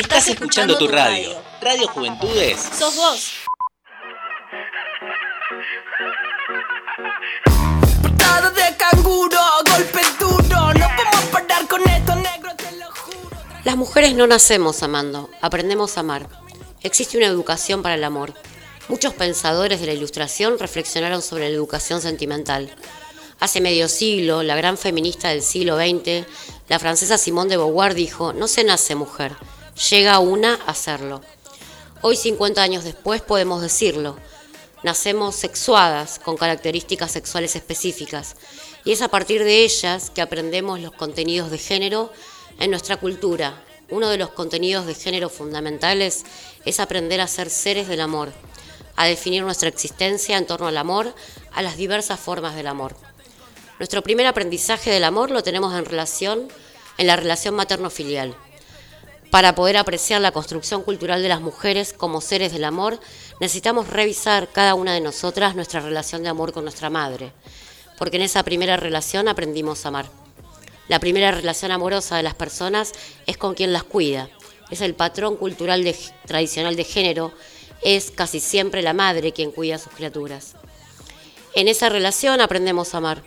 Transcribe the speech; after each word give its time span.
Estás 0.00 0.28
escuchando 0.28 0.78
tu 0.78 0.88
radio. 0.88 1.36
Radio 1.60 1.86
Juventudes. 1.88 2.58
Sos 2.58 2.96
vos. 2.96 3.32
Portada 8.00 8.50
de 8.50 8.76
canguro, 8.78 9.38
golpe 9.70 10.00
duro. 10.18 10.72
No 10.72 10.88
podemos 10.96 11.24
parar 11.30 11.68
con 11.68 11.86
esto, 11.86 12.16
negro, 12.16 12.50
te 12.56 12.78
lo 12.78 12.86
juro. 12.86 13.36
Las 13.62 13.76
mujeres 13.76 14.14
no 14.14 14.26
nacemos 14.26 14.82
amando, 14.82 15.28
aprendemos 15.42 15.98
a 15.98 16.00
amar. 16.00 16.26
Existe 16.82 17.18
una 17.18 17.26
educación 17.26 17.82
para 17.82 17.96
el 17.96 18.04
amor. 18.04 18.32
Muchos 18.88 19.12
pensadores 19.12 19.80
de 19.80 19.86
la 19.86 19.92
Ilustración 19.92 20.58
reflexionaron 20.58 21.20
sobre 21.20 21.50
la 21.50 21.54
educación 21.54 22.00
sentimental. 22.00 22.74
Hace 23.38 23.60
medio 23.60 23.86
siglo, 23.86 24.42
la 24.42 24.56
gran 24.56 24.78
feminista 24.78 25.28
del 25.28 25.42
siglo 25.42 25.76
XX, 25.76 26.26
la 26.70 26.78
francesa 26.78 27.18
Simone 27.18 27.50
de 27.50 27.58
Beauvoir 27.58 27.92
dijo, 27.92 28.32
no 28.32 28.48
se 28.48 28.64
nace 28.64 28.94
mujer, 28.94 29.36
llega 29.88 30.18
una 30.18 30.54
a 30.66 30.74
serlo. 30.74 31.22
Hoy, 32.02 32.16
50 32.16 32.62
años 32.62 32.84
después, 32.84 33.22
podemos 33.22 33.62
decirlo. 33.62 34.16
Nacemos 34.82 35.36
sexuadas, 35.36 36.18
con 36.18 36.36
características 36.36 37.12
sexuales 37.12 37.56
específicas, 37.56 38.36
y 38.84 38.92
es 38.92 39.02
a 39.02 39.08
partir 39.08 39.44
de 39.44 39.64
ellas 39.64 40.10
que 40.10 40.22
aprendemos 40.22 40.80
los 40.80 40.92
contenidos 40.92 41.50
de 41.50 41.58
género 41.58 42.12
en 42.58 42.70
nuestra 42.70 42.96
cultura. 42.96 43.62
Uno 43.90 44.08
de 44.08 44.18
los 44.18 44.30
contenidos 44.30 44.86
de 44.86 44.94
género 44.94 45.28
fundamentales 45.28 46.24
es 46.64 46.80
aprender 46.80 47.20
a 47.20 47.26
ser 47.26 47.50
seres 47.50 47.88
del 47.88 48.00
amor, 48.00 48.32
a 48.96 49.06
definir 49.06 49.42
nuestra 49.42 49.68
existencia 49.68 50.38
en 50.38 50.46
torno 50.46 50.68
al 50.68 50.76
amor, 50.76 51.14
a 51.52 51.62
las 51.62 51.76
diversas 51.76 52.20
formas 52.20 52.54
del 52.54 52.66
amor. 52.66 52.96
Nuestro 53.78 54.02
primer 54.02 54.26
aprendizaje 54.26 54.90
del 54.90 55.04
amor 55.04 55.30
lo 55.30 55.42
tenemos 55.42 55.74
en 55.74 55.84
relación 55.84 56.48
en 56.98 57.06
la 57.06 57.16
relación 57.16 57.54
materno-filial. 57.54 58.36
Para 59.30 59.54
poder 59.54 59.76
apreciar 59.76 60.20
la 60.20 60.32
construcción 60.32 60.82
cultural 60.82 61.22
de 61.22 61.28
las 61.28 61.40
mujeres 61.40 61.92
como 61.92 62.20
seres 62.20 62.52
del 62.52 62.64
amor, 62.64 62.98
necesitamos 63.38 63.88
revisar 63.88 64.48
cada 64.50 64.74
una 64.74 64.92
de 64.92 65.00
nosotras 65.00 65.54
nuestra 65.54 65.80
relación 65.80 66.24
de 66.24 66.28
amor 66.28 66.52
con 66.52 66.64
nuestra 66.64 66.90
madre, 66.90 67.32
porque 67.96 68.16
en 68.16 68.24
esa 68.24 68.42
primera 68.42 68.76
relación 68.76 69.28
aprendimos 69.28 69.84
a 69.84 69.88
amar. 69.88 70.06
La 70.88 70.98
primera 70.98 71.30
relación 71.30 71.70
amorosa 71.70 72.16
de 72.16 72.24
las 72.24 72.34
personas 72.34 72.92
es 73.26 73.36
con 73.36 73.54
quien 73.54 73.72
las 73.72 73.84
cuida. 73.84 74.28
Es 74.68 74.80
el 74.80 74.94
patrón 74.94 75.36
cultural 75.36 75.84
tradicional 76.26 76.74
de 76.74 76.82
género, 76.82 77.32
es 77.82 78.10
casi 78.10 78.40
siempre 78.40 78.82
la 78.82 78.94
madre 78.94 79.32
quien 79.32 79.52
cuida 79.52 79.76
a 79.76 79.78
sus 79.78 79.92
criaturas. 79.92 80.56
En 81.54 81.68
esa 81.68 81.88
relación 81.88 82.40
aprendemos 82.40 82.94
a 82.94 82.98
amar. 82.98 83.22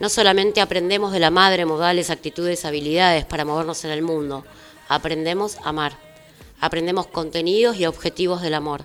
No 0.00 0.10
solamente 0.10 0.60
aprendemos 0.60 1.12
de 1.12 1.20
la 1.20 1.30
madre 1.30 1.64
modales, 1.64 2.10
actitudes, 2.10 2.66
habilidades 2.66 3.24
para 3.24 3.46
movernos 3.46 3.82
en 3.86 3.90
el 3.92 4.02
mundo, 4.02 4.44
aprendemos 4.88 5.56
a 5.58 5.70
amar. 5.70 5.98
Aprendemos 6.60 7.06
contenidos 7.06 7.76
y 7.76 7.86
objetivos 7.86 8.42
del 8.42 8.54
amor. 8.54 8.84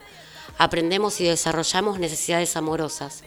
Aprendemos 0.57 1.21
y 1.21 1.25
desarrollamos 1.25 1.99
necesidades 1.99 2.55
amorosas. 2.57 3.23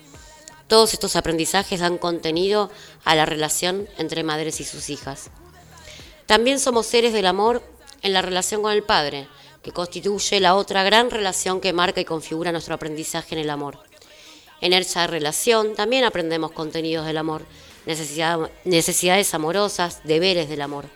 Todos 0.69 0.93
estos 0.93 1.17
aprendizajes 1.17 1.81
dan 1.81 1.99
contenido 1.99 2.71
a 3.05 3.15
la 3.15 3.27
relación 3.27 3.89
entre 3.99 4.23
madres 4.23 4.61
y 4.61 4.65
sus 4.65 4.91
hijas. 4.91 5.31
También 6.27 6.59
somos 6.59 6.87
seres 6.87 7.13
del 7.13 7.27
amor 7.27 7.63
en 8.03 8.13
la 8.13 8.23
relación 8.23 8.63
con 8.63 8.73
el 8.73 8.83
Padre, 8.83 9.29
que 9.63 9.73
constituye 9.73 10.41
la 10.41 10.55
otra 10.55 10.83
gran 10.83 11.11
relación 11.11 11.61
que 11.61 11.73
marca 11.73 12.01
y 12.01 12.05
configura 12.05 12.53
nuestro 12.53 12.75
aprendizaje 12.75 13.35
en 13.35 13.41
el 13.41 13.51
amor. 13.51 13.79
En 14.61 14.73
esa 14.73 15.07
relación 15.07 15.75
también 15.75 16.05
aprendemos 16.05 16.53
contenidos 16.53 17.07
del 17.07 17.19
amor, 17.19 17.43
necesidad- 17.87 18.51
necesidades 18.65 19.35
amorosas, 19.35 20.01
deberes 20.05 20.49
del 20.49 20.63
amor. 20.63 20.87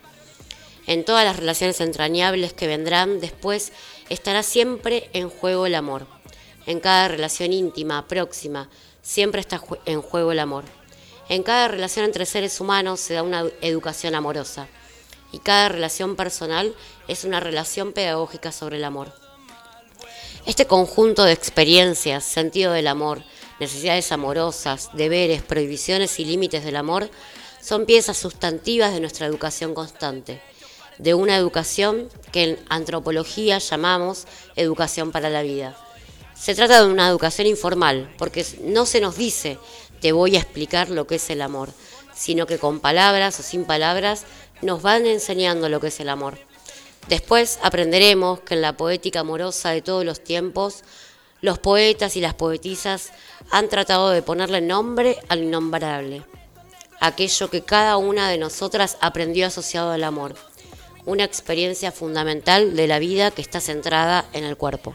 En 0.88 1.04
todas 1.04 1.22
las 1.22 1.36
relaciones 1.36 1.82
entrañables 1.82 2.54
que 2.54 2.66
vendrán 2.66 3.20
después 3.20 3.72
estará 4.08 4.42
siempre 4.42 5.10
en 5.12 5.28
juego 5.28 5.66
el 5.66 5.74
amor. 5.74 6.06
En 6.64 6.80
cada 6.80 7.08
relación 7.08 7.52
íntima, 7.52 8.08
próxima, 8.08 8.70
siempre 9.02 9.42
está 9.42 9.60
en 9.84 10.00
juego 10.00 10.32
el 10.32 10.38
amor. 10.38 10.64
En 11.28 11.42
cada 11.42 11.68
relación 11.68 12.06
entre 12.06 12.24
seres 12.24 12.58
humanos 12.58 13.00
se 13.00 13.12
da 13.12 13.22
una 13.22 13.44
educación 13.60 14.14
amorosa. 14.14 14.66
Y 15.30 15.40
cada 15.40 15.68
relación 15.68 16.16
personal 16.16 16.74
es 17.06 17.24
una 17.24 17.38
relación 17.38 17.92
pedagógica 17.92 18.50
sobre 18.50 18.78
el 18.78 18.84
amor. 18.84 19.12
Este 20.46 20.66
conjunto 20.66 21.24
de 21.24 21.32
experiencias, 21.32 22.24
sentido 22.24 22.72
del 22.72 22.86
amor, 22.86 23.22
necesidades 23.60 24.10
amorosas, 24.10 24.88
deberes, 24.94 25.42
prohibiciones 25.42 26.18
y 26.18 26.24
límites 26.24 26.64
del 26.64 26.76
amor 26.76 27.10
son 27.60 27.84
piezas 27.84 28.16
sustantivas 28.16 28.94
de 28.94 29.00
nuestra 29.00 29.26
educación 29.26 29.74
constante, 29.74 30.40
de 30.98 31.14
una 31.14 31.36
educación 31.36 32.08
que 32.32 32.42
en 32.44 32.58
antropología 32.68 33.58
llamamos 33.58 34.26
educación 34.56 35.12
para 35.12 35.30
la 35.30 35.42
vida. 35.42 35.76
Se 36.34 36.54
trata 36.54 36.82
de 36.82 36.90
una 36.90 37.08
educación 37.08 37.46
informal, 37.46 38.14
porque 38.18 38.46
no 38.62 38.86
se 38.86 39.00
nos 39.00 39.16
dice 39.16 39.58
te 40.00 40.12
voy 40.12 40.36
a 40.36 40.40
explicar 40.40 40.90
lo 40.90 41.06
que 41.06 41.16
es 41.16 41.30
el 41.30 41.42
amor, 41.42 41.70
sino 42.14 42.46
que 42.46 42.58
con 42.58 42.80
palabras 42.80 43.38
o 43.40 43.42
sin 43.42 43.64
palabras 43.64 44.24
nos 44.62 44.82
van 44.82 45.06
enseñando 45.06 45.68
lo 45.68 45.80
que 45.80 45.88
es 45.88 46.00
el 46.00 46.08
amor. 46.08 46.38
Después 47.08 47.58
aprenderemos 47.62 48.40
que 48.40 48.54
en 48.54 48.62
la 48.62 48.76
poética 48.76 49.20
amorosa 49.20 49.70
de 49.70 49.82
todos 49.82 50.04
los 50.04 50.22
tiempos, 50.22 50.84
los 51.40 51.58
poetas 51.58 52.16
y 52.16 52.20
las 52.20 52.34
poetisas 52.34 53.12
han 53.50 53.68
tratado 53.68 54.10
de 54.10 54.22
ponerle 54.22 54.60
nombre 54.60 55.18
al 55.28 55.44
innombrable, 55.44 56.22
aquello 57.00 57.50
que 57.50 57.62
cada 57.62 57.96
una 57.96 58.28
de 58.28 58.38
nosotras 58.38 58.98
aprendió 59.00 59.46
asociado 59.46 59.92
al 59.92 60.04
amor, 60.04 60.34
una 61.08 61.24
experiencia 61.24 61.90
fundamental 61.90 62.76
de 62.76 62.86
la 62.86 62.98
vida 62.98 63.30
que 63.30 63.40
está 63.40 63.60
centrada 63.60 64.26
en 64.34 64.44
el 64.44 64.58
cuerpo. 64.58 64.94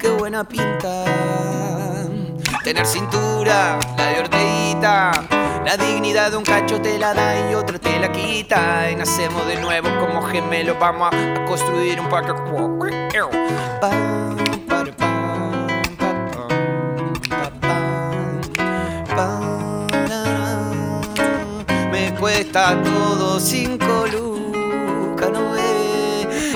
Qué 0.00 0.10
buena 0.10 0.44
pinta. 0.44 1.04
Tener 2.62 2.86
cintura, 2.86 3.78
la 3.96 4.06
de 4.06 4.20
Orteguita. 4.20 5.12
La 5.64 5.76
dignidad 5.76 6.30
de 6.30 6.36
un 6.36 6.44
cacho 6.44 6.80
te 6.80 6.98
la 6.98 7.14
da 7.14 7.50
y 7.50 7.54
otro 7.54 7.80
te 7.80 7.98
la 7.98 8.12
quita. 8.12 8.90
Y 8.90 8.96
nacemos 8.96 9.46
de 9.46 9.60
nuevo 9.60 9.88
como 9.98 10.22
gemelos. 10.22 10.78
Vamos 10.78 11.10
a, 11.12 11.44
construir 11.46 12.00
un 12.00 12.08
parque. 12.08 12.32
Me 21.90 22.14
cuesta 22.14 22.82
todo 22.82 23.40
cinco 23.40 24.06
ve. 24.12 24.35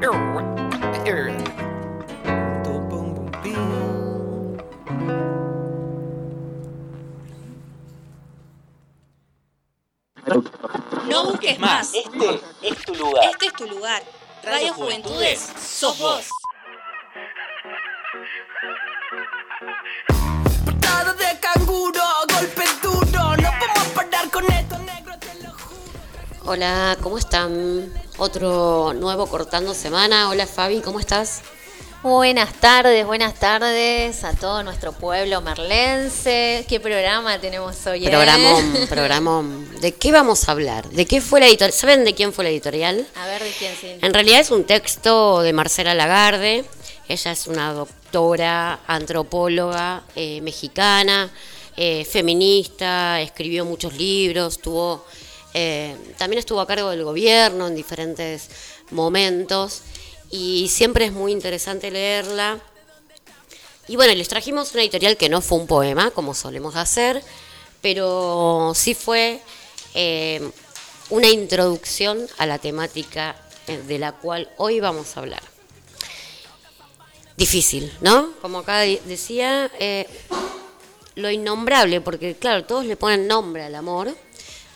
No 0.00 0.12
busques 11.24 11.58
más. 11.58 11.92
Este 11.94 12.40
es 12.62 12.78
tu 12.84 12.94
lugar. 12.94 13.24
Este 13.24 13.46
es 13.46 13.52
tu 13.54 13.66
lugar. 13.66 14.02
Radio 14.44 14.72
Juventudes, 14.74 15.40
sos 15.40 15.98
vos. 15.98 16.28
Portada 20.64 21.12
de 21.14 21.40
canguro, 21.40 22.02
golpe 22.32 22.64
duro. 22.80 23.36
No 23.36 23.50
podemos 23.58 23.88
parar 23.96 24.30
con 24.30 24.44
esto, 24.44 24.78
negro, 24.78 25.18
te 25.18 25.34
lo 25.42 25.50
juro. 25.50 26.44
Hola, 26.44 26.96
¿cómo 27.02 27.18
están? 27.18 27.92
Otro 28.18 28.94
nuevo 28.94 29.26
cortando 29.28 29.74
semana. 29.74 30.28
Hola 30.28 30.46
Fabi, 30.46 30.80
¿cómo 30.80 30.98
estás? 30.98 31.42
Buenas 32.02 32.52
tardes, 32.54 33.06
buenas 33.06 33.34
tardes 33.34 34.24
a 34.24 34.32
todo 34.32 34.64
nuestro 34.64 34.90
pueblo 34.92 35.40
merlense. 35.40 36.64
¿Qué 36.68 36.80
programa 36.80 37.40
tenemos 37.40 37.86
hoy? 37.86 38.06
eh? 38.06 38.08
Programón, 38.10 38.74
programón. 38.88 39.80
¿De 39.80 39.94
qué 39.94 40.10
vamos 40.10 40.48
a 40.48 40.52
hablar? 40.52 40.88
¿De 40.90 41.06
qué 41.06 41.20
fue 41.20 41.38
la 41.38 41.46
editorial? 41.46 41.72
¿Saben 41.72 42.04
de 42.04 42.14
quién 42.14 42.32
fue 42.32 42.42
la 42.42 42.50
editorial? 42.50 43.06
A 43.14 43.26
ver 43.26 43.42
de 43.42 43.50
quién 43.50 43.72
sí. 43.80 43.96
En 44.02 44.12
realidad 44.12 44.40
es 44.40 44.50
un 44.50 44.64
texto 44.64 45.40
de 45.42 45.52
Marcela 45.52 45.94
Lagarde. 45.94 46.64
Ella 47.08 47.30
es 47.30 47.46
una 47.46 47.72
doctora, 47.72 48.80
antropóloga 48.88 50.02
eh, 50.16 50.40
mexicana, 50.40 51.30
eh, 51.76 52.04
feminista, 52.04 53.20
escribió 53.20 53.64
muchos 53.64 53.94
libros, 53.94 54.58
tuvo, 54.60 55.04
eh, 55.54 55.96
también 56.18 56.38
estuvo 56.38 56.60
a 56.60 56.66
cargo 56.66 56.90
del 56.90 57.04
gobierno 57.04 57.66
en 57.66 57.74
diferentes 57.74 58.48
momentos 58.90 59.82
y 60.30 60.68
siempre 60.68 61.06
es 61.06 61.12
muy 61.12 61.32
interesante 61.32 61.90
leerla. 61.90 62.60
Y 63.86 63.96
bueno, 63.96 64.14
les 64.14 64.28
trajimos 64.28 64.72
una 64.72 64.82
editorial 64.82 65.16
que 65.16 65.28
no 65.28 65.40
fue 65.40 65.58
un 65.58 65.66
poema, 65.66 66.10
como 66.10 66.34
solemos 66.34 66.76
hacer, 66.76 67.22
pero 67.80 68.72
sí 68.74 68.94
fue 68.94 69.40
eh, 69.94 70.50
una 71.08 71.28
introducción 71.28 72.28
a 72.36 72.44
la 72.44 72.58
temática 72.58 73.34
eh, 73.66 73.78
de 73.78 73.98
la 73.98 74.12
cual 74.12 74.50
hoy 74.58 74.80
vamos 74.80 75.16
a 75.16 75.20
hablar. 75.20 75.42
Difícil, 77.36 77.90
¿no? 78.00 78.32
Como 78.42 78.58
acá 78.58 78.80
decía, 78.80 79.70
lo 81.14 81.30
innombrable, 81.30 82.00
porque 82.00 82.34
claro, 82.34 82.64
todos 82.64 82.84
le 82.84 82.96
ponen 82.96 83.28
nombre 83.28 83.62
al 83.62 83.76
amor, 83.76 84.14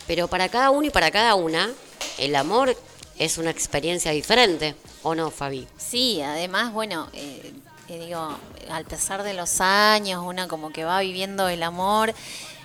pero 0.06 0.28
para 0.28 0.48
cada 0.48 0.70
uno 0.70 0.86
y 0.86 0.90
para 0.90 1.10
cada 1.10 1.34
una, 1.34 1.70
el 2.18 2.34
amor 2.36 2.76
es 3.18 3.38
una 3.38 3.50
experiencia 3.50 4.10
diferente, 4.12 4.74
¿o 5.02 5.14
no, 5.14 5.30
Fabi? 5.30 5.66
Sí, 5.76 6.20
además, 6.22 6.72
bueno, 6.72 7.08
eh, 7.12 7.52
eh, 7.88 7.98
digo, 7.98 8.36
al 8.70 8.84
pesar 8.84 9.22
de 9.22 9.34
los 9.34 9.60
años, 9.60 10.22
una 10.24 10.48
como 10.48 10.70
que 10.70 10.84
va 10.84 11.00
viviendo 11.00 11.48
el 11.48 11.62
amor 11.62 12.14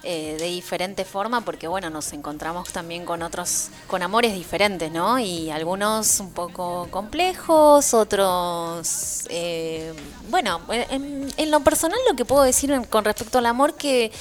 eh, 0.04 0.38
de 0.40 0.46
diferente 0.46 1.04
forma, 1.04 1.42
porque 1.42 1.68
bueno, 1.68 1.90
nos 1.90 2.14
encontramos 2.14 2.72
también 2.72 3.04
con 3.04 3.22
otros, 3.24 3.70
con 3.88 4.04
amores 4.04 4.34
diferentes, 4.34 4.90
¿no? 4.90 5.20
Y 5.20 5.50
algunos 5.50 6.22
un 6.22 6.32
poco 6.32 6.88
complejos, 6.92 7.94
otros, 7.94 9.26
eh, 9.30 9.94
bueno, 10.30 10.62
en, 10.70 11.28
en 11.36 11.52
lo 11.52 11.60
personal 11.60 12.00
lo 12.10 12.16
que 12.16 12.24
puedo 12.24 12.44
decir 12.44 12.74
con 12.90 13.04
respecto 13.04 13.40
al 13.40 13.48
amor 13.48 13.74
que 13.74 14.12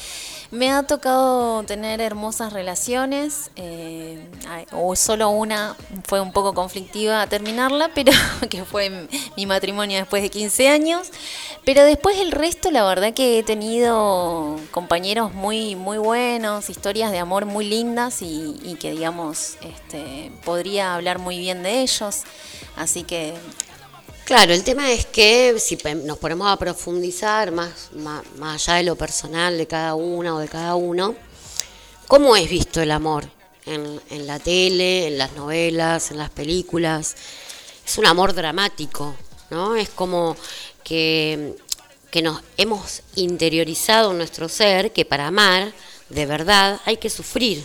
me 0.51 0.71
ha 0.71 0.83
tocado 0.85 1.63
tener 1.65 2.01
hermosas 2.01 2.53
relaciones, 2.53 3.51
eh, 3.57 4.27
o 4.73 4.95
solo 4.97 5.31
una 5.31 5.77
fue 6.05 6.21
un 6.21 6.33
poco 6.33 6.55
conflictiva 6.55 7.27
terminarla, 7.27 7.91
pero 7.95 8.13
que 8.51 8.65
fue 8.65 9.09
mi 9.37 9.47
matrimonio 9.47 9.99
después 9.99 10.23
de 10.23 10.31
15 10.31 10.69
años. 10.69 11.11
Pero 11.65 11.83
después 11.83 12.19
el 12.19 12.33
resto, 12.33 12.71
la 12.71 12.85
verdad 12.85 13.13
que 13.13 13.39
he 13.39 13.43
tenido 13.43 14.57
compañeros 14.71 15.35
muy, 15.35 15.75
muy 15.75 15.99
buenos, 15.99 16.71
historias 16.71 17.11
de 17.11 17.19
amor 17.19 17.45
muy 17.45 17.67
lindas 17.67 18.23
y, 18.23 18.57
y 18.63 18.77
que 18.77 18.93
digamos, 18.93 19.57
este, 19.63 20.31
podría 20.45 20.95
hablar 20.95 21.19
muy 21.19 21.39
bien 21.39 21.63
de 21.63 21.81
ellos. 21.81 22.23
Así 22.77 23.03
que 23.03 23.35
Claro, 24.27 24.53
el 24.53 24.65
tema 24.65 24.91
es 24.91 25.07
que 25.07 25.55
si 25.61 25.79
nos 26.03 26.19
ponemos 26.19 26.49
a 26.51 26.57
profundizar 26.57 27.53
más, 27.53 27.91
más, 27.93 28.25
más 28.39 28.69
allá 28.69 28.79
de 28.79 28.83
lo 28.83 28.97
personal 28.97 29.57
de 29.57 29.69
cada 29.69 29.95
una 29.95 30.35
o 30.35 30.41
de 30.41 30.49
cada 30.49 30.75
uno, 30.75 31.15
¿cómo 32.09 32.35
es 32.35 32.51
visto 32.51 32.83
el 32.83 32.91
amor 32.91 33.31
en, 33.67 34.01
en 34.11 34.27
la 34.27 34.41
tele, 34.41 35.07
en 35.07 35.17
las 35.17 35.35
novelas, 35.35 36.11
en 36.11 36.19
las 36.19 36.31
películas? 36.31 37.15
Es 37.87 37.99
un 37.99 38.07
amor 38.07 38.35
dramático, 38.35 39.15
¿no? 39.51 39.77
Es 39.77 39.91
como 39.91 40.37
que, 40.83 41.55
que 42.11 42.21
nos 42.21 42.43
hemos 42.57 43.03
interiorizado 43.15 44.11
en 44.11 44.19
nuestro 44.19 44.49
ser 44.49 44.93
que 44.93 45.05
para 45.05 45.29
amar 45.29 45.73
de 46.09 46.27
verdad 46.27 46.81
hay 46.85 46.97
que 46.97 47.11
sufrir. 47.11 47.65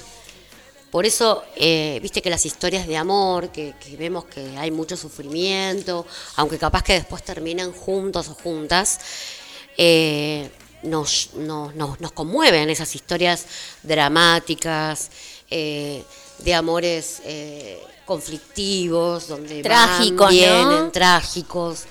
Por 0.92 1.06
eso, 1.06 1.44
eh, 1.56 2.00
viste 2.02 2.22
que 2.22 2.30
las 2.30 2.46
historias 2.46 2.86
de 2.86 2.98
amor, 2.98 3.50
que, 3.50 3.74
que 3.80 3.96
vemos 3.96 4.26
que 4.26 4.58
hay 4.58 4.72
mucho 4.72 4.98
sufrimiento, 4.98 6.06
aunque 6.36 6.58
capaz 6.58 6.84
que 6.84 6.94
después 6.94 7.24
terminan 7.24 7.72
juntos 7.72 8.28
o 8.28 8.34
juntas, 8.34 9.00
eh, 9.78 10.50
nos, 10.84 11.30
nos, 11.36 12.12
conmueven 12.12 12.70
esas 12.70 12.94
historias 12.96 13.46
dramáticas, 13.84 15.10
eh, 15.50 16.04
de 16.40 16.54
amores 16.54 17.22
eh, 17.24 17.82
conflictivos, 18.06 19.28
donde 19.28 19.62
Trágicos, 19.62 20.28
van, 20.28 20.34
vienen, 20.34 20.68
¿no? 20.68 20.92
trágicos. 20.92 21.86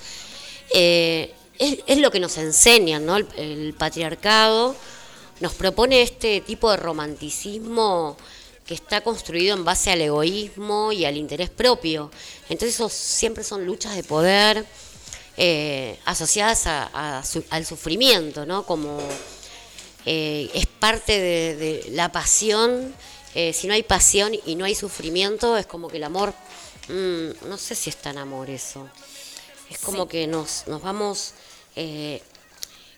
Es, 0.69 1.29
es 1.57 1.97
lo 1.97 2.11
que 2.11 2.19
nos 2.19 2.37
enseñan, 2.37 3.05
¿no? 3.05 3.17
El, 3.17 3.27
el 3.37 3.73
patriarcado 3.73 4.75
nos 5.39 5.53
propone 5.53 6.01
este 6.01 6.41
tipo 6.41 6.69
de 6.69 6.77
romanticismo 6.77 8.17
que 8.71 8.75
está 8.75 9.01
construido 9.01 9.53
en 9.53 9.65
base 9.65 9.91
al 9.91 9.99
egoísmo 9.99 10.93
y 10.93 11.03
al 11.03 11.17
interés 11.17 11.49
propio. 11.49 12.09
Entonces 12.47 12.75
esos 12.75 12.93
siempre 12.93 13.43
son 13.43 13.65
luchas 13.65 13.97
de 13.97 14.03
poder 14.03 14.65
eh, 15.35 15.99
asociadas 16.05 16.67
a- 16.67 17.17
a 17.19 17.25
su- 17.25 17.43
al 17.49 17.65
sufrimiento, 17.65 18.45
¿no? 18.45 18.65
Como 18.65 18.97
eh, 20.05 20.49
es 20.53 20.67
parte 20.67 21.19
de, 21.19 21.55
de 21.57 21.85
la 21.91 22.11
pasión. 22.13 22.93
eh, 23.35 23.51
si 23.53 23.67
no 23.67 23.73
hay 23.73 23.83
pasión 23.83 24.31
y 24.45 24.55
no 24.55 24.63
hay 24.65 24.75
sufrimiento, 24.75 25.57
es 25.57 25.65
como 25.65 25.87
que 25.89 25.97
el 25.97 26.03
amor, 26.05 26.33
mm, 26.87 27.47
no 27.49 27.57
sé 27.57 27.75
si 27.75 27.89
es 27.89 27.97
tan 27.97 28.17
amor 28.17 28.49
eso. 28.49 28.87
Es 29.69 29.79
como 29.79 30.07
que 30.07 30.27
nos, 30.27 30.65
nos 30.67 30.81
vamos, 30.81 31.33
eh, 31.75 32.21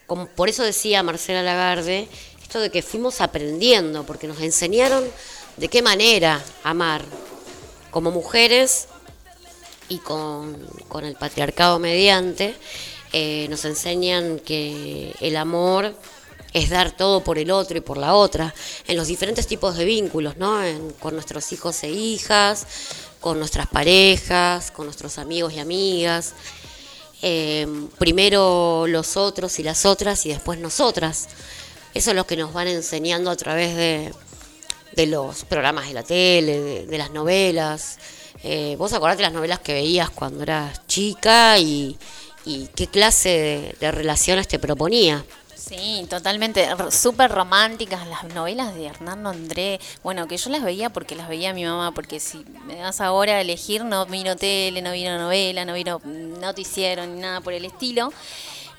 como 0.07 0.27
por 0.27 0.49
eso 0.49 0.63
decía 0.63 1.01
Marcela 1.03 1.41
Lagarde, 1.43 2.07
esto 2.41 2.59
de 2.59 2.69
que 2.71 2.81
fuimos 2.83 3.21
aprendiendo, 3.21 4.05
porque 4.05 4.27
nos 4.27 4.39
enseñaron 4.41 5.03
de 5.57 5.67
qué 5.67 5.81
manera 5.81 6.43
amar 6.63 7.03
como 7.91 8.11
mujeres 8.11 8.87
y 9.89 9.99
con, 9.99 10.57
con 10.87 11.05
el 11.05 11.15
patriarcado 11.15 11.79
mediante, 11.79 12.55
eh, 13.11 13.45
nos 13.49 13.63
enseñan 13.65 14.39
que 14.39 15.13
el 15.19 15.37
amor 15.37 15.93
es 16.53 16.69
dar 16.69 16.95
todo 16.95 17.23
por 17.23 17.37
el 17.37 17.51
otro 17.51 17.77
y 17.77 17.81
por 17.81 17.97
la 17.97 18.15
otra, 18.15 18.53
en 18.87 18.95
los 18.97 19.07
diferentes 19.07 19.47
tipos 19.47 19.75
de 19.75 19.85
vínculos, 19.85 20.37
¿no? 20.37 20.59
Con 20.99 21.13
nuestros 21.13 21.51
hijos 21.51 21.83
e 21.83 21.89
hijas, 21.89 22.65
con 23.19 23.39
nuestras 23.39 23.67
parejas, 23.67 24.71
con 24.71 24.85
nuestros 24.85 25.17
amigos 25.17 25.53
y 25.53 25.59
amigas. 25.59 26.33
Eh, 27.21 27.67
primero 27.97 28.85
los 28.87 29.15
otros 29.15 29.57
y 29.59 29.63
las 29.63 29.85
otras 29.85 30.25
y 30.25 30.29
después 30.29 30.59
nosotras. 30.59 31.29
Eso 31.93 32.09
es 32.09 32.15
lo 32.15 32.27
que 32.27 32.35
nos 32.35 32.53
van 32.53 32.67
enseñando 32.67 33.29
a 33.31 33.35
través 33.35 33.75
de, 33.75 34.11
de 34.95 35.07
los 35.07 35.45
programas 35.45 35.87
de 35.87 35.93
la 35.93 36.03
tele, 36.03 36.59
de, 36.59 36.85
de 36.85 36.97
las 36.97 37.11
novelas. 37.11 37.99
Eh, 38.43 38.75
vos 38.77 38.91
acordate 38.93 39.21
las 39.21 39.33
novelas 39.33 39.59
que 39.59 39.73
veías 39.73 40.09
cuando 40.09 40.43
eras 40.43 40.85
chica 40.87 41.57
y, 41.59 41.97
qué 42.75 42.87
clase 42.87 43.29
de, 43.29 43.75
de 43.79 43.91
relaciones 43.91 44.47
te 44.47 44.59
proponía. 44.59 45.23
Sí, 45.55 46.05
totalmente, 46.09 46.67
súper 46.91 47.31
románticas 47.31 48.05
las 48.07 48.25
novelas 48.33 48.75
de 48.75 48.87
Hernando 48.87 49.29
André. 49.29 49.79
Bueno, 50.03 50.27
que 50.27 50.35
yo 50.35 50.49
las 50.49 50.61
veía 50.61 50.89
porque 50.89 51.15
las 51.15 51.29
veía 51.29 51.53
mi 51.53 51.63
mamá, 51.63 51.93
porque 51.93 52.19
si 52.19 52.43
me 52.65 52.75
das 52.75 52.99
ahora 52.99 53.35
a 53.35 53.41
elegir, 53.41 53.85
no 53.85 54.05
miro 54.07 54.35
tele, 54.35 54.81
no 54.81 54.91
miro 54.91 55.17
novela, 55.17 55.63
no 55.63 55.73
miro 55.73 56.01
noticiero 56.03 57.05
ni 57.05 57.21
nada 57.21 57.39
por 57.39 57.53
el 57.53 57.63
estilo. 57.63 58.11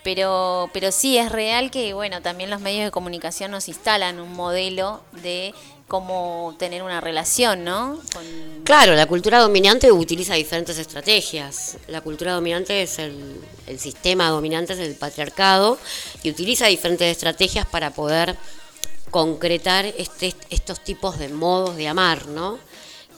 Pero, 0.03 0.69
pero 0.75 0.93
sí 0.93 1.17
es 1.17 1.33
real 1.33 1.71
que, 1.71 1.95
bueno, 1.95 2.21
también 2.21 2.51
los 2.51 2.61
medios 2.61 2.85
de 2.85 2.91
comunicación 2.91 3.51
nos 3.51 3.69
instalan 3.69 4.21
un 4.21 4.35
modelo 4.35 5.03
de 5.23 5.55
cómo 5.89 6.55
tener 6.59 6.83
una 6.83 7.01
relación, 7.01 7.65
¿no? 7.65 8.01
Con- 8.13 8.63
Claro, 8.65 8.95
la 8.95 9.07
cultura 9.07 9.41
dominante 9.41 9.93
utiliza 9.93 10.35
diferentes 10.35 10.79
estrategias. 10.79 11.77
La 11.89 12.01
cultura 12.01 12.33
dominante 12.33 12.83
es 12.83 12.99
el, 12.99 13.41
el 13.67 13.79
sistema 13.79 14.31
dominante, 14.31 14.73
es 14.73 14.79
el 14.79 14.95
patriarcado, 14.95 15.79
y 16.23 16.31
utiliza 16.31 16.67
diferentes 16.67 17.09
estrategias 17.09 17.67
para 17.67 17.91
poder 17.91 18.37
concretar 19.11 19.85
este, 19.85 20.35
estos 20.51 20.83
tipos 20.83 21.19
de 21.19 21.29
modos 21.29 21.77
de 21.77 21.87
amar, 21.89 22.27
¿no? 22.27 22.59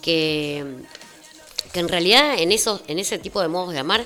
Que, 0.02 0.64
que 1.72 1.80
en 1.80 1.88
realidad 1.88 2.34
en, 2.38 2.52
esos, 2.52 2.80
en 2.88 2.98
ese 2.98 3.18
tipo 3.18 3.40
de 3.40 3.48
modos 3.48 3.72
de 3.72 3.78
amar 3.78 4.04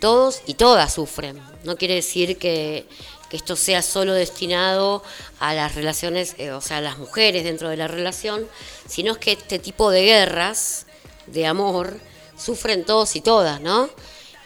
todos 0.00 0.42
y 0.46 0.54
todas 0.54 0.94
sufren. 0.94 1.40
No 1.64 1.76
quiere 1.76 1.94
decir 1.94 2.38
que, 2.38 2.86
que 3.30 3.36
esto 3.36 3.56
sea 3.56 3.82
solo 3.82 4.12
destinado 4.14 5.02
a 5.40 5.52
las 5.54 5.74
relaciones, 5.74 6.34
eh, 6.38 6.52
o 6.52 6.60
sea, 6.60 6.78
a 6.78 6.80
las 6.80 6.98
mujeres 6.98 7.44
dentro 7.44 7.68
de 7.68 7.76
la 7.76 7.88
relación, 7.88 8.46
sino 8.88 9.12
es 9.12 9.18
que 9.18 9.32
este 9.32 9.58
tipo 9.58 9.90
de 9.90 10.04
guerras 10.04 10.86
de 11.26 11.46
amor 11.46 11.98
sufren 12.38 12.84
todos 12.84 13.16
y 13.16 13.20
todas, 13.20 13.60
¿no? 13.60 13.88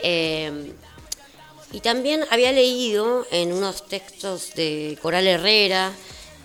Eh, 0.01 0.73
y 1.73 1.81
también 1.81 2.25
había 2.31 2.53
leído 2.53 3.27
en 3.31 3.53
unos 3.53 3.87
textos 3.87 4.55
de 4.55 4.99
Coral 5.03 5.27
Herrera, 5.27 5.93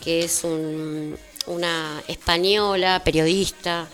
que 0.04 0.24
es 0.26 0.44
un- 0.44 1.18
una 1.48 2.04
española, 2.08 3.02
periodista, 3.04 3.88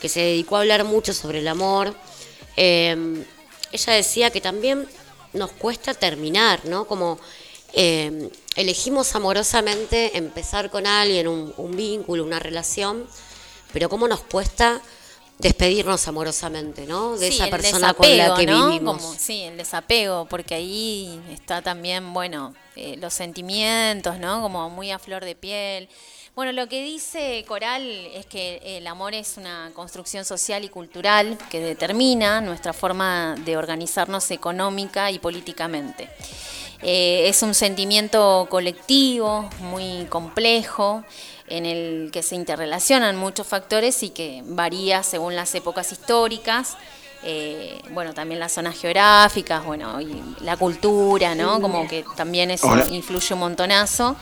que 0.00 0.08
se 0.08 0.20
dedicó 0.20 0.56
a 0.56 0.60
hablar 0.60 0.84
mucho 0.84 1.12
sobre 1.12 1.38
el 1.40 1.48
amor. 1.48 1.94
Eh, 2.56 3.24
ella 3.72 3.92
decía 3.92 4.30
que 4.30 4.40
también 4.40 4.86
nos 5.32 5.50
cuesta 5.52 5.94
terminar, 5.94 6.60
¿no? 6.64 6.86
Como 6.86 7.18
eh, 7.72 8.30
elegimos 8.56 9.14
amorosamente 9.14 10.16
empezar 10.16 10.70
con 10.70 10.86
alguien, 10.86 11.28
un, 11.28 11.52
un 11.56 11.76
vínculo, 11.76 12.24
una 12.24 12.38
relación, 12.38 13.06
pero 13.72 13.88
cómo 13.88 14.08
nos 14.08 14.20
cuesta 14.20 14.80
despedirnos 15.38 16.06
amorosamente, 16.06 16.84
¿no? 16.86 17.16
De 17.16 17.28
Sí, 17.30 17.36
esa 17.36 17.48
persona 17.48 17.94
con 17.94 18.16
la 18.16 18.34
que 18.34 18.44
¿no? 18.46 18.66
vivimos. 18.68 19.00
Como- 19.02 19.14
sí, 19.14 19.42
el 19.42 19.56
desapego, 19.56 20.26
porque 20.28 20.54
ahí 20.54 21.18
está 21.30 21.62
también, 21.62 22.12
bueno, 22.12 22.54
eh, 22.76 22.96
los 22.98 23.14
sentimientos, 23.14 24.18
¿no? 24.18 24.42
Como 24.42 24.68
muy 24.68 24.90
a 24.90 24.98
flor 24.98 25.24
de 25.24 25.34
piel. 25.34 25.88
Bueno, 26.40 26.52
lo 26.52 26.70
que 26.70 26.82
dice 26.82 27.44
Coral 27.46 27.82
es 28.14 28.24
que 28.24 28.62
el 28.64 28.86
amor 28.86 29.12
es 29.12 29.36
una 29.36 29.70
construcción 29.74 30.24
social 30.24 30.64
y 30.64 30.70
cultural 30.70 31.36
que 31.50 31.60
determina 31.60 32.40
nuestra 32.40 32.72
forma 32.72 33.34
de 33.44 33.58
organizarnos 33.58 34.30
económica 34.30 35.10
y 35.10 35.18
políticamente. 35.18 36.08
Eh, 36.80 37.28
es 37.28 37.42
un 37.42 37.52
sentimiento 37.52 38.46
colectivo, 38.48 39.50
muy 39.60 40.06
complejo, 40.08 41.04
en 41.46 41.66
el 41.66 42.08
que 42.10 42.22
se 42.22 42.36
interrelacionan 42.36 43.18
muchos 43.18 43.46
factores 43.46 44.02
y 44.02 44.08
que 44.08 44.42
varía 44.46 45.02
según 45.02 45.36
las 45.36 45.54
épocas 45.54 45.92
históricas. 45.92 46.78
eh, 47.22 47.82
bueno, 47.90 48.14
también 48.14 48.40
las 48.40 48.52
zonas 48.52 48.80
geográficas, 48.80 49.62
bueno, 49.62 50.00
y 50.00 50.22
la 50.40 50.56
cultura, 50.56 51.34
¿no? 51.34 51.60
Como 51.60 51.86
que 51.86 52.02
también 52.16 52.50
eso 52.50 52.66
Hola. 52.66 52.86
influye 52.88 53.34
un 53.34 53.40
montonazo. 53.40 54.16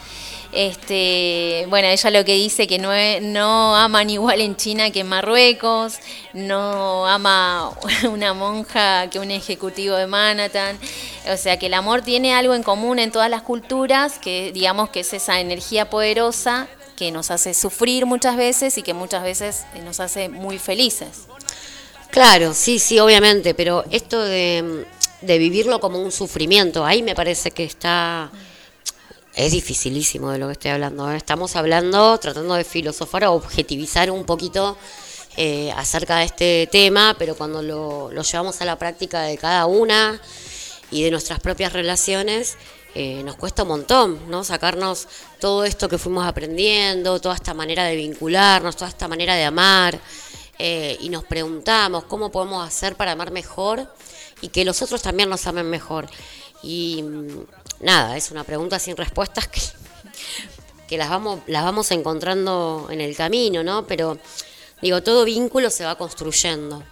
Este, 0.53 1.67
bueno, 1.69 1.89
ella 1.89 2.11
lo 2.11 2.25
que 2.25 2.35
dice 2.35 2.67
que 2.67 2.79
no, 2.79 2.91
no 3.21 3.77
aman 3.77 4.09
igual 4.09 4.41
en 4.41 4.57
China 4.57 4.91
que 4.91 5.01
en 5.01 5.09
Marruecos, 5.09 5.99
no 6.33 7.07
ama 7.07 7.73
una 8.11 8.33
monja 8.33 9.11
que 9.11 9.19
un 9.19 9.31
ejecutivo 9.31 9.97
de 9.97 10.07
Manhattan. 10.07 10.79
O 11.31 11.37
sea 11.37 11.59
que 11.59 11.67
el 11.67 11.75
amor 11.75 12.03
tiene 12.03 12.35
algo 12.35 12.55
en 12.55 12.63
común 12.63 12.99
en 12.99 13.13
todas 13.13 13.29
las 13.29 13.43
culturas, 13.43 14.19
que 14.19 14.51
digamos 14.53 14.89
que 14.89 15.01
es 15.01 15.13
esa 15.13 15.41
energía 15.41 15.91
poderosa 15.91 16.67
que 16.97 17.13
nos 17.13 17.31
hace 17.31 17.55
sufrir 17.55 18.07
muchas 18.07 18.37
veces 18.37 18.77
y 18.79 18.83
que 18.83 18.95
muchas 18.95 19.23
veces 19.23 19.65
nos 19.85 20.01
hace 20.01 20.29
muy 20.29 20.59
felices. 20.59 21.27
Claro, 22.11 22.55
sí, 22.55 22.79
sí, 22.79 22.99
obviamente, 22.99 23.55
pero 23.55 23.85
esto 23.91 24.21
de, 24.21 24.87
de 25.21 25.39
vivirlo 25.39 25.79
como 25.79 26.01
un 26.01 26.11
sufrimiento, 26.11 26.85
ahí 26.85 27.03
me 27.03 27.15
parece 27.15 27.51
que 27.51 27.65
está... 27.65 28.31
Es 29.39 29.53
dificilísimo 29.53 30.33
de 30.33 30.39
lo 30.39 30.49
que 30.49 30.55
estoy 30.55 30.73
hablando. 30.73 31.09
¿eh? 31.13 31.17
Estamos 31.17 31.55
hablando, 31.55 32.19
tratando 32.19 32.55
de 32.55 32.65
filosofar 32.65 33.23
o 33.27 33.35
objetivizar 33.35 34.11
un 34.11 34.25
poquito 34.25 34.77
eh, 35.37 35.71
acerca 35.77 36.17
de 36.17 36.25
este 36.25 36.69
tema, 36.73 37.15
pero 37.17 37.37
cuando 37.37 37.63
lo, 37.63 38.11
lo 38.11 38.23
llevamos 38.23 38.61
a 38.61 38.65
la 38.65 38.77
práctica 38.77 39.23
de 39.23 39.39
cada 39.39 39.67
una 39.67 40.21
y 40.91 41.05
de 41.05 41.13
nuestras 41.13 41.39
propias 41.39 41.73
relaciones, 41.73 42.57
eh, 42.97 43.23
nos 43.23 43.37
cuesta 43.37 43.63
un 43.63 43.69
montón, 43.69 44.29
¿no? 44.29 44.43
Sacarnos 44.43 45.07
todo 45.39 45.65
esto 45.65 45.89
que 45.89 45.99
fuimos 45.99 46.27
aprendiendo, 46.27 47.21
toda 47.21 47.37
esta 47.37 47.55
manera 47.55 47.85
de 47.85 47.95
vincularnos, 47.95 48.75
toda 48.75 48.89
esta 48.89 49.07
manera 49.07 49.37
de 49.37 49.45
amar, 49.45 50.01
y 50.59 51.09
nos 51.11 51.23
preguntamos 51.23 52.03
cómo 52.07 52.33
podemos 52.33 52.67
hacer 52.67 52.97
para 52.97 53.13
amar 53.13 53.31
mejor 53.31 53.87
y 54.41 54.49
que 54.49 54.65
los 54.65 54.83
otros 54.83 55.01
también 55.01 55.29
nos 55.29 55.47
amen 55.47 55.71
mejor. 55.71 56.09
Y 56.61 57.05
nada, 57.81 58.17
es 58.17 58.31
una 58.31 58.45
pregunta 58.45 58.79
sin 58.79 58.97
respuestas 58.97 59.49
que, 60.89 60.97
las 60.99 61.11
vamos, 61.11 61.41
las 61.47 61.65
vamos 61.65 61.91
encontrando 61.91 62.89
en 62.91 63.01
el 63.01 63.15
camino, 63.17 63.63
¿no? 63.63 63.87
Pero 63.87 64.19
digo, 64.81 65.03
todo 65.03 65.25
vínculo 65.25 65.71
se 65.71 65.85
va 65.85 65.97
construyendo. 65.97 66.83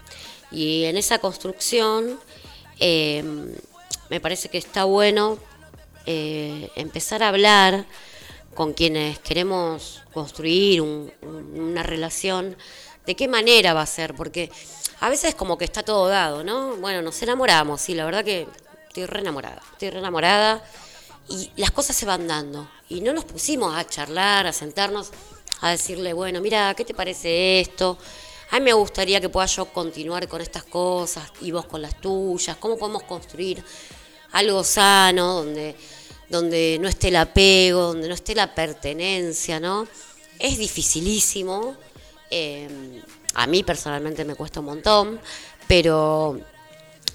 Y 0.50 0.84
en 0.84 0.96
esa 0.96 1.18
construcción 1.18 2.18
eh, 2.78 3.24
me 4.10 4.20
parece 4.20 4.48
que 4.48 4.58
está 4.58 4.84
bueno 4.84 5.38
eh, 6.04 6.70
empezar 6.76 7.22
a 7.22 7.28
hablar 7.28 7.84
con 8.54 8.72
quienes 8.74 9.18
queremos 9.18 10.02
construir 10.14 10.80
un- 10.80 11.12
un- 11.22 11.60
una 11.60 11.82
relación, 11.82 12.56
de 13.06 13.14
qué 13.16 13.28
manera 13.28 13.74
va 13.74 13.82
a 13.82 13.86
ser, 13.86 14.14
porque 14.14 14.50
a 15.00 15.08
veces 15.08 15.34
como 15.34 15.58
que 15.58 15.64
está 15.64 15.82
todo 15.82 16.08
dado, 16.08 16.42
¿no? 16.44 16.76
Bueno, 16.76 17.02
nos 17.02 17.20
enamoramos, 17.22 17.80
sí, 17.80 17.94
la 17.94 18.04
verdad 18.04 18.24
que 18.24 18.46
estoy 18.96 19.06
re 19.06 19.20
enamorada, 19.20 19.60
estoy 19.72 19.90
re 19.90 19.98
enamorada 19.98 20.64
y 21.28 21.50
las 21.56 21.70
cosas 21.70 21.94
se 21.94 22.06
van 22.06 22.26
dando. 22.26 22.66
Y 22.88 23.02
no 23.02 23.12
nos 23.12 23.26
pusimos 23.26 23.76
a 23.76 23.86
charlar, 23.86 24.46
a 24.46 24.52
sentarnos, 24.54 25.10
a 25.60 25.70
decirle, 25.70 26.14
bueno, 26.14 26.40
mira, 26.40 26.72
¿qué 26.74 26.82
te 26.82 26.94
parece 26.94 27.60
esto? 27.60 27.98
A 28.52 28.58
mí 28.58 28.64
me 28.64 28.72
gustaría 28.72 29.20
que 29.20 29.28
pueda 29.28 29.46
yo 29.46 29.66
continuar 29.66 30.26
con 30.28 30.40
estas 30.40 30.64
cosas 30.64 31.30
y 31.42 31.50
vos 31.50 31.66
con 31.66 31.82
las 31.82 32.00
tuyas. 32.00 32.56
¿Cómo 32.56 32.78
podemos 32.78 33.02
construir 33.02 33.62
algo 34.32 34.64
sano 34.64 35.34
donde, 35.34 35.76
donde 36.30 36.78
no 36.80 36.88
esté 36.88 37.08
el 37.08 37.16
apego, 37.16 37.88
donde 37.88 38.08
no 38.08 38.14
esté 38.14 38.34
la 38.34 38.54
pertenencia, 38.54 39.60
¿no? 39.60 39.86
Es 40.38 40.56
dificilísimo. 40.56 41.76
eh, 42.30 43.02
a 43.34 43.46
mí 43.46 43.62
personalmente 43.62 44.24
me 44.24 44.34
cuesta 44.34 44.60
un 44.60 44.66
montón, 44.66 45.20
pero 45.68 46.40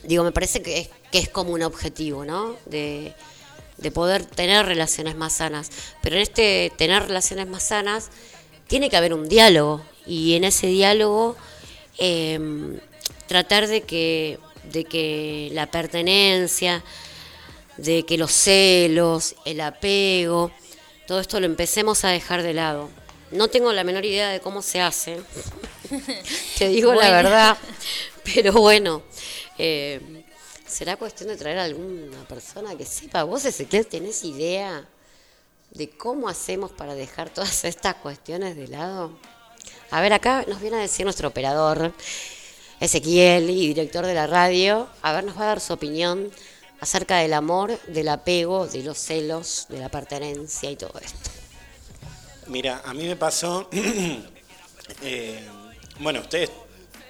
digo, 0.04 0.24
me 0.24 0.32
parece 0.32 0.62
que 0.62 0.78
es, 0.78 0.90
que 1.12 1.20
es 1.20 1.30
como 1.30 1.52
un 1.52 1.64
objetivo, 1.64 2.26
¿no? 2.26 2.56
De, 2.66 3.14
de 3.78 3.92
poder 3.92 4.26
tener 4.26 4.66
relaciones 4.66 5.16
más 5.16 5.34
sanas. 5.34 5.70
Pero 6.02 6.16
en 6.16 6.22
este 6.22 6.72
tener 6.78 7.04
relaciones 7.04 7.48
más 7.48 7.64
sanas 7.64 8.10
tiene 8.68 8.90
que 8.90 8.98
haber 8.98 9.14
un 9.14 9.28
diálogo 9.28 9.82
y 10.06 10.36
en 10.36 10.44
ese 10.44 10.68
diálogo 10.68 11.36
eh, 11.98 12.40
tratar 13.28 13.68
de 13.68 13.82
que, 13.82 14.40
de 14.64 14.86
que 14.86 15.50
la 15.54 15.70
pertenencia, 15.70 16.84
de 17.78 18.04
que 18.04 18.18
los 18.18 18.32
celos, 18.32 19.36
el 19.46 19.62
apego, 19.62 20.52
todo 21.08 21.20
esto 21.20 21.40
lo 21.40 21.46
empecemos 21.46 22.04
a 22.06 22.10
dejar 22.10 22.44
de 22.44 22.54
lado. 22.54 22.90
No 23.32 23.48
tengo 23.48 23.72
la 23.72 23.84
menor 23.84 24.06
idea 24.06 24.30
de 24.30 24.42
cómo 24.42 24.62
se 24.62 24.82
hace, 24.82 25.20
te 26.58 26.68
digo 26.70 26.94
la 26.94 27.10
verdad, 27.12 27.58
pero 28.24 28.54
bueno, 28.54 29.02
eh, 29.58 30.21
será 30.72 30.96
cuestión 30.98 31.30
de 31.30 31.38
traer 31.38 31.60
a 31.60 31.66
alguna 31.66 32.28
persona 32.28 32.76
que 32.76 32.86
sepa. 32.86 33.24
¿Vos, 33.24 33.46
Ezequiel, 33.46 33.86
tenés 33.86 34.24
idea 34.24 34.88
de 35.72 35.90
cómo 35.90 36.30
hacemos 36.30 36.72
para 36.72 36.96
dejar 36.96 37.30
todas 37.30 37.64
estas 37.66 37.96
cuestiones 37.96 38.56
de 38.56 38.68
lado? 38.68 39.12
A 39.92 40.02
ver, 40.02 40.14
acá 40.14 40.46
nos 40.48 40.62
viene 40.62 40.78
a 40.78 40.80
decir 40.80 41.06
nuestro 41.06 41.28
operador, 41.28 41.94
Ezequiel, 42.80 43.50
y 43.50 43.68
director 43.68 44.06
de 44.06 44.14
la 44.14 44.26
radio. 44.26 44.88
A 45.02 45.14
ver, 45.14 45.24
nos 45.24 45.38
va 45.38 45.44
a 45.44 45.48
dar 45.48 45.60
su 45.60 45.74
opinión 45.74 46.32
acerca 46.80 47.18
del 47.18 47.34
amor, 47.34 47.80
del 47.88 48.08
apego, 48.08 48.68
de 48.68 48.84
los 48.84 48.98
celos, 48.98 49.68
de 49.70 49.80
la 49.80 49.90
pertenencia 49.90 50.72
y 50.72 50.76
todo 50.76 51.00
esto. 51.00 51.30
Mira, 52.48 52.82
a 52.84 52.94
mí 52.94 53.06
me 53.06 53.16
pasó 53.16 53.70
Eh, 55.02 55.40
bueno, 56.00 56.20
ustedes 56.22 56.52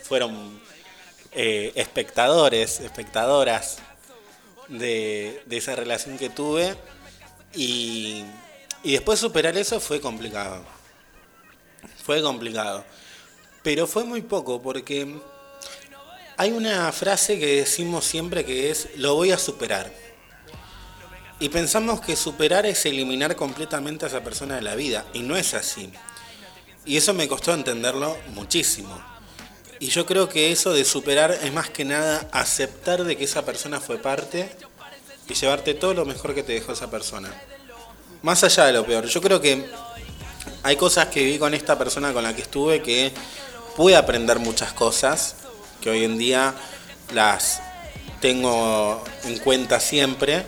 fueron 0.04 0.61
eh, 1.32 1.72
espectadores, 1.76 2.80
espectadoras 2.80 3.78
de, 4.68 5.44
esa 5.50 5.76
relación 5.76 6.18
que 6.18 6.30
tuve 6.30 6.76
y, 7.54 8.24
y 8.84 8.92
después 8.94 9.20
superar 9.20 9.58
eso 9.58 9.80
fue 9.80 10.02
complicado. 10.02 10.64
Fue 12.04 12.22
complicado. 12.22 12.84
Pero 13.64 13.88
fue 13.88 14.04
muy 14.04 14.22
poco 14.22 14.62
porque 14.62 15.20
hay 16.38 16.52
una 16.52 16.92
frase 16.92 17.40
que 17.40 17.58
decimos 17.58 18.06
siempre 18.06 18.44
que 18.44 18.72
es 18.72 18.90
lo 18.96 19.16
voy 19.16 19.32
a 19.32 19.38
superar. 19.38 19.92
Y 21.40 21.50
pensamos 21.50 22.02
que 22.02 22.16
superar 22.16 22.66
es 22.66 22.86
eliminar 22.86 23.36
completamente 23.36 24.06
a 24.06 24.08
esa 24.08 24.24
persona 24.24 24.56
de 24.56 24.62
la 24.62 24.76
vida. 24.76 25.06
Y 25.14 25.20
no 25.20 25.36
es 25.36 25.54
así. 25.54 25.92
Y 26.86 26.98
eso 26.98 27.14
me 27.14 27.28
costó 27.28 27.54
entenderlo 27.54 28.18
muchísimo. 28.34 29.11
Y 29.82 29.88
yo 29.88 30.06
creo 30.06 30.30
que 30.30 30.52
eso 30.52 30.74
de 30.74 30.86
superar 30.86 31.32
es 31.32 31.52
más 31.52 31.72
que 31.72 31.84
nada 31.84 32.30
aceptar 32.32 33.04
de 33.04 33.18
que 33.18 33.24
esa 33.24 33.44
persona 33.44 33.82
fue 33.82 33.98
parte 33.98 34.56
y 35.28 35.34
llevarte 35.34 35.74
todo 35.74 35.96
lo 35.96 36.06
mejor 36.06 36.36
que 36.36 36.44
te 36.44 36.54
dejó 36.54 36.74
esa 36.74 36.92
persona. 36.92 37.34
Más 38.22 38.44
allá 38.44 38.66
de 38.66 38.74
lo 38.74 38.86
peor. 38.86 39.08
Yo 39.08 39.20
creo 39.24 39.42
que 39.42 39.66
hay 40.62 40.76
cosas 40.76 41.08
que 41.08 41.26
vi 41.26 41.40
con 41.40 41.56
esta 41.56 41.80
persona 41.80 42.14
con 42.14 42.22
la 42.22 42.36
que 42.36 42.44
estuve 42.44 42.84
que 42.84 43.12
pude 43.76 43.96
aprender 43.96 44.38
muchas 44.38 44.72
cosas 44.72 45.38
que 45.82 45.90
hoy 45.90 46.04
en 46.04 46.20
día 46.20 46.54
las 47.16 47.60
tengo 48.20 49.04
en 49.24 49.40
cuenta 49.40 49.80
siempre 49.80 50.46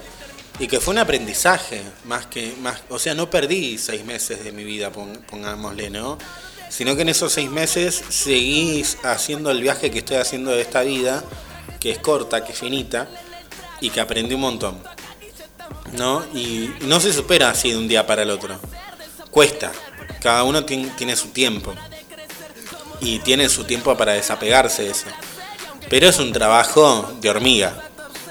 y 0.60 0.68
que 0.68 0.80
fue 0.80 0.94
un 0.94 1.00
aprendizaje 1.00 1.82
más 2.06 2.28
que 2.28 2.54
más 2.62 2.84
o 2.90 3.00
sea 3.00 3.16
no 3.16 3.32
perdí 3.32 3.80
seis 3.80 4.06
meses 4.06 4.44
de 4.44 4.52
mi 4.52 4.63
vida 4.63 4.92
pongámosle 4.92 5.90
no 5.90 6.20
sino 6.75 6.96
que 6.96 7.03
en 7.03 7.10
esos 7.10 7.34
seis 7.34 7.50
meses 7.51 8.03
seguí 8.10 8.84
haciendo 9.03 9.51
el 9.51 9.62
viaje 9.62 9.92
que 9.92 10.00
estoy 10.00 10.18
haciendo 10.18 10.51
de 10.51 10.62
esta 10.62 10.82
vida 10.82 11.24
que 11.80 11.92
es 11.92 12.00
corta 12.00 12.44
que 12.44 12.53
es 12.53 12.60
finita 12.60 13.08
y 13.82 13.89
que 13.89 14.01
aprendí 14.01 14.34
un 14.36 14.42
montón 14.42 14.82
no 15.98 16.25
y 16.34 16.72
no 16.82 17.00
se 17.00 17.13
supera 17.13 17.50
así 17.50 17.72
de 17.72 17.77
un 17.77 17.88
día 17.88 18.08
para 18.08 18.24
el 18.24 18.30
otro 18.30 18.60
cuesta 19.30 19.72
cada 20.20 20.44
uno 20.44 20.63
tiene 20.63 21.15
su 21.15 21.27
tiempo 21.30 21.74
y 23.03 23.20
tiene 23.20 23.50
su 23.50 23.65
tiempo 23.65 23.96
para 23.98 24.13
desapegarse 24.13 24.84
de 24.84 24.92
eso. 24.92 25.08
Pero 25.89 26.08
es 26.08 26.20
un 26.20 26.32
trabajo 26.32 27.13
de 27.20 27.30
hormiga, 27.30 27.74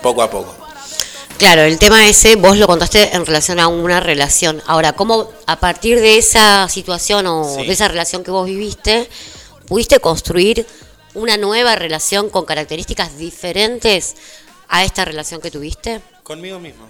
poco 0.03 0.23
a 0.23 0.31
poco. 0.31 0.62
Claro, 1.39 1.63
el 1.63 1.79
tema 1.79 2.07
ese 2.07 2.37
vos 2.37 2.57
lo 2.57 2.67
contaste 2.67 3.15
en 3.15 3.27
relación 3.27 3.59
a 3.59 3.67
una 3.67 4.01
relación. 4.01 4.63
Ahora, 4.67 4.93
¿cómo 4.93 5.33
a 5.47 5.59
partir 5.59 6.01
de 6.01 6.17
esa 6.17 6.69
situación 6.69 7.27
o 7.27 7.57
de 7.57 7.73
esa 7.73 7.89
relación 7.89 8.23
que 8.23 8.31
vos 8.31 8.47
viviste, 8.47 9.09
pudiste 9.67 9.99
construir 9.99 10.67
una 11.15 11.37
nueva 11.37 11.75
relación 11.75 12.31
con 12.31 12.45
características 12.45 13.19
diferentes 13.19 14.15
a 14.69 14.85
esta 14.85 15.05
relación 15.05 15.41
que 15.41 15.51
tuviste? 15.51 16.01
Conmigo 16.23 16.59
mismo. 16.59 16.89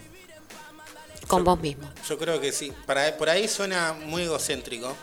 Con 1.26 1.44
vos 1.44 1.58
mismo. 1.58 1.88
Yo 2.08 2.18
creo 2.18 2.40
que 2.40 2.52
sí. 2.52 2.72
Para, 2.86 3.16
por 3.16 3.30
ahí 3.30 3.48
suena 3.48 3.94
muy 3.94 4.22
egocéntrico, 4.22 4.94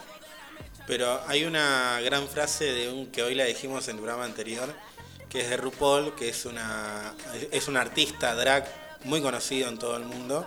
pero 0.86 1.20
hay 1.26 1.44
una 1.44 2.00
gran 2.02 2.28
frase 2.28 2.64
de 2.64 2.88
un 2.88 3.06
que 3.06 3.22
hoy 3.22 3.34
la 3.34 3.44
dijimos 3.44 3.88
en 3.88 3.96
el 3.96 4.02
programa 4.02 4.24
anterior, 4.24 4.72
que 5.28 5.40
es 5.40 5.50
de 5.50 5.56
RuPaul, 5.56 6.14
que 6.14 6.28
es 6.28 6.44
una 6.44 7.14
es 7.50 7.68
un 7.68 7.76
artista 7.76 8.34
drag 8.34 8.89
muy 9.04 9.20
conocido 9.20 9.68
en 9.68 9.78
todo 9.78 9.96
el 9.96 10.04
mundo 10.04 10.46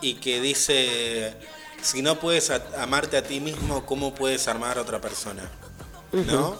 y 0.00 0.14
que 0.14 0.40
dice 0.40 1.34
si 1.82 2.02
no 2.02 2.18
puedes 2.18 2.50
amarte 2.78 3.16
a 3.16 3.22
ti 3.22 3.40
mismo, 3.40 3.84
¿cómo 3.84 4.14
puedes 4.14 4.48
amar 4.48 4.78
a 4.78 4.82
otra 4.82 5.00
persona? 5.00 5.50
¿No? 6.12 6.56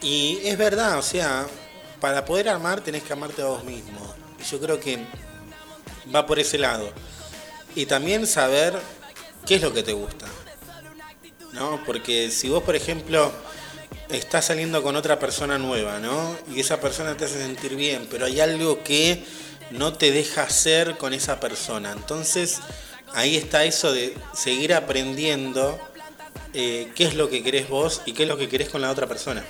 Y 0.00 0.38
es 0.44 0.56
verdad, 0.56 0.98
o 0.98 1.02
sea, 1.02 1.46
para 2.00 2.24
poder 2.24 2.48
amar 2.48 2.80
tenés 2.80 3.02
que 3.02 3.12
amarte 3.12 3.42
a 3.42 3.46
vos 3.46 3.64
mismo. 3.64 4.14
Y 4.40 4.44
yo 4.44 4.60
creo 4.60 4.78
que 4.78 4.98
va 6.14 6.26
por 6.26 6.38
ese 6.38 6.58
lado. 6.58 6.92
Y 7.74 7.86
también 7.86 8.26
saber 8.26 8.78
qué 9.46 9.56
es 9.56 9.62
lo 9.62 9.72
que 9.72 9.82
te 9.82 9.92
gusta. 9.92 10.26
¿no? 11.52 11.82
Porque 11.84 12.30
si 12.30 12.48
vos, 12.48 12.62
por 12.62 12.76
ejemplo, 12.76 13.30
estás 14.08 14.46
saliendo 14.46 14.82
con 14.82 14.96
otra 14.96 15.18
persona 15.18 15.58
nueva, 15.58 15.98
¿no? 15.98 16.36
Y 16.52 16.60
esa 16.60 16.80
persona 16.80 17.16
te 17.16 17.26
hace 17.26 17.38
sentir 17.38 17.76
bien, 17.76 18.08
pero 18.10 18.26
hay 18.26 18.40
algo 18.40 18.82
que 18.82 19.24
no 19.72 19.92
te 19.92 20.10
deja 20.10 20.42
hacer 20.42 20.96
con 20.96 21.14
esa 21.14 21.40
persona. 21.40 21.92
Entonces, 21.92 22.60
ahí 23.14 23.36
está 23.36 23.64
eso 23.64 23.92
de 23.92 24.16
seguir 24.34 24.74
aprendiendo 24.74 25.78
eh, 26.54 26.90
qué 26.94 27.04
es 27.04 27.14
lo 27.14 27.28
que 27.28 27.42
querés 27.42 27.68
vos 27.68 28.02
y 28.06 28.12
qué 28.12 28.24
es 28.24 28.28
lo 28.28 28.36
que 28.36 28.48
querés 28.48 28.68
con 28.68 28.80
la 28.80 28.90
otra 28.90 29.06
persona. 29.06 29.44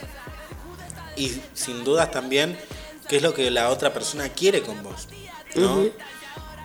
Y 1.17 1.33
sin 1.55 1.85
dudas 1.85 2.11
también 2.11 2.57
qué 3.09 3.17
es 3.17 3.23
lo 3.23 3.35
que 3.35 3.51
la 3.51 3.71
otra 3.71 3.93
persona 3.93 4.29
quiere 4.29 4.63
con 4.63 4.83
vos, 4.83 5.09
¿no? 5.55 5.87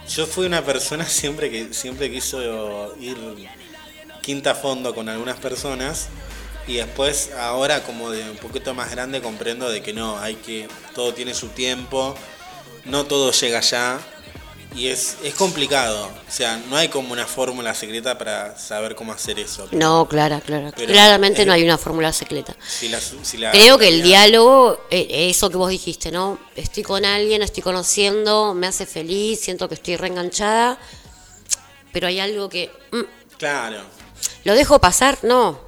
Yo 0.08 0.26
fui 0.26 0.46
una 0.46 0.63
persona 0.63 1.06
siempre 1.10 1.52
que 1.52 1.74
siempre 1.74 2.12
quiso 2.12 2.96
ir 3.00 3.17
quinta 4.22 4.56
fondo 4.56 4.93
con 4.93 5.10
algunas 5.10 5.38
personas 5.38 6.10
y 6.67 6.76
después 6.76 7.32
ahora 7.34 7.84
como 7.84 8.12
de 8.12 8.30
un 8.30 8.38
poquito 8.38 8.74
más 8.74 8.91
grande 8.91 9.22
comprendo 9.22 9.70
de 9.70 9.82
que 9.82 9.93
no, 9.93 10.20
hay 10.20 10.36
que, 10.36 10.67
todo 10.93 11.13
tiene 11.13 11.34
su 11.34 11.48
tiempo, 11.48 12.13
no 12.88 13.06
todo 13.06 13.32
llega 13.32 13.60
ya 13.62 14.00
y 14.76 14.89
es, 14.89 15.17
es 15.23 15.34
complicado, 15.34 16.06
o 16.06 16.32
sea, 16.32 16.58
no 16.69 16.76
hay 16.76 16.88
como 16.88 17.12
una 17.12 17.26
fórmula 17.26 17.73
secreta 17.73 18.17
para 18.17 18.58
saber 18.60 18.95
cómo 18.95 19.12
hacer 19.12 19.39
eso. 19.39 19.67
No, 19.71 20.08
claro, 20.08 20.39
claro. 20.45 20.71
Claramente 20.71 21.45
no 21.45 21.54
hay 21.54 21.63
una 21.63 21.80
fórmula 21.80 22.13
secreta. 22.13 22.56
Creo 23.52 23.78
que 23.80 23.88
el 23.88 24.04
diálogo, 24.04 24.86
eh, 24.91 25.30
eso 25.30 25.50
que 25.50 25.58
vos 25.58 25.69
dijiste, 25.69 26.12
¿no? 26.12 26.38
Estoy 26.56 26.84
con 26.84 27.06
alguien, 27.06 27.41
estoy 27.41 27.63
conociendo, 27.63 28.54
me 28.54 28.67
hace 28.67 28.86
feliz, 28.86 29.39
siento 29.39 29.67
que 29.67 29.76
estoy 29.76 29.95
reenganchada, 29.95 30.78
pero 31.91 32.08
hay 32.08 32.19
algo 32.19 32.47
que... 32.47 32.71
Mm, 32.91 33.38
claro 33.38 33.97
¿Lo 34.43 34.54
dejo 34.54 34.80
pasar? 34.80 35.17
No. 35.23 35.60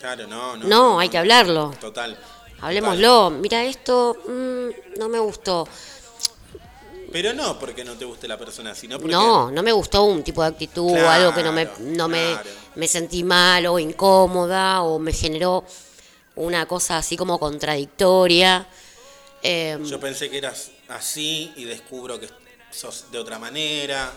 Claro, 0.00 0.26
no, 0.26 0.56
no. 0.56 0.66
No, 0.66 0.98
hay 0.98 1.08
que 1.08 1.18
hablarlo. 1.18 1.72
Total. 1.80 2.18
Hablemoslo. 2.60 3.30
Mira, 3.30 3.64
esto 3.64 4.16
mm, 4.26 4.98
no 4.98 5.08
me 5.08 5.18
gustó. 5.18 5.68
Pero 7.12 7.32
no 7.32 7.58
porque 7.58 7.84
no 7.84 7.94
te 7.94 8.04
guste 8.04 8.26
la 8.28 8.38
persona, 8.38 8.74
sino 8.74 8.98
porque... 8.98 9.12
No, 9.12 9.50
no 9.50 9.62
me 9.62 9.72
gustó 9.72 10.04
un 10.04 10.22
tipo 10.22 10.42
de 10.42 10.48
actitud 10.48 10.92
o 10.92 11.08
algo 11.08 11.34
que 11.34 11.42
no 11.42 11.52
me, 11.52 11.68
no 11.80 12.08
me, 12.08 12.36
me 12.74 12.88
sentí 12.88 13.22
mal 13.22 13.66
o 13.66 13.78
incómoda 13.78 14.82
o 14.82 14.98
me 14.98 15.12
generó 15.12 15.64
una 16.36 16.66
cosa 16.66 16.98
así 16.98 17.16
como 17.16 17.38
contradictoria. 17.38 18.66
Em, 19.42 19.84
Yo 19.84 20.00
pensé 20.00 20.30
que 20.30 20.38
eras 20.38 20.70
así 20.88 21.52
y 21.56 21.64
descubro 21.64 22.18
que 22.18 22.28
sos 22.70 23.06
de 23.10 23.18
otra 23.18 23.38
manera. 23.38 24.12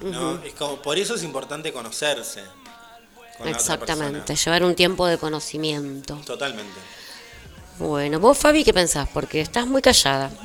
¿no? 0.00 0.42
es 0.44 0.54
como, 0.54 0.80
por 0.82 0.98
eso 0.98 1.14
es 1.14 1.22
importante 1.22 1.72
conocerse. 1.72 2.42
Exactamente, 3.44 4.34
llevar 4.34 4.64
un 4.64 4.74
tiempo 4.74 5.06
de 5.06 5.16
conocimiento. 5.16 6.20
Totalmente. 6.26 6.78
Bueno, 7.78 8.18
vos 8.18 8.36
Fabi, 8.36 8.64
¿qué 8.64 8.74
pensás? 8.74 9.08
Porque 9.12 9.40
estás 9.40 9.66
muy 9.66 9.82
callada. 9.82 10.30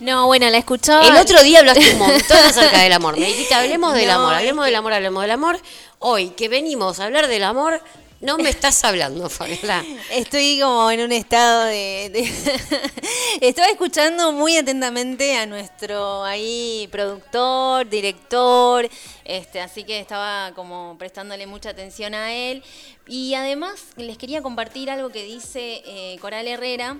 No, 0.00 0.26
bueno, 0.26 0.50
la 0.50 0.58
escuchaba. 0.58 1.06
El 1.06 1.16
otro 1.16 1.40
día 1.44 1.60
hablaste 1.60 1.92
un 1.92 1.98
montón 2.00 2.36
acerca 2.44 2.80
del 2.80 2.92
amor. 2.92 3.16
Me 3.16 3.26
dijiste, 3.26 3.54
hablemos 3.54 3.94
del 3.94 4.10
amor, 4.10 4.34
hablemos 4.34 4.64
del 4.64 4.74
amor, 4.74 4.92
hablemos 4.92 5.22
del 5.22 5.30
amor. 5.30 5.60
Hoy 6.00 6.30
que 6.30 6.48
venimos 6.48 6.98
a 6.98 7.04
hablar 7.04 7.28
del 7.28 7.44
amor, 7.44 7.80
no 8.24 8.38
me 8.38 8.48
estás 8.48 8.82
hablando, 8.84 9.28
Fabiola. 9.28 9.84
Estoy 10.10 10.58
como 10.58 10.90
en 10.90 11.00
un 11.02 11.12
estado 11.12 11.64
de, 11.64 12.06
Estaba 13.40 13.68
escuchando 13.68 14.32
muy 14.32 14.56
atentamente 14.56 15.36
a 15.36 15.44
nuestro 15.44 16.24
ahí 16.24 16.88
productor, 16.90 17.86
director, 17.88 18.88
este, 19.24 19.60
así 19.60 19.84
que 19.84 20.00
estaba 20.00 20.52
como 20.54 20.96
prestándole 20.98 21.46
mucha 21.46 21.70
atención 21.70 22.14
a 22.14 22.32
él. 22.32 22.62
Y 23.06 23.34
además 23.34 23.88
les 23.96 24.16
quería 24.16 24.40
compartir 24.40 24.88
algo 24.88 25.10
que 25.10 25.22
dice 25.22 25.82
eh, 25.84 26.16
Coral 26.20 26.48
Herrera, 26.48 26.96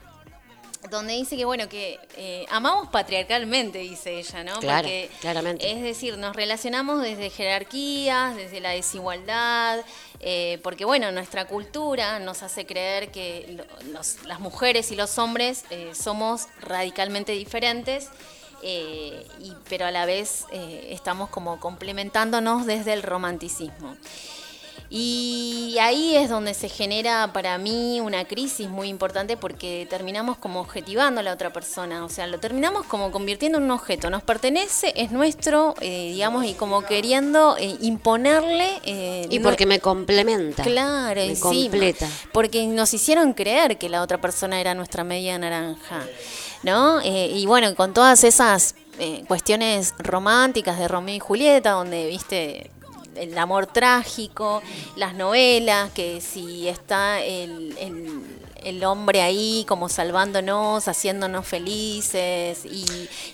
donde 0.91 1.15
dice 1.15 1.37
que 1.37 1.45
bueno 1.45 1.69
que 1.69 1.99
eh, 2.17 2.45
amamos 2.51 2.89
patriarcalmente 2.89 3.79
dice 3.79 4.19
ella 4.19 4.45
no 4.45 4.59
claro, 4.61 4.89
claramente 5.21 5.71
es 5.71 5.83
decir 5.83 6.19
nos 6.19 6.37
relacionamos 6.37 7.03
desde 7.03 7.31
jerarquías 7.31 8.37
desde 8.37 8.61
la 8.61 8.71
desigualdad 8.71 9.81
eh, 10.27 10.59
porque 10.63 10.85
bueno 10.85 11.13
nuestra 11.13 11.47
cultura 11.47 12.19
nos 12.19 12.43
hace 12.43 12.65
creer 12.65 13.11
que 13.11 13.63
las 13.93 14.41
mujeres 14.41 14.91
y 14.91 14.97
los 14.97 15.19
hombres 15.19 15.65
eh, 15.71 15.91
somos 15.95 16.47
radicalmente 16.61 17.33
diferentes 17.33 18.09
y, 18.63 19.53
pero 19.69 19.85
a 19.85 19.91
la 19.91 20.07
vez 20.07 20.47
estamos 20.51 21.29
como 21.29 21.61
complementándonos 21.61 22.65
desde 22.65 22.95
el 22.95 23.03
romanticismo 23.03 23.95
Y 24.91 25.77
ahí 25.81 26.15
es 26.15 26.29
donde 26.29 26.55
se 26.55 26.69
genera 26.69 27.33
para 27.33 27.59
mí 27.59 28.01
una 28.01 28.25
crisis 28.27 28.69
muy 28.69 28.89
importante 28.89 29.37
porque 29.37 29.87
terminamos 29.91 30.37
como 30.39 30.61
objetivando 30.61 31.21
a 31.21 31.23
la 31.25 31.33
otra 31.33 31.53
persona, 31.53 32.05
o 32.05 32.09
sea, 32.09 32.27
lo 32.27 32.39
terminamos 32.39 32.87
como 32.87 33.11
convirtiendo 33.11 33.59
en 33.59 33.65
un 33.65 33.71
objeto, 33.73 34.09
nos 34.11 34.23
pertenece, 34.23 34.93
es 34.97 35.11
nuestro, 35.11 35.75
eh, 35.81 36.11
digamos, 36.13 36.45
y 36.45 36.55
como 36.55 36.83
queriendo 36.83 37.57
eh, 37.59 37.77
imponerle... 37.81 38.69
eh, 38.85 39.27
Y 39.31 39.39
no- 39.39 39.45
porque 39.49 39.67
me 39.67 39.81
complementa. 39.81 40.63
Claro, 40.63 41.21
me 41.27 41.39
completa. 41.41 42.09
Porque 42.33 42.67
nos 42.67 42.95
hicieron 42.95 43.33
creer 43.33 43.79
que 43.79 43.89
la 43.89 44.03
otra 44.03 44.21
persona 44.21 44.61
era 44.61 44.75
nuestra 44.75 45.03
media 45.03 45.39
naranja, 45.39 46.05
¿no? 46.63 47.01
Y 47.03 47.45
bueno, 47.47 47.75
con 47.75 47.93
todas 47.95 48.23
esas 48.25 48.75
eh, 48.99 49.25
cuestiones 49.27 49.93
románticas 49.99 50.79
de 50.79 50.87
Romeo 50.89 51.17
y 51.17 51.19
Julieta, 51.19 51.71
donde, 51.73 52.07
viste, 52.07 52.71
el 53.17 53.37
amor 53.39 53.67
trágico, 53.67 54.63
las 54.97 55.15
novelas, 55.15 55.91
que 55.93 56.21
si 56.21 56.69
está 56.69 57.21
el, 57.23 57.75
el 58.65 58.83
hombre 58.85 59.23
ahí 59.23 59.65
como 59.69 59.89
salvándonos, 59.89 60.89
haciéndonos 60.89 61.47
felices. 61.47 62.65
Y, 62.65 62.85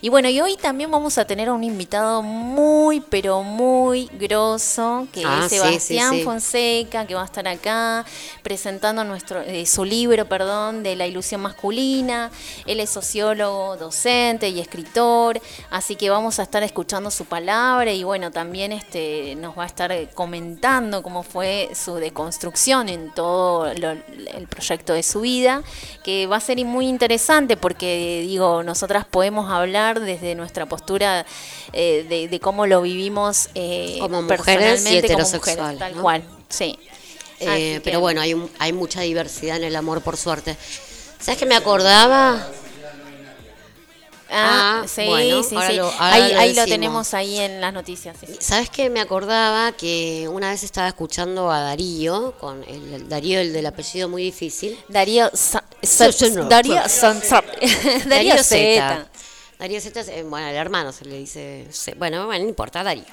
y 0.01 0.09
bueno, 0.09 0.29
y 0.29 0.41
hoy 0.41 0.57
también 0.57 0.91
vamos 0.91 1.19
a 1.19 1.25
tener 1.25 1.49
a 1.49 1.53
un 1.53 1.65
invitado 1.65 2.23
muy, 2.23 3.01
pero 3.01 3.43
muy 3.43 4.09
grosso, 4.19 5.07
que 5.13 5.23
Ah, 5.25 5.43
es 5.45 5.51
sí, 5.51 5.57
sí, 5.57 5.63
Sebastián 5.63 6.15
sí. 6.17 6.23
Fonseca, 6.23 7.07
que 7.07 7.15
va 7.15 7.23
a 7.23 7.27
estar 7.27 7.47
acá 7.49 8.05
presentando 8.43 9.05
nuestro 9.05 9.41
eh, 9.41 9.67
su 9.67 9.85
libro, 9.85 10.27
perdón, 10.27 10.83
de 10.83 10.97
la 10.97 11.07
ilusión 11.07 11.41
masculina. 11.41 12.31
Él 12.67 12.81
es 12.81 12.91
sociólogo, 12.91 13.77
docente 13.77 14.49
y 14.49 14.61
escritor, 14.61 15.41
así 15.71 15.97
que 15.97 16.11
vamos 16.11 16.39
a 16.39 16.43
estar 16.43 16.63
escuchando 16.63 17.11
su 17.11 17.25
palabra 17.25 17.93
y 17.93 18.03
bueno, 18.05 18.31
también 18.31 18.73
este 18.73 19.35
nos 19.37 19.57
va 19.59 19.65
a 19.65 19.67
estar 19.67 19.93
comentando 20.15 21.03
cómo 21.03 21.23
fue 21.23 21.71
su 21.75 21.95
deconstrucción 21.97 22.89
en 22.89 23.11
todo 23.13 23.73
lo- 23.75 23.91
el 23.91 24.47
proyecto 24.49 24.93
de 24.95 25.03
su 25.03 25.20
vida, 25.21 25.63
que 26.05 26.27
va 26.27 26.37
a 26.37 26.41
ser 26.41 26.65
muy 26.65 26.87
interesante 26.89 27.57
porque 27.57 28.25
digo, 28.27 28.63
nosotras 28.63 29.05
podemos 29.05 29.51
hablar 29.51 30.01
desde 30.01 30.35
nuestra 30.35 30.67
postura 30.67 31.25
eh, 31.73 32.05
de, 32.09 32.29
de 32.29 32.41
cómo 32.41 32.67
lo 32.67 32.83
vivimos 32.83 33.49
eh, 33.55 33.99
Como 34.01 34.23
mujeres 34.23 34.83
y 34.83 34.85
como 34.87 34.97
heterosexual, 34.99 35.57
mujeres, 35.59 35.79
tal 35.79 35.97
¿no? 35.97 36.03
cual, 36.03 36.23
sí. 36.49 36.79
Eh, 37.39 37.75
que- 37.75 37.81
pero 37.85 38.01
bueno, 38.01 38.21
hay, 38.21 38.35
un- 38.35 38.51
hay 38.59 38.73
mucha 38.73 39.01
diversidad 39.01 39.57
en 39.57 39.65
el 39.65 39.77
amor, 39.77 40.03
por 40.03 40.17
suerte. 40.17 40.57
¿Sabes 41.21 41.39
qué 41.39 41.47
me 41.47 41.55
acordaba? 41.57 42.47
Ah, 44.33 44.83
Ah, 44.85 44.89
sí, 44.89 45.07
bueno, 45.07 45.43
sí, 45.43 45.57
sí. 45.69 45.77
lo- 45.77 45.93
ahí 45.99 46.33
lo 46.33 46.39
ahí 46.39 46.49
lo 46.55 46.63
decimos. 46.63 46.69
tenemos 46.69 47.15
ahí 47.15 47.39
en 47.39 47.61
las 47.61 47.73
noticias. 47.73 48.17
sí. 48.21 48.27
¿Sabes 48.39 48.71
qué? 48.71 48.89
Me 48.89 49.01
acordaba 49.01 49.73
que 49.73 50.29
una 50.31 50.51
vez 50.51 50.63
estaba 50.63 50.87
escuchando 50.89 51.51
a 51.51 51.61
Darío, 51.61 52.35
con 52.39 52.63
el, 52.65 52.95
el 52.95 53.09
Darío, 53.09 53.41
el 53.41 53.53
del 53.53 53.67
apellido 53.67 54.09
muy 54.09 54.23
difícil. 54.23 54.79
Darío 54.89 55.31
Sa- 55.35 55.65
Darío. 56.49 56.77
Sansar- 56.85 57.45
Darío 58.07 58.43
Z. 58.43 59.07
Darío 59.59 59.79
eh, 59.79 60.25
bueno, 60.27 60.47
el 60.49 60.57
hermano 60.57 60.93
se 60.93 61.05
le 61.05 61.19
dice, 61.19 61.67
bueno, 61.99 62.27
bueno, 62.27 62.45
no 62.45 62.49
importa, 62.49 62.83
Darío. 62.83 63.05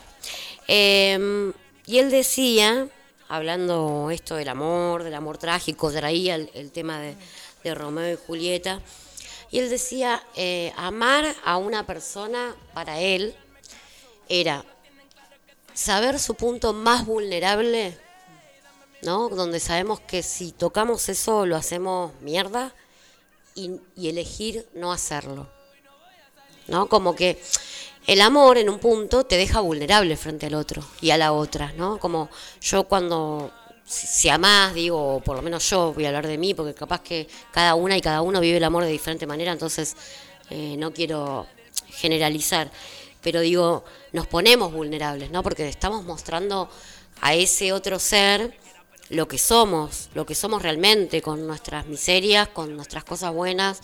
Eh, 0.67 1.51
y 1.85 1.97
él 1.99 2.11
decía, 2.11 2.87
hablando 3.27 4.09
esto 4.11 4.35
del 4.35 4.49
amor, 4.49 5.03
del 5.03 5.15
amor 5.15 5.37
trágico, 5.37 5.91
traía 5.91 6.35
el, 6.35 6.49
el 6.53 6.71
tema 6.71 6.99
de, 6.99 7.15
de 7.63 7.75
Romeo 7.75 8.13
y 8.13 8.17
Julieta, 8.27 8.81
y 9.49 9.59
él 9.59 9.69
decía, 9.69 10.23
eh, 10.35 10.73
amar 10.75 11.25
a 11.43 11.57
una 11.57 11.85
persona 11.85 12.55
para 12.73 12.99
él 12.99 13.35
era 14.29 14.65
saber 15.73 16.19
su 16.19 16.35
punto 16.35 16.73
más 16.73 17.05
vulnerable, 17.05 17.97
¿no? 19.03 19.29
Donde 19.29 19.59
sabemos 19.59 19.99
que 20.01 20.23
si 20.23 20.51
tocamos 20.51 21.07
eso 21.09 21.45
lo 21.45 21.55
hacemos 21.55 22.11
mierda 22.21 22.73
y, 23.55 23.79
y 23.95 24.09
elegir 24.09 24.67
no 24.73 24.91
hacerlo. 24.91 25.47
¿No? 26.67 26.89
Como 26.89 27.15
que 27.15 27.41
el 28.07 28.21
amor 28.21 28.57
en 28.57 28.69
un 28.69 28.79
punto 28.79 29.25
te 29.25 29.37
deja 29.37 29.59
vulnerable 29.59 30.15
frente 30.15 30.47
al 30.47 30.55
otro 30.55 30.81
y 31.01 31.11
a 31.11 31.17
la 31.17 31.33
otra, 31.33 31.73
¿no? 31.73 31.97
Como 31.99 32.29
yo 32.61 32.85
cuando, 32.85 33.51
si, 33.87 34.05
si 34.05 34.29
amás, 34.29 34.73
digo, 34.73 35.21
por 35.23 35.37
lo 35.37 35.41
menos 35.41 35.67
yo 35.69 35.93
voy 35.93 36.05
a 36.05 36.09
hablar 36.09 36.27
de 36.27 36.37
mí, 36.37 36.53
porque 36.53 36.73
capaz 36.73 37.01
que 37.01 37.27
cada 37.51 37.75
una 37.75 37.97
y 37.97 38.01
cada 38.01 38.21
uno 38.21 38.39
vive 38.39 38.57
el 38.57 38.63
amor 38.63 38.83
de 38.83 38.91
diferente 38.91 39.25
manera, 39.25 39.51
entonces 39.51 39.95
eh, 40.49 40.75
no 40.77 40.93
quiero 40.93 41.47
generalizar, 41.87 42.69
pero 43.21 43.39
digo, 43.39 43.85
nos 44.11 44.27
ponemos 44.27 44.73
vulnerables, 44.73 45.31
¿no? 45.31 45.41
Porque 45.41 45.67
estamos 45.67 46.03
mostrando 46.03 46.69
a 47.21 47.33
ese 47.33 47.73
otro 47.73 47.97
ser 47.97 48.57
lo 49.09 49.27
que 49.27 49.37
somos, 49.37 50.09
lo 50.13 50.25
que 50.25 50.35
somos 50.35 50.61
realmente, 50.61 51.21
con 51.21 51.47
nuestras 51.47 51.87
miserias, 51.87 52.49
con 52.49 52.75
nuestras 52.75 53.05
cosas 53.05 53.33
buenas, 53.33 53.79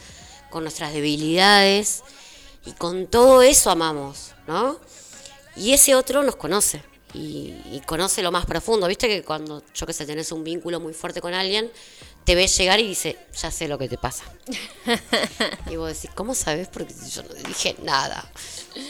con 0.49 0.63
nuestras 0.63 0.93
debilidades, 0.93 2.03
y 2.65 2.73
con 2.73 3.07
todo 3.07 3.41
eso 3.41 3.69
amamos, 3.69 4.31
¿no? 4.47 4.79
Y 5.55 5.73
ese 5.73 5.95
otro 5.95 6.23
nos 6.23 6.35
conoce, 6.35 6.83
y, 7.13 7.53
y 7.71 7.81
conoce 7.85 8.21
lo 8.21 8.31
más 8.31 8.45
profundo. 8.45 8.87
Viste 8.87 9.07
que 9.07 9.23
cuando, 9.23 9.63
yo 9.73 9.85
que 9.85 9.93
sé, 9.93 10.05
tenés 10.05 10.31
un 10.31 10.43
vínculo 10.43 10.79
muy 10.79 10.93
fuerte 10.93 11.21
con 11.21 11.33
alguien, 11.33 11.71
te 12.23 12.35
ves 12.35 12.57
llegar 12.57 12.79
y 12.79 12.87
dice, 12.87 13.17
ya 13.39 13.51
sé 13.51 13.67
lo 13.67 13.77
que 13.77 13.89
te 13.89 13.97
pasa. 13.97 14.23
y 15.69 15.75
vos 15.75 15.89
decís, 15.93 16.09
¿cómo 16.15 16.33
sabes? 16.35 16.67
Porque 16.69 16.93
yo 17.09 17.23
no 17.23 17.33
dije 17.33 17.75
nada. 17.83 18.29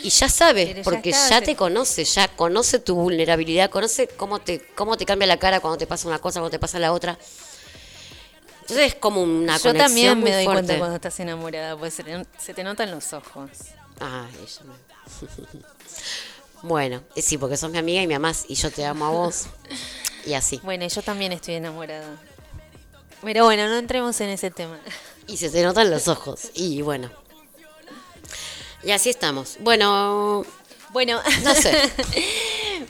Y 0.04 0.10
ya 0.10 0.30
sabes, 0.30 0.70
Pero 0.70 0.84
porque 0.84 1.12
ya 1.12 1.42
te 1.42 1.56
conoce, 1.56 2.06
ya 2.06 2.28
conoce 2.30 2.80
tu 2.80 2.96
vulnerabilidad, 2.96 3.70
conoce 3.70 4.08
cómo 4.08 4.40
te, 4.40 4.66
cómo 4.76 4.98
te 4.98 5.06
cambia 5.06 5.28
la 5.28 5.38
cara 5.38 5.60
cuando 5.60 5.78
te 5.78 5.88
pasa 5.88 6.08
una 6.08 6.20
cosa, 6.20 6.40
cuando 6.40 6.52
te 6.52 6.60
pasa 6.60 6.80
la 6.80 6.94
otra. 6.94 7.18
Entonces 8.62 8.94
es 8.94 8.96
como 8.96 9.22
una 9.24 9.58
Yo 9.58 9.64
conexión 9.64 9.78
también 9.78 10.18
muy 10.20 10.30
me 10.30 10.36
doy 10.36 10.46
fuerte. 10.46 10.62
cuenta 10.68 10.78
cuando 10.80 10.96
estás 10.96 11.20
enamorada, 11.20 11.92
se, 11.92 12.04
te- 12.04 12.26
se 12.38 12.54
te 12.54 12.64
notan 12.64 12.92
los 12.92 13.12
ojos. 13.12 13.50
Ah, 14.00 14.28
ella 14.32 14.62
me... 14.64 14.74
bueno, 16.64 17.04
eh, 17.16 17.22
sí, 17.22 17.38
porque 17.38 17.58
sos 17.58 17.70
mi 17.70 17.78
amiga 17.78 18.02
y 18.02 18.08
me 18.08 18.16
amás 18.16 18.46
y 18.48 18.56
yo 18.56 18.72
te 18.72 18.86
amo 18.86 19.06
a 19.06 19.10
vos. 19.10 19.44
Y 20.26 20.34
así. 20.34 20.60
Bueno, 20.64 20.88
yo 20.88 21.02
también 21.02 21.34
estoy 21.34 21.56
enamorada. 21.56 22.18
Pero 23.22 23.44
bueno, 23.46 23.68
no 23.68 23.78
entremos 23.78 24.20
en 24.22 24.30
ese 24.30 24.50
tema. 24.50 24.80
Y 25.28 25.38
se 25.38 25.50
te 25.50 25.62
notan 25.62 25.92
los 25.92 26.08
ojos. 26.08 26.52
Y 26.54 26.82
bueno. 26.82 27.12
Y 28.84 28.92
así 28.92 29.10
estamos. 29.10 29.58
Bueno, 29.60 30.46
Bueno, 30.94 31.22
no 31.44 31.56
sé. 31.56 31.72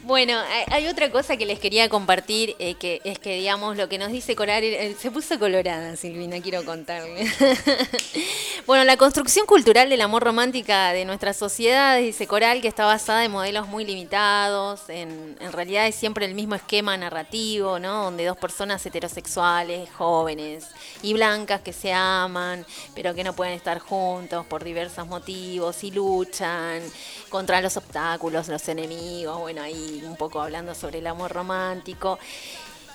Bueno, 0.05 0.33
hay- 0.69 0.87
otra 0.87 1.09
cosa 1.11 1.37
que 1.37 1.45
les 1.45 1.59
quería 1.59 1.87
compartir, 1.87 2.55
eh, 2.59 2.75
que 2.75 2.99
es 3.05 3.19
que, 3.19 3.37
digamos, 3.37 3.77
lo 3.77 3.87
que 3.87 3.97
nos 3.97 4.11
dice 4.11 4.35
Coral, 4.35 4.61
eh, 4.63 4.95
se 4.99 5.11
puso 5.11 5.39
colorada, 5.39 5.95
Silvina, 5.95 6.41
quiero 6.41 6.65
contarle. 6.65 7.25
bueno, 8.67 8.83
la 8.83 8.97
construcción 8.97 9.45
cultural 9.45 9.89
del 9.89 10.01
amor 10.01 10.23
romántica 10.23 10.91
de 10.91 11.05
nuestra 11.05 11.33
sociedad, 11.33 11.97
dice 11.99 12.27
Coral, 12.27 12.61
que 12.61 12.67
está 12.67 12.85
basada 12.85 13.23
en 13.23 13.31
modelos 13.31 13.67
muy 13.69 13.85
limitados, 13.85 14.89
en, 14.89 15.37
en 15.39 15.51
realidad 15.53 15.87
es 15.87 15.95
siempre 15.95 16.25
el 16.25 16.35
mismo 16.35 16.55
esquema 16.55 16.97
narrativo, 16.97 17.79
¿no? 17.79 18.03
Donde 18.03 18.25
dos 18.25 18.37
personas 18.37 18.85
heterosexuales, 18.85 19.89
jóvenes 19.97 20.65
y 21.01 21.13
blancas 21.13 21.61
que 21.61 21.71
se 21.71 21.93
aman, 21.93 22.65
pero 22.93 23.13
que 23.15 23.23
no 23.23 23.33
pueden 23.33 23.53
estar 23.53 23.79
juntos 23.79 24.45
por 24.47 24.65
diversos 24.65 25.07
motivos 25.07 25.81
y 25.85 25.91
luchan 25.91 26.81
contra 27.29 27.61
los 27.61 27.77
obstáculos, 27.77 28.49
los 28.49 28.67
enemigos, 28.67 29.39
bueno, 29.39 29.61
ahí 29.61 29.92
un 30.05 30.15
poco 30.15 30.41
hablando 30.41 30.73
sobre 30.73 30.99
el 30.99 31.07
amor 31.07 31.31
romántico. 31.31 32.19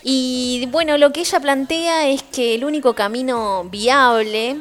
Y 0.03 0.67
bueno, 0.71 0.97
lo 0.97 1.13
que 1.13 1.21
ella 1.21 1.41
plantea 1.41 2.09
es 2.09 2.23
que 2.23 2.55
el 2.55 2.65
único 2.65 2.95
camino 2.95 3.65
viable 3.65 4.57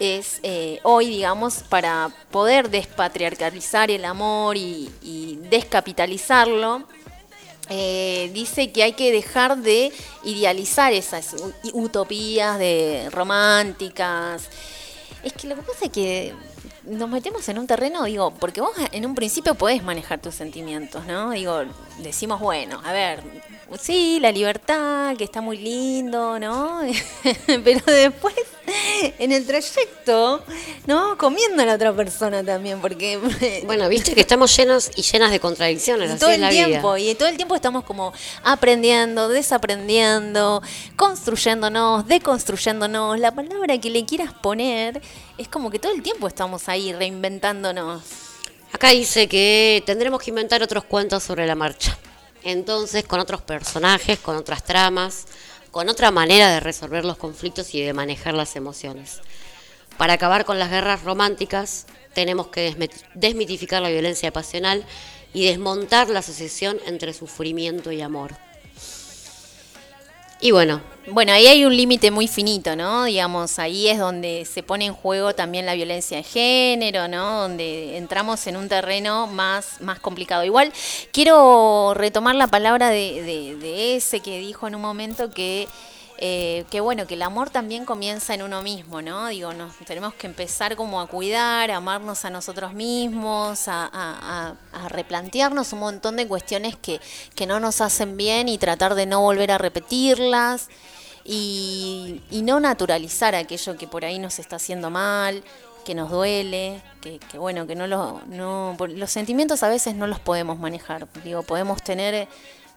es 0.00 0.40
eh, 0.42 0.80
hoy, 0.82 1.08
digamos, 1.08 1.62
para 1.68 2.10
poder 2.30 2.70
despatriarcalizar 2.70 3.90
el 3.90 4.04
amor 4.04 4.56
y, 4.56 4.90
descapitalizarlo, 5.50 6.84
eh, 7.68 8.30
dice 8.32 8.72
que 8.72 8.82
hay 8.82 8.94
que 8.94 9.12
dejar 9.12 9.58
de 9.58 9.92
idealizar 10.24 10.92
esas 10.92 11.36
utopías 11.72 12.58
de 12.58 13.08
románticas. 13.12 14.48
Es 15.22 15.34
que 15.34 15.46
lo 15.48 15.54
que 15.54 15.62
pasa 15.62 15.84
es 15.84 15.90
que 15.90 16.34
nos 16.84 17.08
metemos 17.08 17.48
en 17.48 17.58
un 17.58 17.66
terreno, 17.66 18.04
digo, 18.04 18.32
porque 18.32 18.60
vos 18.60 18.72
en 18.92 19.06
un 19.06 19.14
principio 19.14 19.54
podés 19.54 19.82
manejar 19.82 20.20
tus 20.20 20.34
sentimientos, 20.34 21.04
¿no? 21.06 21.30
Digo, 21.30 21.62
decimos, 21.98 22.40
bueno, 22.40 22.80
a 22.84 22.92
ver, 22.92 23.22
sí, 23.78 24.18
la 24.20 24.32
libertad, 24.32 25.16
que 25.16 25.24
está 25.24 25.40
muy 25.40 25.56
lindo, 25.56 26.38
¿no? 26.38 26.80
Pero 27.64 27.80
después, 27.86 28.34
en 29.18 29.32
el 29.32 29.46
trayecto, 29.46 30.42
¿no? 30.86 31.16
Comiendo 31.16 31.62
a 31.62 31.66
la 31.66 31.74
otra 31.74 31.92
persona 31.92 32.42
también, 32.42 32.80
porque... 32.80 33.18
Bueno, 33.64 33.88
viste 33.88 34.14
que 34.14 34.20
estamos 34.20 34.56
llenos 34.56 34.90
y 34.96 35.02
llenas 35.02 35.30
de 35.30 35.38
contradicciones. 35.38 36.10
Y 36.10 36.12
así 36.12 36.20
todo 36.20 36.30
es 36.30 36.36
el 36.36 36.40
la 36.40 36.50
tiempo, 36.50 36.94
vida. 36.94 37.10
y 37.10 37.14
todo 37.14 37.28
el 37.28 37.36
tiempo 37.36 37.54
estamos 37.54 37.84
como 37.84 38.12
aprendiendo, 38.42 39.28
desaprendiendo, 39.28 40.62
construyéndonos, 40.96 42.06
deconstruyéndonos. 42.08 43.18
La 43.18 43.32
palabra 43.32 43.78
que 43.78 43.90
le 43.90 44.04
quieras 44.04 44.32
poner 44.32 45.00
es 45.38 45.48
como 45.48 45.70
que 45.70 45.78
todo 45.78 45.92
el 45.92 46.02
tiempo 46.02 46.26
estamos 46.26 46.68
ahí 46.68 46.92
reinventándonos. 46.92 48.02
Acá 48.72 48.90
dice 48.90 49.28
que 49.28 49.82
tendremos 49.86 50.22
que 50.22 50.30
inventar 50.30 50.62
otros 50.62 50.84
cuentos 50.84 51.22
sobre 51.22 51.46
la 51.46 51.54
marcha. 51.54 51.96
Entonces 52.42 53.04
con 53.04 53.20
otros 53.20 53.42
personajes, 53.42 54.18
con 54.18 54.36
otras 54.36 54.64
tramas, 54.64 55.26
con 55.70 55.88
otra 55.88 56.10
manera 56.10 56.50
de 56.50 56.60
resolver 56.60 57.04
los 57.04 57.16
conflictos 57.16 57.74
y 57.74 57.82
de 57.82 57.92
manejar 57.92 58.34
las 58.34 58.56
emociones. 58.56 59.20
Para 59.96 60.14
acabar 60.14 60.44
con 60.44 60.58
las 60.58 60.70
guerras 60.70 61.02
románticas, 61.02 61.86
tenemos 62.14 62.48
que 62.48 62.90
desmitificar 63.14 63.82
la 63.82 63.90
violencia 63.90 64.32
pasional 64.32 64.84
y 65.32 65.46
desmontar 65.46 66.08
la 66.08 66.20
asociación 66.20 66.80
entre 66.86 67.12
sufrimiento 67.12 67.92
y 67.92 68.00
amor. 68.00 68.34
Y 70.40 70.50
bueno, 70.52 70.80
Bueno, 71.12 71.32
ahí 71.32 71.46
hay 71.48 71.64
un 71.64 71.76
límite 71.76 72.10
muy 72.10 72.28
finito, 72.28 72.76
¿no? 72.76 73.04
Digamos, 73.04 73.58
ahí 73.58 73.88
es 73.88 73.98
donde 73.98 74.44
se 74.44 74.62
pone 74.62 74.84
en 74.86 74.92
juego 74.94 75.34
también 75.34 75.66
la 75.66 75.74
violencia 75.74 76.18
de 76.18 76.22
género, 76.22 77.08
¿no? 77.08 77.40
Donde 77.42 77.96
entramos 77.96 78.46
en 78.46 78.56
un 78.56 78.68
terreno 78.68 79.26
más, 79.26 79.80
más 79.80 79.98
complicado. 79.98 80.44
Igual 80.44 80.72
quiero 81.10 81.94
retomar 81.94 82.36
la 82.36 82.46
palabra 82.46 82.90
de, 82.90 83.22
de- 83.22 83.56
de 83.56 83.96
ese 83.96 84.20
que 84.20 84.38
dijo 84.38 84.68
en 84.68 84.76
un 84.76 84.82
momento 84.82 85.30
que, 85.30 85.66
eh, 86.22 86.66
que 86.70 86.80
bueno, 86.80 87.06
que 87.06 87.14
el 87.14 87.22
amor 87.22 87.48
también 87.48 87.86
comienza 87.86 88.34
en 88.34 88.42
uno 88.42 88.60
mismo, 88.60 89.00
¿no? 89.00 89.28
Digo, 89.28 89.54
nos 89.54 89.74
tenemos 89.86 90.12
que 90.12 90.26
empezar 90.26 90.76
como 90.76 91.00
a 91.00 91.06
cuidar, 91.06 91.70
a 91.70 91.76
amarnos 91.76 92.26
a 92.26 92.30
nosotros 92.30 92.74
mismos, 92.74 93.64
a, 93.68 94.54
replantearnos 94.90 95.72
un 95.72 95.78
montón 95.78 96.16
de 96.16 96.28
cuestiones 96.28 96.76
que, 96.76 97.00
que 97.34 97.46
no 97.46 97.58
nos 97.58 97.80
hacen 97.80 98.18
bien 98.18 98.48
y 98.48 98.58
tratar 98.58 98.94
de 98.96 99.06
no 99.06 99.22
volver 99.22 99.50
a 99.50 99.56
repetirlas 99.56 100.68
y, 101.24 102.20
y 102.30 102.42
no 102.42 102.60
naturalizar 102.60 103.34
aquello 103.34 103.78
que 103.78 103.86
por 103.86 104.04
ahí 104.04 104.18
nos 104.18 104.38
está 104.38 104.56
haciendo 104.56 104.90
mal, 104.90 105.42
que 105.86 105.94
nos 105.94 106.10
duele, 106.10 106.82
que, 107.00 107.18
que 107.18 107.38
bueno, 107.38 107.66
que 107.66 107.74
no 107.74 107.86
lo, 107.86 108.20
no, 108.26 108.76
los 108.78 109.10
sentimientos 109.10 109.62
a 109.62 109.70
veces 109.70 109.94
no 109.94 110.06
los 110.06 110.20
podemos 110.20 110.58
manejar. 110.58 111.08
Digo, 111.24 111.42
podemos 111.44 111.82
tener 111.82 112.28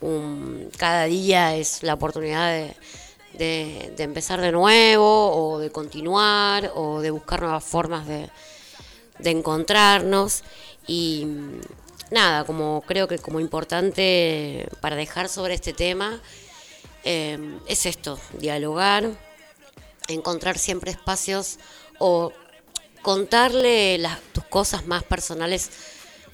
un- 0.01 0.69
cada 0.77 1.05
día 1.05 1.55
es 1.55 1.83
la 1.83 1.93
oportunidad 1.95 2.51
de, 3.33 3.93
de- 3.95 4.03
empezar 4.03 4.39
de 4.41 4.51
nuevo 4.51 5.31
o 5.53 5.59
de 5.59 5.71
continuar 5.71 6.71
o 6.75 7.01
de 7.01 7.11
buscar 7.11 7.41
nuevas 7.41 7.63
formas 7.63 8.07
de, 8.07 8.29
de 9.19 9.29
encontrarnos. 9.31 10.43
Y 10.87 11.25
nada, 12.11 12.43
como 12.45 12.83
creo 12.85 13.07
que 13.07 13.17
como 13.17 13.39
importante 13.39 14.67
para 14.81 14.95
dejar 14.95 15.29
sobre 15.29 15.53
este 15.55 15.73
tema 15.73 16.21
eh, 17.03 17.59
es 17.67 17.85
esto, 17.85 18.19
dialogar, 18.39 19.09
encontrar 20.07 20.57
siempre 20.57 20.91
espacios 20.91 21.57
o 21.99 22.31
contarle 23.01 24.01
tus 24.33 24.43
cosas 24.45 24.85
más 24.87 25.03
personales 25.03 25.69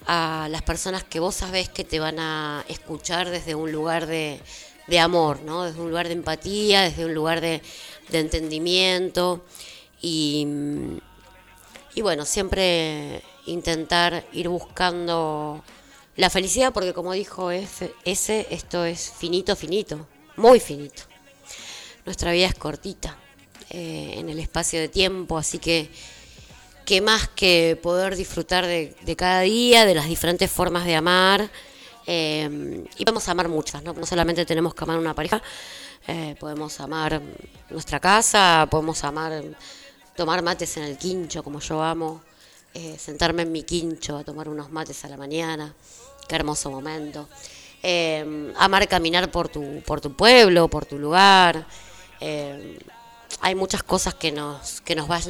a 0.05 0.47
las 0.49 0.61
personas 0.61 1.03
que 1.03 1.19
vos 1.19 1.35
sabés 1.35 1.69
que 1.69 1.83
te 1.83 1.99
van 1.99 2.19
a 2.19 2.65
escuchar 2.67 3.29
desde 3.29 3.55
un 3.55 3.71
lugar 3.71 4.07
de, 4.07 4.39
de 4.87 4.99
amor, 4.99 5.41
¿no? 5.43 5.63
Desde 5.63 5.79
un 5.79 5.89
lugar 5.89 6.07
de 6.07 6.13
empatía, 6.13 6.81
desde 6.81 7.05
un 7.05 7.13
lugar 7.13 7.41
de, 7.41 7.61
de 8.09 8.19
entendimiento 8.19 9.43
y, 10.01 10.47
y 11.95 12.01
bueno, 12.01 12.25
siempre 12.25 13.23
intentar 13.45 14.25
ir 14.33 14.49
buscando 14.49 15.63
la 16.15 16.29
felicidad 16.29 16.73
porque 16.73 16.93
como 16.93 17.13
dijo 17.13 17.51
ese, 17.51 17.93
esto 18.05 18.85
es 18.85 19.11
finito, 19.17 19.55
finito, 19.55 20.07
muy 20.35 20.59
finito. 20.59 21.03
Nuestra 22.05 22.31
vida 22.31 22.47
es 22.47 22.55
cortita 22.55 23.17
eh, 23.69 24.15
en 24.17 24.29
el 24.29 24.39
espacio 24.39 24.79
de 24.79 24.89
tiempo, 24.89 25.37
así 25.37 25.59
que 25.59 25.89
que 26.91 26.99
más 26.99 27.29
que 27.29 27.79
poder 27.81 28.17
disfrutar 28.17 28.65
de, 28.67 29.15
cada 29.15 29.39
día, 29.39 29.85
de 29.85 29.95
las 29.95 30.07
diferentes 30.07 30.51
formas 30.51 30.83
de 30.83 30.93
amar, 30.93 31.49
eh, 32.05 32.83
y 32.97 33.05
podemos 33.05 33.29
amar 33.29 33.47
muchas, 33.47 33.81
¿no? 33.81 33.93
No 33.93 34.05
solamente 34.05 34.45
tenemos 34.45 34.75
que 34.75 34.83
amar 34.83 34.99
una 34.99 35.13
pareja, 35.13 35.41
eh, 36.05 36.35
podemos 36.37 36.77
amar 36.81 37.21
nuestra 37.69 38.01
casa, 38.01 38.67
podemos 38.69 39.05
amar 39.05 39.41
tomar 40.17 40.43
mates 40.43 40.75
en 40.75 40.83
el 40.83 40.97
quincho, 40.97 41.41
como 41.43 41.61
yo 41.61 41.81
amo, 41.81 42.23
eh, 42.73 42.97
sentarme 42.99 43.43
en 43.43 43.53
mi 43.53 43.63
quincho 43.63 44.17
a 44.17 44.25
tomar 44.25 44.49
unos 44.49 44.69
mates 44.69 45.05
a 45.05 45.07
la 45.07 45.15
mañana, 45.15 45.73
qué 46.27 46.35
hermoso 46.35 46.69
momento. 46.69 47.29
Eh, 47.81 48.51
amar 48.57 48.85
caminar 48.89 49.31
por 49.31 49.47
tu, 49.47 49.81
por 49.85 50.01
tu 50.01 50.13
pueblo, 50.13 50.67
por 50.67 50.85
tu 50.85 50.99
lugar. 50.99 51.65
Hay 53.41 53.55
muchas 53.55 53.83
cosas 53.83 54.13
que 54.13 54.31
nos, 54.31 54.81
que 54.81 54.95
nos 54.95 55.07
van, 55.07 55.21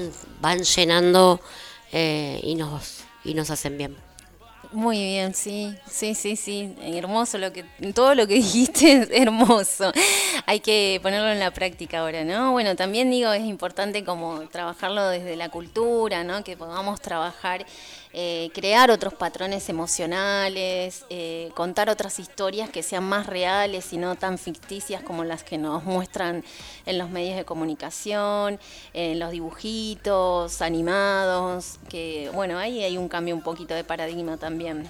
van 0.41 0.59
llenando 0.63 1.39
eh, 1.91 2.39
y, 2.43 2.55
nos, 2.55 3.03
y 3.23 3.33
nos 3.33 3.49
hacen 3.49 3.77
bien. 3.77 3.97
Muy 4.73 4.97
bien, 4.99 5.33
sí, 5.33 5.75
sí, 5.89 6.15
sí, 6.15 6.37
sí, 6.37 6.73
hermoso 6.81 7.37
lo 7.37 7.51
que, 7.51 7.65
todo 7.93 8.15
lo 8.15 8.25
que 8.25 8.35
dijiste 8.35 9.01
es 9.01 9.09
hermoso. 9.11 9.91
Hay 10.45 10.61
que 10.61 10.99
ponerlo 11.03 11.29
en 11.29 11.39
la 11.39 11.51
práctica 11.51 11.99
ahora, 11.99 12.23
¿no? 12.23 12.53
Bueno, 12.53 12.75
también 12.77 13.11
digo, 13.11 13.33
es 13.33 13.43
importante 13.43 14.05
como 14.05 14.41
trabajarlo 14.47 15.09
desde 15.09 15.35
la 15.35 15.49
cultura, 15.49 16.23
¿no? 16.23 16.43
Que 16.45 16.55
podamos 16.55 17.01
trabajar, 17.01 17.65
eh, 18.13 18.49
crear 18.53 18.91
otros 18.91 19.13
patrones 19.13 19.69
emocionales, 19.69 21.05
eh, 21.09 21.49
contar 21.55 21.89
otras 21.89 22.19
historias 22.19 22.69
que 22.69 22.83
sean 22.83 23.05
más 23.05 23.25
reales 23.25 23.93
y 23.93 23.97
no 23.97 24.15
tan 24.15 24.37
ficticias 24.37 25.01
como 25.01 25.23
las 25.23 25.43
que 25.43 25.57
nos 25.57 25.85
muestran 25.85 26.43
en 26.85 26.97
los 26.97 27.09
medios 27.09 27.37
de 27.37 27.45
comunicación, 27.45 28.59
en 28.93 29.19
los 29.19 29.31
dibujitos 29.31 30.61
animados, 30.61 31.79
que 31.87 32.29
bueno, 32.33 32.57
ahí 32.57 32.83
hay 32.83 32.97
un 32.97 33.07
cambio 33.07 33.33
un 33.33 33.43
poquito 33.43 33.73
de 33.73 33.85
paradigma 33.85 34.35
también. 34.35 34.89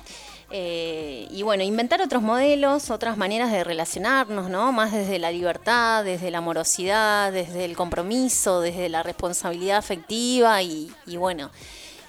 Eh, 0.54 1.28
y 1.32 1.44
bueno, 1.44 1.64
inventar 1.64 2.02
otros 2.02 2.22
modelos, 2.22 2.90
otras 2.90 3.16
maneras 3.18 3.52
de 3.52 3.64
relacionarnos, 3.64 4.50
¿no? 4.50 4.72
Más 4.74 4.92
desde 4.92 5.18
la 5.18 5.32
libertad, 5.32 6.04
desde 6.04 6.30
la 6.30 6.40
amorosidad, 6.40 7.32
desde 7.32 7.64
el 7.64 7.78
compromiso, 7.78 8.60
desde 8.60 8.90
la 8.90 9.02
responsabilidad 9.02 9.78
afectiva 9.78 10.62
y, 10.62 10.92
y 11.06 11.16
bueno, 11.16 11.52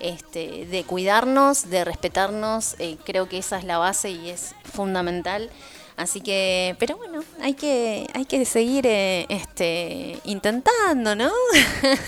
este, 0.03 0.67
de 0.67 0.85
cuidarnos, 0.85 1.71
de 1.71 1.85
respetarnos, 1.85 2.77
eh, 2.79 2.97
creo 3.05 3.29
que 3.29 3.39
esa 3.39 3.59
es 3.59 3.65
la 3.65 3.79
base 3.79 4.11
y 4.11 4.31
es 4.31 4.55
fundamental. 4.65 5.51
Así 5.97 6.21
que, 6.21 6.75
pero 6.79 6.97
bueno, 6.97 7.23
hay 7.41 7.55
que, 7.55 8.09
hay 8.15 8.25
que 8.25 8.45
seguir 8.45 8.87
eh, 8.87 9.27
este, 9.29 10.19
intentando, 10.25 11.15
¿no? 11.15 11.31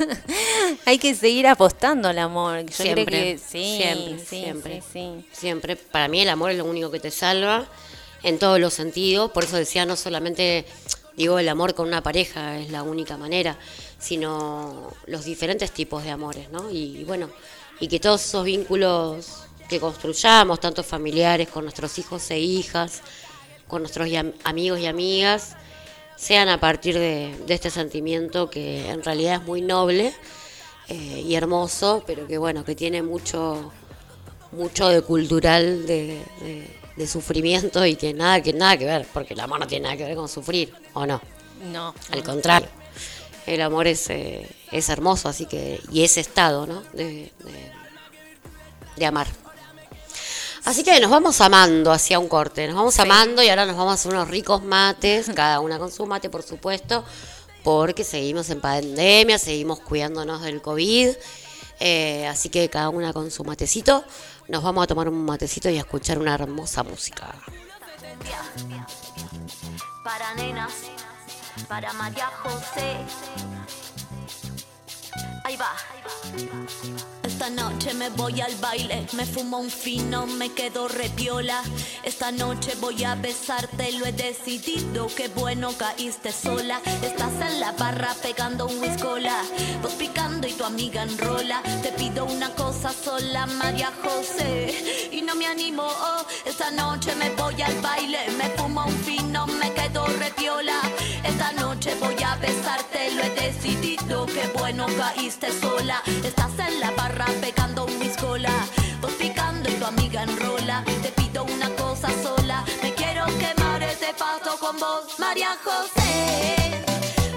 hay 0.87 0.99
que 0.99 1.15
seguir 1.15 1.47
apostando 1.47 2.09
al 2.09 2.19
amor. 2.19 2.65
Yo 2.65 2.73
Siempre, 2.73 3.05
creo 3.05 3.23
que 3.23 3.39
sí, 3.39 3.79
siempre, 3.79 4.19
sí, 4.19 4.27
siempre. 4.27 4.81
sí, 4.81 4.89
sí. 4.93 5.27
Siempre, 5.33 5.77
para 5.77 6.09
mí 6.09 6.23
el 6.23 6.31
amor 6.31 6.51
es 6.51 6.59
lo 6.59 6.65
único 6.65 6.91
que 6.91 6.99
te 6.99 7.11
salva 7.11 7.67
en 8.23 8.39
todos 8.39 8.59
los 8.59 8.73
sentidos, 8.73 9.31
por 9.31 9.45
eso 9.45 9.57
decía 9.57 9.85
no 9.85 9.97
solamente 9.97 10.65
digo 11.17 11.39
el 11.39 11.49
amor 11.49 11.75
con 11.75 11.87
una 11.87 12.03
pareja 12.03 12.59
es 12.59 12.71
la 12.71 12.83
única 12.83 13.17
manera, 13.17 13.59
sino 13.99 14.93
los 15.07 15.25
diferentes 15.25 15.71
tipos 15.71 16.05
de 16.05 16.11
amores, 16.11 16.51
¿no? 16.51 16.71
Y, 16.71 17.05
bueno, 17.05 17.31
y 17.81 17.89
que 17.89 18.01
todos 18.01 18.25
esos 18.25 18.45
vínculos 18.45 19.45
que 19.69 19.81
construyamos, 19.81 20.61
tanto 20.61 20.83
familiares, 20.83 21.49
con 21.49 21.65
nuestros 21.65 21.99
hijos 21.99 22.31
e 22.31 22.39
hijas, 22.39 23.03
con 23.67 23.83
nuestros 23.83 24.09
amigos 24.45 24.79
y 24.81 24.87
amigas, 24.87 25.57
sean 26.17 26.49
a 26.49 26.61
partir 26.61 26.99
de, 26.99 27.35
este 27.49 27.71
sentimiento 27.71 28.49
que 28.51 28.89
en 28.89 29.03
realidad 29.03 29.41
es 29.41 29.43
muy 29.43 29.63
noble 29.63 30.15
eh, 30.89 31.25
y 31.27 31.35
hermoso, 31.35 32.05
pero 32.07 32.27
que 32.27 32.39
bueno, 32.39 32.65
que 32.65 32.75
tiene 32.75 33.03
mucho, 33.03 33.73
mucho 34.53 34.89
de 34.89 35.03
cultural 35.03 35.87
de, 35.87 36.23
sufrimiento 37.07 37.85
y 37.85 37.97
que 37.97 38.15
nada, 38.15 38.41
que 38.41 38.53
nada 38.53 38.77
que 38.77 38.85
ver, 38.85 39.07
porque 39.13 39.35
el 39.35 39.41
amor 39.41 39.59
no 39.59 39.67
tiene 39.67 39.85
nada 39.85 39.97
que 39.97 40.05
ver 40.05 40.15
con 40.15 40.29
sufrir, 40.29 40.73
¿o 40.93 41.05
no? 41.05 41.21
No. 41.73 41.93
Al 42.13 42.23
contrario. 42.23 42.69
El 43.47 43.61
amor 43.61 43.87
es, 43.87 44.09
eh, 44.11 44.49
es 44.73 44.89
hermoso, 44.89 45.29
así 45.29 45.47
que, 45.47 45.81
y 45.91 46.03
ese 46.03 46.21
estado, 46.21 46.67
¿no? 46.67 46.83
de, 46.93 47.31
de 48.97 49.07
amar. 49.07 49.27
Así 50.65 50.83
que 50.83 50.99
nos 50.99 51.11
vamos 51.11 51.41
amando 51.43 51.93
hacia 51.93 52.19
un 52.19 52.27
corte, 52.27 52.67
nos 52.67 52.77
vamos 52.77 52.99
amando 52.99 53.43
y 53.43 53.51
ahora 53.51 53.67
nos 53.67 53.77
vamos 53.77 53.93
a 53.93 53.95
hacer 53.95 54.13
unos 54.13 54.29
ricos 54.29 54.63
mates, 54.63 55.31
cada 55.35 55.61
una 55.61 55.79
con 55.79 55.93
su 55.93 56.07
mate, 56.07 56.31
por 56.31 56.43
supuesto, 56.43 57.05
porque 57.63 58.03
seguimos 58.03 58.49
en 58.49 58.63
pandemia, 58.63 59.39
seguimos 59.39 59.81
cuidándonos 59.81 60.41
del 60.41 60.63
COVID. 60.63 61.11
Eh, 61.81 62.27
así 62.27 62.49
que 62.49 62.71
cada 62.71 62.89
una 62.89 63.13
con 63.13 63.31
su 63.31 63.45
matecito, 63.45 64.05
nos 64.49 64.63
vamos 64.63 64.85
a 64.85 64.87
tomar 64.87 65.07
un 65.09 65.23
matecito 65.27 65.69
y 65.69 65.77
a 65.77 65.81
escuchar 65.81 66.19
una 66.19 66.35
hermosa 66.35 66.83
música. 66.83 67.35
Para 70.03 70.35
nenas, 70.35 70.73
para 71.69 71.93
María 71.95 72.27
José. 72.43 72.97
Ahí 75.45 75.57
va. 75.57 75.73
Esta 77.23 77.51
noche 77.51 77.93
me 77.95 78.09
voy 78.11 78.41
al 78.41 78.55
baile, 78.57 79.07
me 79.13 79.27
fumo 79.27 79.59
un 79.59 79.71
fino, 79.71 80.27
me 80.27 80.53
quedo 80.53 80.89
repiola. 80.89 81.63
Esta 82.03 82.33
noche 82.33 82.73
voy 82.81 83.05
a 83.05 83.15
besarte, 83.15 83.93
lo 83.93 84.07
he 84.07 84.13
decidido, 84.13 85.07
qué 85.15 85.29
bueno 85.29 85.73
caíste 85.77 86.33
sola. 86.33 86.81
Estás 87.03 87.33
en 87.41 87.61
la 87.61 87.73
barra 87.73 88.15
pegando 88.23 88.67
un 88.67 88.81
whiskola, 88.81 89.43
vos 89.83 89.93
picando 89.93 90.47
y 90.47 90.53
tu 90.53 90.65
amiga 90.65 91.03
enrola. 91.03 91.63
Te 91.83 91.93
pido 91.93 92.25
una 92.25 92.51
cosa 92.55 92.93
sola, 92.93 93.47
María 93.47 93.93
José, 94.03 95.11
y 95.13 95.21
no 95.21 95.35
me 95.35 95.47
animo. 95.47 95.83
Oh, 95.85 96.25
esta 96.47 96.71
noche 96.71 97.15
me 97.17 97.31
voy 97.31 97.61
al 97.61 97.79
baile, 97.81 98.31
me 98.39 98.49
fumo 98.51 98.87
un 98.87 98.97
fino, 99.05 99.47
me 99.47 99.74
repiola. 100.19 100.81
Esta 101.23 101.53
noche 101.53 101.95
voy 102.01 102.17
a 102.23 102.37
besarte, 102.37 103.15
lo 103.15 103.23
he 103.23 103.31
decidido, 103.31 104.27
qué 104.27 104.47
bueno 104.59 104.87
caíste 104.99 105.49
sola. 105.61 106.03
Estás 106.25 106.53
en 106.59 106.81
la 106.81 106.91
barra 106.93 107.27
pegando 107.41 107.85
un 107.87 107.99
biscola, 107.99 108.51
vos 109.01 109.13
picando 109.13 109.71
y 109.71 109.75
tu 109.75 109.85
amiga 109.85 110.23
enrola. 110.25 110.85
Te 111.03 111.09
pido 111.11 111.45
una 111.45 111.69
cosa 111.71 112.09
sola, 112.23 112.65
me 112.83 112.93
quiero 112.95 113.25
quemar 113.27 113.83
ese 113.83 114.13
paso 114.19 114.59
con 114.59 114.79
vos, 114.79 115.19
María 115.19 115.57
José. 115.65 116.85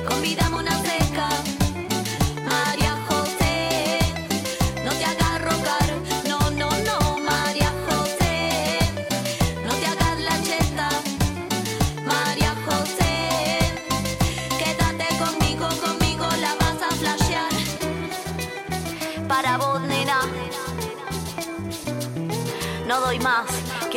Convidamos 0.08 0.62
una 0.62 0.77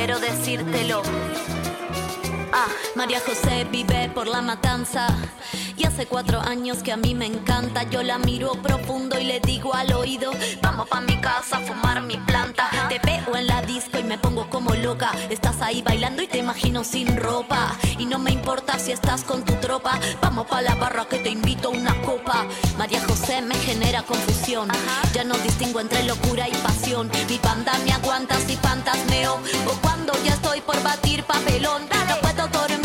quiero 0.01 0.19
decírtelo. 0.19 1.03
Ah, 2.55 2.69
María 2.95 3.21
José 3.21 3.67
vive 3.71 4.11
por 4.15 4.29
la 4.29 4.41
matanza. 4.41 5.07
Y 5.81 5.87
hace 5.87 6.05
cuatro 6.05 6.41
años 6.43 6.83
que 6.83 6.93
a 6.93 6.99
mí 6.99 7.15
me 7.15 7.25
encanta. 7.25 7.85
Yo 7.85 8.03
la 8.03 8.19
miro 8.19 8.53
profundo 8.53 9.19
y 9.19 9.25
le 9.25 9.41
digo 9.41 9.75
al 9.75 9.91
oído: 9.95 10.31
Vamos 10.61 10.87
pa' 10.87 11.01
mi 11.01 11.19
casa 11.23 11.57
a 11.57 11.61
fumar 11.61 12.03
mi 12.03 12.19
planta. 12.19 12.69
Te 12.91 12.99
veo 12.99 13.35
en 13.35 13.47
la 13.47 13.63
disco 13.63 13.99
y 13.99 14.05
me 14.05 14.19
pongo 14.19 14.51
como 14.51 14.75
loca. 14.75 15.11
Estás 15.31 15.63
ahí 15.63 15.81
bailando 15.81 16.21
y 16.21 16.27
te 16.27 16.37
imagino 16.37 16.85
sin 16.85 17.17
ropa. 17.17 17.75
Y 17.99 18.05
no 18.05 18.19
me 18.19 18.31
importa 18.31 18.79
si 18.79 18.93
estás 18.93 19.25
con 19.25 19.43
tu 19.43 19.55
tropa. 19.55 19.99
Vamos 20.21 20.47
pa' 20.49 20.61
la 20.61 20.75
barra 20.75 21.07
que 21.07 21.17
te 21.21 21.31
invito 21.31 21.69
a 21.69 21.71
una 21.71 21.95
copa. 22.03 22.45
María 22.77 23.03
José 23.07 23.41
me 23.41 23.55
genera 23.55 24.03
confusión. 24.03 24.69
Ya 25.15 25.25
no 25.25 25.35
distingo 25.39 25.81
entre 25.81 26.03
locura 26.03 26.47
y 26.47 26.53
pasión. 26.57 27.11
Mi 27.27 27.39
banda 27.39 27.73
me 27.87 27.93
aguanta 27.93 28.37
si 28.47 28.55
fantasmeo. 28.57 29.37
O 29.67 29.73
cuando 29.81 30.13
ya 30.27 30.35
estoy 30.35 30.61
por 30.61 30.83
batir 30.83 31.25
papelón. 31.25 31.89
No 32.07 32.17
puedo 32.21 32.49
dormir, 32.49 32.80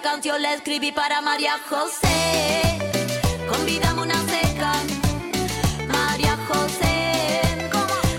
esta 0.00 0.12
canción 0.12 0.40
la 0.40 0.54
escribí 0.54 0.92
para 0.92 1.20
María 1.20 1.56
José. 1.68 2.78
Convidamos 3.50 4.06
una 4.06 4.18
seca. 4.28 4.72
María 5.88 6.38
José. 6.48 7.40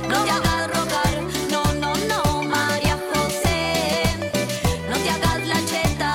No 0.07 0.23
te 0.23 0.29
hagas 0.29 0.67
rogar, 0.67 1.13
no, 1.49 1.63
no, 1.81 1.93
no, 2.07 2.43
María 2.43 2.99
José. 3.11 4.03
No 4.89 4.95
te 4.97 5.09
hagas 5.09 5.47
la 5.47 5.65
cheta, 5.65 6.13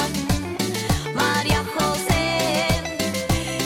María 1.14 1.64
José. 1.74 2.68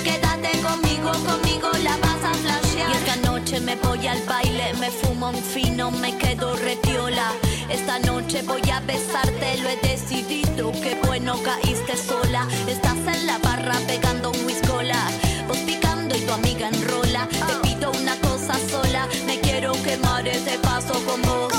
Quédate 0.03 0.59
conmigo, 0.63 1.13
conmigo 1.29 1.69
la 1.85 1.97
vas 1.99 2.25
a 2.25 2.33
flashear. 2.33 2.91
Y 2.91 2.93
esta 2.95 3.17
noche 3.31 3.61
me 3.61 3.77
voy 3.77 4.07
al 4.07 4.23
baile, 4.23 4.73
me 4.75 4.91
fumo 4.91 5.29
un 5.31 5.43
fino, 5.43 5.91
me 5.91 6.17
quedo 6.17 6.57
retiola. 6.57 7.33
Esta 7.69 7.99
noche 7.99 8.43
voy 8.43 8.63
a 8.71 8.81
besarte, 8.81 9.59
lo 9.59 9.69
he 9.69 9.77
decidido. 9.77 10.50
Qué 10.61 10.95
bueno 11.07 11.43
caíste 11.43 11.97
sola. 11.97 12.47
Estás 12.69 12.99
en 13.07 13.27
la 13.27 13.39
barra 13.39 13.75
pegando 13.87 14.31
un 14.31 14.45
whiskola. 14.45 15.11
Vos 15.49 15.57
picando 15.59 16.15
y 16.15 16.21
tu 16.21 16.33
amiga 16.33 16.69
enrola. 16.69 17.27
Te 17.29 17.55
pido 17.67 17.91
una 17.93 18.15
cosa 18.17 18.55
sola, 18.71 19.09
me 19.27 19.41
quiero 19.41 19.73
quemar 19.83 20.29
ese 20.29 20.59
paso 20.59 20.93
con 21.07 21.23
vos. 21.23 21.55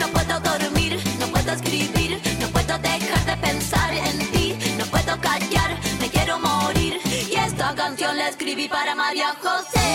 No 0.00 0.08
puedo 0.08 0.40
dormir, 0.40 0.98
no 1.20 1.26
puedo 1.26 1.52
escribir, 1.52 2.18
no 2.40 2.48
puedo 2.48 2.78
dejar 2.78 3.22
de 3.26 3.36
pensar 3.36 3.92
en 3.92 4.18
ti. 4.32 4.56
No 4.78 4.86
puedo 4.86 5.20
callar, 5.20 5.76
me 6.00 6.08
quiero 6.08 6.38
morir. 6.38 7.00
Y 7.30 7.34
esta 7.34 7.74
canción 7.74 8.16
la 8.16 8.30
escribí 8.30 8.66
para 8.66 8.94
María 8.94 9.34
José. 9.42 9.88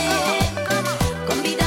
Convidamos 1.27 1.66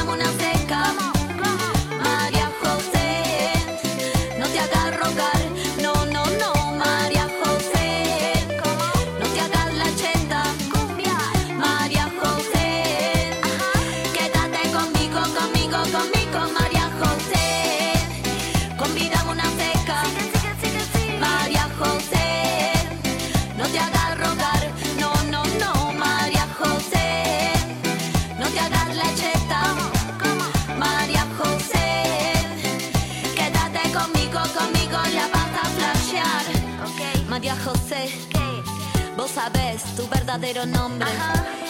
verdadero 40.31 40.65
nombre 40.65 41.09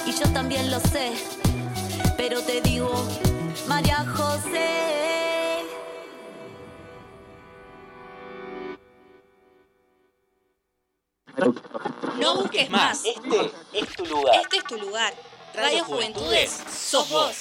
y 0.06 0.12
yo 0.12 0.32
también 0.34 0.70
lo 0.70 0.80
sé. 0.80 1.14
Pero 2.16 2.42
te 2.42 2.62
digo, 2.62 2.92
María 3.68 4.06
José. 4.16 5.66
No 12.20 12.36
busques 12.36 12.70
más. 12.70 13.04
Este 13.04 13.52
es 13.74 13.96
tu 13.96 14.06
lugar. 14.06 14.36
Este 14.44 14.58
es 14.58 14.64
tu 14.66 14.78
lugar. 14.78 15.14
Radio 15.56 15.84
Juventudes, 15.84 16.52
sos 16.70 17.10
vos. 17.10 17.40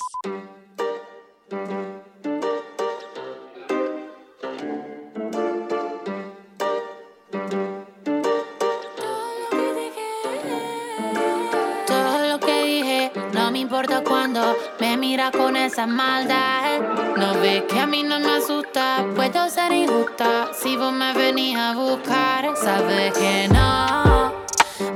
Me 14.90 14.96
mira 14.96 15.30
con 15.30 15.56
esa 15.56 15.86
maldad. 15.86 16.80
No 17.16 17.34
ve 17.34 17.64
que 17.68 17.78
a 17.78 17.86
mí 17.86 18.02
no 18.02 18.18
me 18.18 18.32
asusta, 18.38 19.06
puedo 19.14 19.48
ser 19.48 19.72
injusta. 19.72 20.48
Si 20.52 20.76
vos 20.76 20.92
me 20.92 21.12
venís 21.12 21.56
a 21.56 21.74
buscar, 21.74 22.56
sabes 22.56 23.12
que 23.12 23.48
no. 23.48 24.32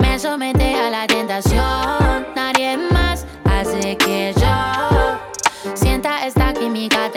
Me 0.00 0.18
somete 0.18 0.74
a 0.74 0.90
la 0.90 1.06
tentación, 1.06 2.26
nadie 2.34 2.76
más 2.76 3.24
hace 3.44 3.96
que 3.96 4.34
yo 4.36 5.74
sienta 5.74 6.26
esta 6.26 6.52
química 6.52 7.10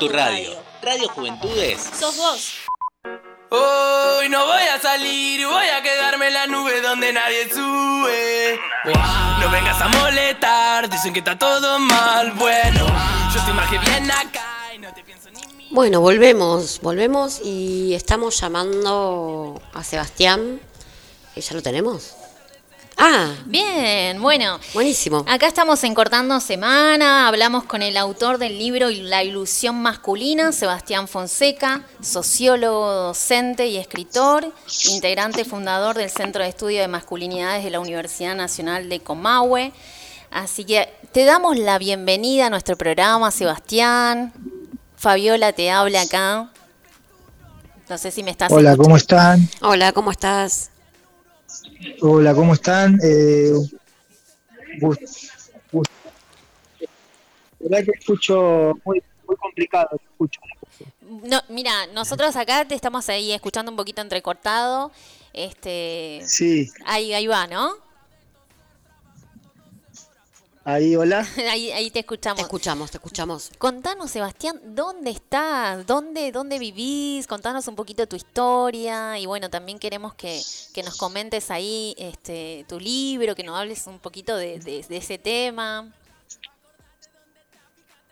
tu 0.00 0.08
radio. 0.08 0.56
Radio 0.82 1.08
Juventudes. 1.10 1.90
Sos 1.98 2.16
vos. 2.16 2.54
Hoy 3.50 4.30
no 4.30 4.46
voy 4.46 4.62
a 4.62 4.80
salir, 4.80 5.46
voy 5.46 5.66
a 5.66 5.82
quedarme 5.82 6.28
en 6.28 6.34
la 6.34 6.46
nube 6.46 6.80
donde 6.80 7.12
nadie 7.12 7.50
sube. 7.50 8.58
No 9.40 9.50
vengas 9.50 9.78
a 9.78 9.88
molestar, 9.88 10.88
dicen 10.88 11.12
que 11.12 11.18
está 11.18 11.38
todo 11.38 11.78
mal. 11.78 12.32
Bueno, 12.32 12.86
yo 13.32 13.38
estoy 13.38 13.52
más 13.52 13.68
que 13.70 13.78
bien 13.78 14.10
acá 14.10 14.72
y 14.74 14.78
no 14.78 14.90
te 14.94 15.04
pienso 15.04 15.28
ni 15.30 15.68
Bueno, 15.70 16.00
volvemos, 16.00 16.80
volvemos 16.80 17.38
y 17.44 17.92
estamos 17.92 18.40
llamando 18.40 19.60
a 19.74 19.84
Sebastián. 19.84 20.60
¿Ya 21.36 21.54
lo 21.54 21.62
tenemos? 21.62 22.16
Ah, 23.02 23.32
Bien, 23.46 24.20
bueno. 24.20 24.60
buenísimo. 24.74 25.24
Acá 25.26 25.46
estamos 25.46 25.82
en 25.84 25.94
Cortando 25.94 26.38
Semana, 26.38 27.28
hablamos 27.28 27.64
con 27.64 27.80
el 27.80 27.96
autor 27.96 28.36
del 28.36 28.58
libro 28.58 28.90
La 28.90 29.24
ilusión 29.24 29.80
masculina, 29.80 30.52
Sebastián 30.52 31.08
Fonseca, 31.08 31.86
sociólogo, 32.02 32.92
docente 32.92 33.68
y 33.68 33.78
escritor, 33.78 34.52
integrante 34.90 35.46
fundador 35.46 35.96
del 35.96 36.10
Centro 36.10 36.42
de 36.42 36.50
Estudio 36.50 36.82
de 36.82 36.88
Masculinidades 36.88 37.64
de 37.64 37.70
la 37.70 37.80
Universidad 37.80 38.36
Nacional 38.36 38.90
de 38.90 39.00
Comahue. 39.00 39.72
Así 40.30 40.64
que 40.66 40.92
te 41.12 41.24
damos 41.24 41.56
la 41.56 41.78
bienvenida 41.78 42.48
a 42.48 42.50
nuestro 42.50 42.76
programa, 42.76 43.30
Sebastián. 43.30 44.34
Fabiola 44.96 45.54
te 45.54 45.70
habla 45.70 46.02
acá. 46.02 46.50
No 47.88 47.96
sé 47.96 48.10
si 48.10 48.22
me 48.22 48.30
estás 48.30 48.52
Hola, 48.52 48.76
¿cómo 48.76 48.94
están? 48.94 49.48
Hola, 49.62 49.92
¿cómo 49.92 50.10
estás? 50.10 50.69
Hola, 52.00 52.34
¿cómo 52.34 52.54
están? 52.54 52.98
Eh, 53.02 53.52
la 54.80 54.88
verdad 57.60 57.84
que 57.84 57.98
escucho 57.98 58.78
muy, 58.84 59.02
muy 59.26 59.36
complicado, 59.36 60.00
escucho. 60.12 60.40
No, 61.24 61.40
mira, 61.48 61.86
nosotros 61.88 62.34
acá 62.36 62.64
te 62.64 62.74
estamos 62.74 63.08
ahí 63.08 63.32
escuchando 63.32 63.70
un 63.70 63.76
poquito 63.76 64.00
entrecortado. 64.00 64.90
Este, 65.32 66.22
Sí, 66.24 66.70
ahí, 66.86 67.12
ahí 67.12 67.26
va, 67.26 67.46
¿no? 67.46 67.74
Ahí, 70.64 70.96
hola. 70.96 71.26
ahí, 71.50 71.70
ahí 71.72 71.86
te 71.86 71.94
Te 71.94 72.00
escuchamos. 72.00 72.40
escuchamos, 72.42 72.90
te 72.90 72.96
escuchamos. 72.98 73.50
Contanos, 73.58 74.10
Sebastián, 74.10 74.60
¿dónde 74.74 75.10
estás? 75.10 75.86
¿Dónde, 75.86 76.32
¿Dónde 76.32 76.58
vivís? 76.58 77.26
Contanos 77.26 77.66
un 77.68 77.76
poquito 77.76 78.06
tu 78.06 78.16
historia. 78.16 79.18
Y 79.18 79.26
bueno, 79.26 79.50
también 79.50 79.78
queremos 79.78 80.14
que, 80.14 80.40
que 80.74 80.82
nos 80.82 80.96
comentes 80.96 81.50
ahí 81.50 81.94
este, 81.98 82.64
tu 82.68 82.78
libro, 82.78 83.34
que 83.34 83.42
nos 83.44 83.58
hables 83.58 83.86
un 83.86 83.98
poquito 83.98 84.36
de, 84.36 84.58
de- 84.58 84.84
de 84.88 84.96
ese 84.96 85.18
tema. 85.18 85.92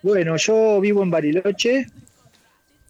Bueno, 0.02 0.36
yo 0.36 0.80
vivo 0.80 1.02
en 1.02 1.10
Bariloche 1.10 1.86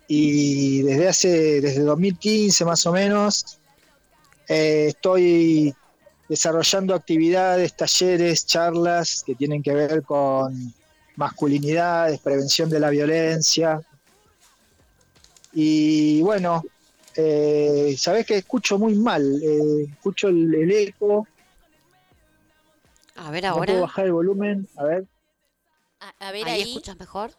y 0.06 0.82
desde 0.82 1.08
hace, 1.08 1.60
desde 1.60 1.80
2015 1.82 2.64
más 2.66 2.84
o 2.86 2.92
menos, 2.92 3.58
eh, 4.46 4.86
estoy 4.88 5.74
desarrollando 6.28 6.94
actividades, 6.94 7.74
talleres, 7.74 8.44
charlas 8.46 9.22
que 9.24 9.34
tienen 9.34 9.62
que 9.62 9.72
ver 9.72 10.02
con 10.02 10.74
masculinidades, 11.16 12.20
prevención 12.20 12.68
de 12.70 12.80
la 12.80 12.90
violencia. 12.90 13.80
Y 15.52 16.20
bueno, 16.22 16.62
Eh, 17.20 17.96
Sabés 17.98 18.24
que 18.26 18.36
escucho 18.36 18.78
muy 18.78 18.94
mal, 18.94 19.40
eh, 19.42 19.88
escucho 19.90 20.28
el, 20.28 20.54
el 20.54 20.70
eco. 20.70 21.26
A 23.16 23.30
ver 23.32 23.42
No 23.42 23.50
ahora. 23.50 23.66
puedo 23.72 23.80
bajar 23.80 24.04
el 24.06 24.12
volumen, 24.12 24.68
a 24.76 24.84
ver. 24.84 25.04
A, 25.98 26.28
a 26.28 26.30
ver 26.30 26.46
¿Ahí 26.46 26.62
ahí, 26.62 26.68
escuchas 26.68 26.96
mejor? 26.96 27.32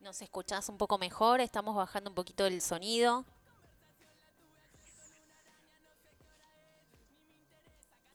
nos 0.00 0.20
escuchás 0.22 0.68
un 0.68 0.76
poco 0.76 0.98
mejor, 0.98 1.40
estamos 1.40 1.76
bajando 1.76 2.10
un 2.10 2.16
poquito 2.16 2.46
el 2.46 2.60
sonido. 2.60 3.24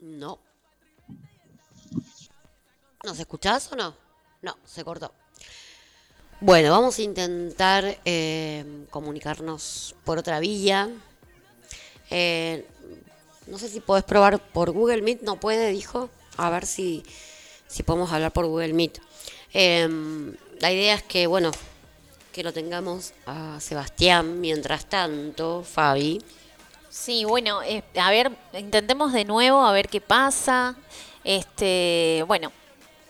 No. 0.06 0.38
¿Nos 3.04 3.20
escuchás 3.20 3.72
o 3.72 3.76
no? 3.76 3.96
No, 4.44 4.56
se 4.64 4.84
cortó. 4.84 5.12
Bueno, 6.40 6.70
vamos 6.70 7.00
a 7.00 7.02
intentar 7.02 7.98
eh, 8.06 8.86
comunicarnos 8.92 9.96
por 10.04 10.20
otra 10.20 10.40
vía. 10.40 10.90
Eh, 12.12 12.68
no 13.48 13.58
sé 13.58 13.68
si 13.68 13.80
podés 13.80 14.04
probar 14.04 14.40
por 14.52 14.72
Google 14.72 15.02
Meet. 15.02 15.24
No 15.24 15.40
puede, 15.40 15.72
dijo. 15.72 16.12
A 16.38 16.52
ver 16.52 16.68
si, 16.68 17.04
si 17.68 17.82
podemos 17.82 18.12
hablar 18.12 18.32
por 18.32 18.46
Google 18.46 18.74
Meet. 18.74 19.00
Eh, 19.54 19.90
la 20.60 20.72
idea 20.72 20.94
es 20.94 21.04
que, 21.04 21.26
bueno, 21.26 21.50
que 22.32 22.44
lo 22.44 22.54
tengamos 22.54 23.14
a 23.26 23.60
Sebastián. 23.60 24.40
Mientras 24.40 24.86
tanto, 24.86 25.64
Fabi. 25.64 26.22
Sí, 26.98 27.26
bueno, 27.26 27.62
eh, 27.62 27.84
a 28.02 28.10
ver, 28.10 28.32
intentemos 28.54 29.12
de 29.12 29.26
nuevo 29.26 29.62
a 29.66 29.72
ver 29.74 29.90
qué 29.90 30.00
pasa. 30.00 30.76
Este, 31.26 32.24
bueno, 32.26 32.54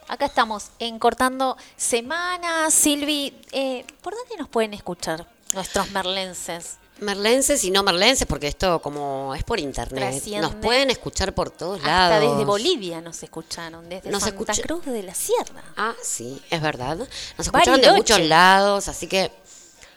acá 0.08 0.26
estamos 0.26 0.72
en 0.80 0.98
cortando 0.98 1.56
semanas. 1.78 2.74
Silvi, 2.74 3.40
eh, 3.52 3.86
¿por 4.02 4.16
dónde 4.16 4.38
nos 4.38 4.50
pueden 4.50 4.74
escuchar 4.74 5.28
nuestros 5.54 5.92
merlenses? 5.92 6.78
Merlenses 7.00 7.64
y 7.66 7.70
no 7.72 7.84
merlenses, 7.84 8.26
porque 8.26 8.48
esto 8.48 8.82
como 8.82 9.36
es 9.36 9.44
por 9.44 9.60
internet. 9.60 10.12
Trasciende. 10.14 10.48
Nos 10.48 10.56
pueden 10.56 10.90
escuchar 10.90 11.34
por 11.36 11.52
todos 11.52 11.78
Hasta 11.80 12.10
lados. 12.10 12.32
desde 12.32 12.46
Bolivia 12.46 13.02
nos 13.02 13.22
escucharon, 13.22 13.88
desde 13.88 14.10
Nos 14.10 14.24
Santa 14.24 14.36
escucha- 14.54 14.62
Cruz 14.64 14.86
de 14.86 15.04
la 15.04 15.14
Sierra. 15.14 15.62
Ah, 15.78 15.94
sí, 16.02 16.42
es 16.50 16.62
verdad. 16.62 16.98
Nos 16.98 17.10
escucharon 17.48 17.82
de 17.82 17.92
muchos 17.92 18.20
lados, 18.22 18.88
así 18.88 19.08
que 19.08 19.30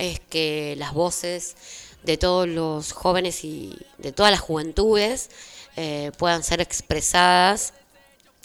es 0.01 0.19
que 0.19 0.75
las 0.77 0.93
voces 0.93 1.55
de 2.03 2.17
todos 2.17 2.47
los 2.47 2.91
jóvenes 2.91 3.43
y 3.43 3.77
de 3.97 4.11
todas 4.11 4.31
las 4.31 4.41
juventudes 4.41 5.29
eh, 5.77 6.11
puedan 6.17 6.43
ser 6.43 6.59
expresadas 6.61 7.73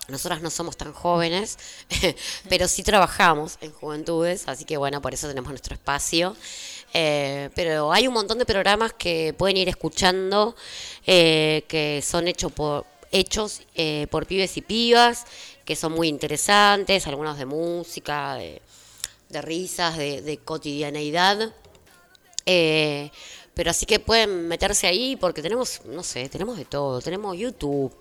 nosotras 0.09 0.41
no 0.41 0.51
somos 0.51 0.77
tan 0.77 0.93
jóvenes, 0.93 1.59
pero 2.49 2.69
sí 2.69 2.85
trabajamos 2.85 3.59
en 3.61 3.73
juventudes, 3.73 4.47
así 4.47 4.65
que 4.65 4.77
bueno, 4.77 5.03
por 5.03 5.13
eso 5.15 5.27
tenemos 5.27 5.51
nuestro 5.51 5.75
espacio. 5.75 6.37
Eh, 6.95 7.51
pero 7.57 7.93
hay 7.93 8.07
un 8.07 8.15
montón 8.15 8.39
de 8.39 8.47
programas 8.47 8.93
que 8.93 9.35
pueden 9.37 9.57
ir 9.57 9.69
escuchando, 9.69 10.55
eh, 11.07 11.65
que 11.67 12.03
son 12.03 12.29
hechos 12.29 12.53
por, 12.53 12.87
hechos 13.11 13.63
eh, 13.75 14.07
por 14.11 14.27
pibes 14.27 14.57
y 14.57 14.63
pibas, 14.63 15.25
que 15.65 15.75
son 15.75 15.93
muy 15.93 16.07
interesantes, 16.09 17.07
algunos 17.09 17.37
de 17.37 17.47
música, 17.47 18.37
de, 18.37 18.63
de 19.29 19.43
risas, 19.43 19.97
de, 19.99 20.22
de 20.22 20.39
cotidianeidad. 20.39 21.53
Eh, 22.45 23.11
pero 23.55 23.70
así 23.70 23.87
que 23.87 23.99
pueden 23.99 24.47
meterse 24.49 24.87
ahí 24.87 25.16
porque 25.16 25.43
tenemos, 25.43 25.81
no 25.87 26.03
sé, 26.03 26.29
tenemos 26.29 26.57
de 26.59 26.64
todo. 26.64 27.01
Tenemos 27.01 27.37
YouTube, 27.37 27.93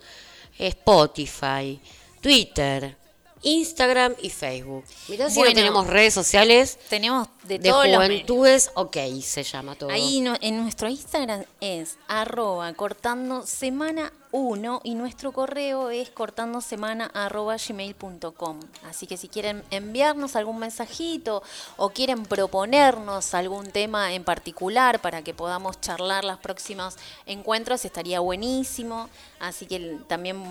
Spotify, 0.58 1.80
Twitter, 2.22 2.96
Instagram 3.42 4.16
y 4.22 4.30
Facebook. 4.30 4.84
Mirá 5.08 5.30
si 5.30 5.38
Bueno. 5.40 5.52
no 5.52 5.56
tenemos 5.56 5.88
redes 5.88 6.14
sociales 6.14 6.78
Tenemos 6.90 7.28
de, 7.44 7.60
de 7.60 7.70
todos 7.70 7.88
los 7.88 8.00
medios. 8.00 8.22
juventudes, 8.24 8.72
ok, 8.76 8.98
se 9.22 9.44
llama 9.44 9.76
todo. 9.76 9.90
Ahí 9.92 10.20
no- 10.22 10.36
en 10.42 10.62
nuestro 10.62 10.90
Instagram 10.90 11.46
es 11.62 11.98
arroba 12.08 12.74
cortando 12.74 13.46
semana 13.46 14.12
1 14.38 14.82
y 14.84 14.96
nuestro 14.96 15.32
correo 15.32 15.90
es 15.90 16.10
cortando 16.10 16.60
semana 16.60 17.10
arroba 17.14 17.56
gmail.com. 17.56 18.60
Así 18.90 19.08
que 19.08 19.16
si 19.16 19.30
quieren 19.30 19.64
enviarnos 19.72 20.36
algún 20.36 20.60
mensajito 20.60 21.42
o 21.78 21.90
quieren 21.92 22.24
proponernos 22.26 23.34
algún 23.34 23.72
tema 23.72 24.14
en 24.14 24.26
particular 24.26 25.00
para 25.00 25.22
que 25.24 25.34
podamos 25.34 25.80
charlar 25.80 26.26
los 26.26 26.38
próximos 26.40 26.98
encuentros, 27.26 27.86
estaría 27.86 28.20
buenísimo. 28.20 29.10
Así 29.40 29.66
que 29.68 30.00
también 30.10 30.44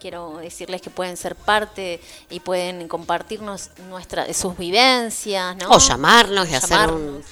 quiero 0.00 0.38
decirles 0.38 0.80
que 0.80 0.88
pueden 0.88 1.18
ser 1.18 1.36
parte 1.36 2.00
y 2.30 2.40
pueden 2.40 2.88
compartirnos 2.88 3.70
nuestra, 3.90 4.32
sus 4.32 4.56
vivencias, 4.56 5.54
¿no? 5.56 5.68
O 5.68 5.78
llamarnos 5.78 6.48
y 6.48 6.54
hacer 6.54 6.90
un- 6.94 7.22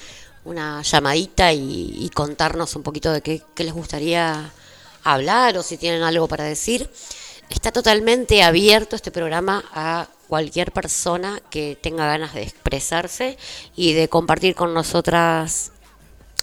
una 0.45 0.81
llamadita 0.83 1.51
y, 1.51 1.95
y 2.05 2.09
contarnos 2.11 2.75
un 2.75 2.83
poquito 2.83 3.11
de 3.11 3.21
qué, 3.21 3.41
qué 3.55 3.63
les 3.65 3.73
gustaría 3.73 4.49
hablar 5.13 5.57
o 5.57 5.63
si 5.63 5.77
tienen 5.77 6.03
algo 6.03 6.27
para 6.27 6.43
decir. 6.43 6.89
Está 7.49 7.71
totalmente 7.71 8.43
abierto 8.43 8.95
este 8.95 9.11
programa 9.11 9.63
a 9.71 10.07
cualquier 10.27 10.71
persona 10.73 11.41
que 11.49 11.77
tenga 11.81 12.05
ganas 12.05 12.33
de 12.33 12.43
expresarse 12.43 13.37
y 13.75 13.93
de 13.93 14.09
compartir 14.09 14.53
con 14.53 14.73
nosotras 14.73 15.71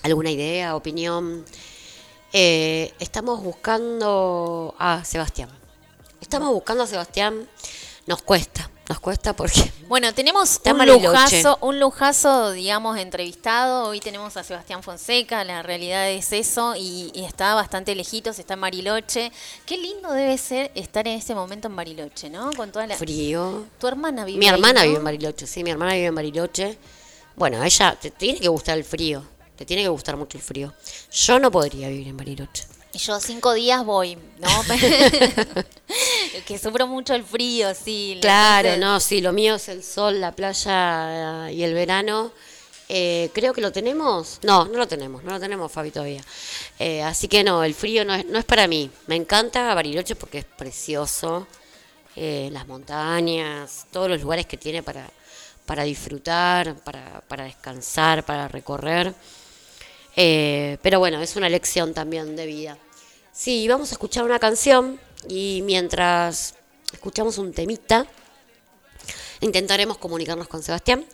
alguna 0.03 0.31
idea, 0.31 0.77
opinión. 0.77 1.45
Eh, 2.33 2.93
estamos 2.99 3.43
buscando 3.43 4.75
a 4.79 5.05
Sebastián. 5.05 5.51
Estamos 6.21 6.51
buscando 6.51 6.85
a 6.85 6.87
Sebastián. 6.87 7.47
Nos 8.07 8.23
cuesta, 8.23 8.71
nos 8.89 9.01
cuesta 9.01 9.35
porque 9.35 9.73
Bueno, 9.89 10.13
tenemos 10.15 10.61
un 10.65 10.87
lujazo, 10.87 11.59
un 11.61 11.79
lujazo, 11.79 12.53
digamos, 12.53 12.99
entrevistado. 12.99 13.89
Hoy 13.89 14.01
tenemos 14.01 14.37
a 14.37 14.43
Sebastián 14.43 14.83
Fonseca, 14.83 15.45
la 15.45 15.63
realidad 15.63 16.11
es 16.11 16.33
eso, 16.33 16.75
y, 16.75 17.11
y 17.15 17.25
está 17.25 17.55
bastante 17.55 17.95
lejitos, 17.95 18.39
está 18.39 18.55
en 18.55 18.63
Bariloche. 18.63 19.31
Qué 19.67 19.77
lindo 19.77 20.11
debe 20.11 20.37
ser 20.39 20.73
estar 20.75 21.07
en 21.07 21.19
este 21.19 21.35
momento 21.35 21.69
en 21.69 21.77
Bariloche, 21.77 22.31
¿no? 22.31 22.51
Con 22.53 22.73
toda 22.73 22.87
la... 22.87 22.97
frío. 22.97 23.65
Tu 23.79 23.87
hermana 23.87 24.25
vive 24.25 24.39
Mi 24.39 24.49
ahí, 24.49 24.55
hermana 24.55 24.81
¿no? 24.81 24.87
vive 24.87 24.99
en 24.99 25.05
Bariloche, 25.05 25.47
sí, 25.47 25.63
mi 25.63 25.71
hermana 25.71 25.93
vive 25.95 26.07
en 26.07 26.15
Bariloche. 26.15 26.79
Bueno, 27.37 27.61
a 27.61 27.67
ella 27.67 27.97
te 28.01 28.11
tiene 28.11 28.41
que 28.41 28.49
gustar 28.49 28.79
el 28.79 28.85
frío, 28.85 29.23
te 29.57 29.67
tiene 29.67 29.83
que 29.83 29.89
gustar 29.89 30.17
mucho 30.17 30.39
el 30.39 30.43
frío. 30.43 30.73
Yo 31.13 31.39
no 31.39 31.51
podría 31.51 31.89
vivir 31.89 32.09
en 32.09 32.17
Bariloche. 32.17 32.65
Y 32.95 32.99
yo 32.99 33.19
cinco 33.19 33.53
días 33.55 33.85
voy, 33.85 34.17
¿no? 34.39 34.49
que 36.47 36.59
sufro 36.59 36.87
mucho 36.87 37.15
el 37.15 37.25
frío, 37.25 37.75
sí. 37.75 38.19
Claro, 38.21 38.69
entonces- 38.69 38.81
no, 38.81 39.01
sí, 39.01 39.21
lo 39.21 39.33
mío 39.33 39.57
es 39.57 39.69
el 39.69 39.83
sol, 39.83 40.21
la 40.21 40.33
playa 40.33 41.49
eh, 41.49 41.55
y 41.55 41.63
el 41.65 41.75
verano. 41.75 42.33
Eh, 42.89 43.31
creo 43.35 43.53
que 43.53 43.61
lo 43.61 43.73
tenemos. 43.73 44.39
No, 44.43 44.67
no 44.67 44.79
lo 44.79 44.87
tenemos, 44.87 45.25
no 45.25 45.33
lo 45.33 45.41
tenemos, 45.41 45.73
Fabi, 45.73 45.91
todavía. 45.91 46.23
Eh, 46.79 47.03
así 47.03 47.27
que 47.29 47.43
no, 47.43 47.65
el 47.65 47.75
frío 47.75 48.05
no 48.05 48.15
es, 48.15 48.27
no 48.27 48.39
es 48.39 48.45
para 48.45 48.69
mí. 48.69 48.91
Me 49.07 49.17
encanta 49.17 49.75
Bariloche 49.75 50.15
porque 50.15 50.39
es 50.39 50.45
precioso. 50.45 51.49
Eh, 52.15 52.49
las 52.53 52.69
montañas, 52.69 53.87
todos 53.91 54.09
los 54.09 54.21
lugares 54.23 54.47
que 54.47 54.57
tiene 54.57 54.85
para, 54.85 55.11
para 55.67 55.83
disfrutar, 55.83 56.77
para, 56.77 57.23
para 57.27 57.45
descansar, 57.45 58.25
para 58.25 58.47
recorrer. 58.47 59.13
Eh, 60.17 60.79
pero 60.83 60.99
bueno, 60.99 61.21
es 61.21 61.37
una 61.37 61.49
lección 61.49 61.95
también 61.95 62.37
de 62.37 62.47
vida. 62.47 62.79
Sí, 63.33 63.67
vamos 63.69 63.91
a 63.91 63.95
escuchar 63.95 64.25
una 64.25 64.39
canción 64.39 65.01
y 65.29 65.63
mientras 65.65 66.55
escuchamos 66.93 67.39
un 67.39 67.53
temita, 67.53 68.07
intentaremos 69.41 69.99
comunicarnos 69.99 70.49
con 70.49 70.63
Sebastián. 70.63 71.05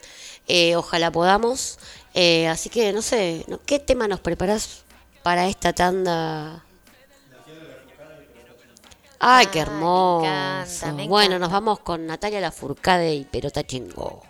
Eh, 0.48 0.76
ojalá 0.76 1.10
podamos. 1.10 1.78
Eh, 2.14 2.48
así 2.48 2.68
que 2.68 2.92
no 2.92 3.02
sé. 3.02 3.46
¿qué 3.66 3.78
tema 3.78 4.08
nos 4.08 4.20
preparás 4.20 4.84
para 5.22 5.48
esta 5.48 5.72
tanda? 5.72 6.64
Ay, 9.22 9.46
qué 9.46 9.60
hermoso. 9.60 10.24
encanta, 10.24 10.92
me 10.92 11.06
bueno, 11.06 11.36
encanta. 11.36 11.38
nos 11.38 11.52
vamos 11.52 11.80
con 11.80 12.06
Natalia 12.06 12.40
Lafourcade 12.40 13.14
y 13.14 13.24
Perota 13.24 13.62
Chingo. 13.66 14.29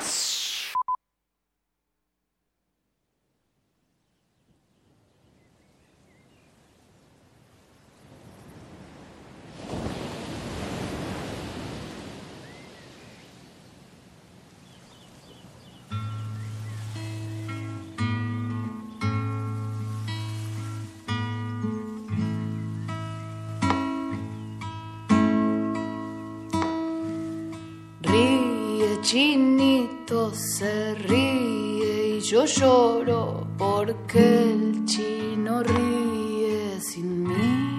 Se 30.33 30.95
ríe 30.95 32.17
y 32.17 32.21
yo 32.21 32.45
lloro 32.45 33.47
porque 33.57 34.19
el 34.19 34.85
chino 34.85 35.63
ríe 35.63 36.79
sin 36.79 37.23
mí. 37.23 37.71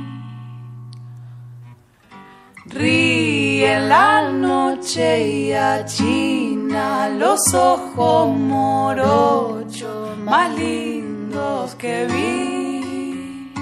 Ríe 2.66 3.74
en 3.74 3.88
la 3.88 4.30
noche 4.30 5.28
y 5.28 5.52
achina 5.52 7.08
los 7.08 7.52
ojos 7.54 8.36
morochos 8.36 10.18
más 10.18 10.56
lindos 10.56 11.74
que 11.74 12.06
vi. 12.06 13.52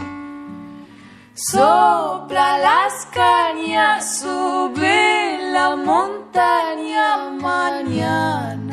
Sopla 1.35 2.59
las 2.59 3.07
cañas, 3.07 4.21
sube 4.21 5.39
la 5.53 5.75
montaña 5.75 7.31
mañana, 7.41 8.70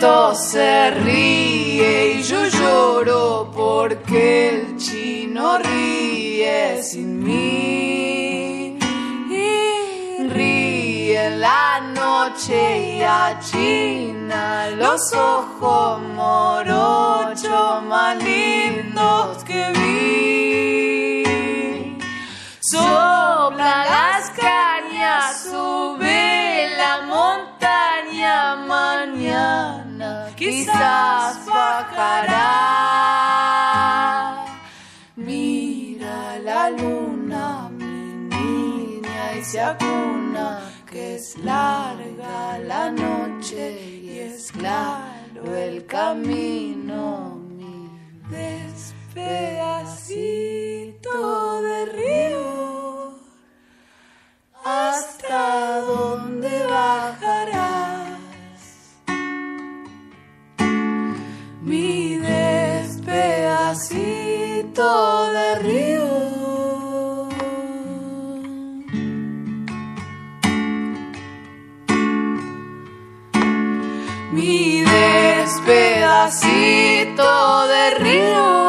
chinito 0.00 0.34
se 0.34 0.90
ríe 0.92 2.14
y 2.14 2.22
yo 2.22 2.46
lloro 2.46 3.50
porque 3.54 4.48
el 4.48 4.76
chino 4.78 5.58
ríe 5.58 6.82
sin 6.82 7.22
mí. 7.22 8.78
Y 9.30 10.28
ríe 10.28 11.26
en 11.26 11.40
la 11.40 11.80
noche 11.94 12.96
y 12.96 13.02
achina 13.02 14.70
los 14.70 15.12
ojos 15.12 16.00
morochos 16.14 17.82
más 17.84 18.16
lindos 18.22 19.44
que 19.44 19.70
vi. 19.74 21.24
Sopla 22.60 23.84
las 23.84 24.30
cañas, 24.30 25.42
sube 25.44 26.68
la 26.78 27.02
montaña, 27.02 28.56
mañana 28.66 29.89
quizás 30.40 31.44
bajará. 31.44 32.46
Mira 35.16 36.38
la 36.38 36.70
luna, 36.70 37.68
mi 37.68 38.28
niña, 38.34 39.34
y 39.38 39.44
se 39.44 39.60
acuna, 39.60 40.60
que 40.90 41.16
es 41.16 41.36
larga 41.38 42.58
la 42.72 42.90
noche 42.90 43.62
y 44.02 44.18
es 44.18 44.50
claro 44.50 45.54
el 45.56 45.84
camino, 45.84 47.38
mi 47.58 47.90
despedacito 48.30 49.12
de 51.62 51.78
río. 51.98 52.48
¿Hasta 54.64 55.80
dónde 55.80 56.66
bajarás? 56.66 57.59
Despedacito 63.70 65.32
de 65.32 65.54
río. 65.60 66.08
Mi 74.32 74.82
despedacito 74.82 76.08
de 77.68 77.90
río. 77.98 78.59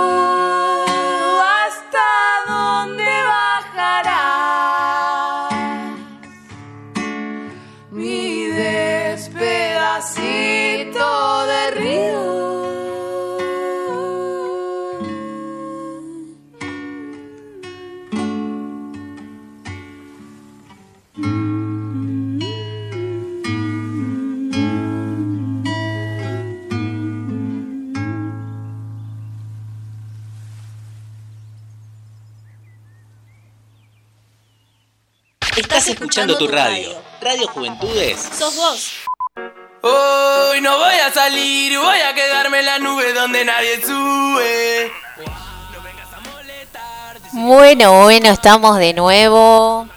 Escuchando 36.11 36.37
tu 36.37 36.47
radio. 36.49 36.89
Radio 37.21 37.47
Juventudes. 37.47 38.19
Sos 38.37 38.53
vos. 38.57 38.91
Hoy 39.81 40.59
no 40.59 40.77
voy 40.77 40.95
a 40.95 41.09
salir, 41.09 41.79
voy 41.79 41.99
a 42.01 42.13
quedarme 42.13 42.59
en 42.59 42.65
la 42.65 42.79
nube 42.79 43.13
donde 43.13 43.45
nadie 43.45 43.81
sube. 43.81 44.91
Bueno, 47.31 48.03
bueno, 48.03 48.27
estamos 48.27 48.77
de 48.77 48.93
nuevo 48.93 49.87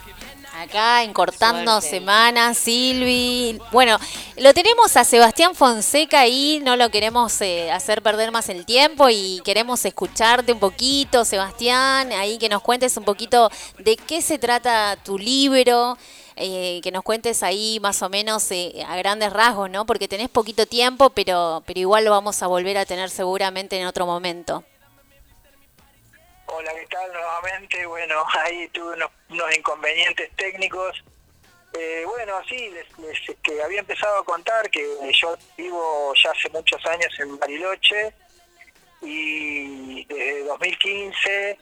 acá 0.75 1.05
en 1.05 1.13
Cortando 1.13 1.81
Semanas, 1.81 2.59
Silvi. 2.59 3.61
Bueno, 3.71 3.97
lo 4.39 4.53
tenemos 4.53 4.97
a 4.97 5.05
Sebastián 5.05 5.55
Fonseca 5.55 6.19
ahí, 6.19 6.61
no 6.65 6.75
lo 6.75 6.91
queremos 6.91 7.41
eh, 7.43 7.71
hacer 7.71 8.03
perder 8.03 8.33
más 8.33 8.49
el 8.49 8.67
tiempo 8.67 9.09
y 9.09 9.41
queremos 9.45 9.85
escucharte 9.85 10.53
un 10.53 10.59
poquito, 10.59 11.25
Sebastián, 11.25 12.11
ahí 12.11 12.39
que 12.39 12.49
nos 12.49 12.61
cuentes 12.61 12.97
un 12.97 13.05
poquito 13.05 13.51
de 13.79 13.97
qué 13.97 14.21
se 14.21 14.37
trata 14.39 14.97
tu 14.97 15.17
libro. 15.17 15.97
eh, 16.37 16.81
que 16.83 16.91
nos 16.91 17.05
cuentes 17.05 17.45
ahí 17.45 17.79
más 17.81 18.03
o 18.03 18.09
menos 18.09 18.51
eh, 18.51 18.85
a 18.89 18.97
grandes 18.97 19.33
rasgos, 19.33 19.71
¿no? 19.71 19.87
Porque 19.87 20.09
tenés 20.09 20.29
poquito 20.29 20.67
tiempo, 20.67 21.11
pero, 21.11 21.63
pero 21.65 21.79
igual 21.79 22.05
lo 22.05 22.11
vamos 22.11 22.43
a 22.43 22.49
volver 22.49 22.77
a 22.77 22.85
tener 22.85 23.09
seguramente 23.11 23.79
en 23.79 23.87
otro 23.87 24.05
momento. 24.05 24.65
Hola, 26.47 26.73
¿qué 26.75 26.87
tal? 26.87 27.13
Nuevamente, 27.13 27.87
bueno, 27.87 28.25
ahí 28.45 28.69
tuve 28.69 28.95
unos, 28.95 29.57
inconvenientes 29.57 30.31
técnicos. 30.37 31.03
Eh, 31.73 32.05
bueno, 32.07 32.41
sí, 32.49 32.71
les, 32.71 32.99
les- 32.99 33.37
que 33.43 33.63
había 33.63 33.81
empezado 33.81 34.19
a 34.19 34.25
contar 34.25 34.71
que 34.71 34.87
yo 35.21 35.37
vivo 35.57 36.13
ya 36.23 36.31
hace 36.31 36.49
muchos 36.51 36.85
años 36.87 37.13
en 37.19 37.37
Bariloche 37.39 38.15
y 39.03 40.05
desde 40.05 40.45
2015, 40.45 41.59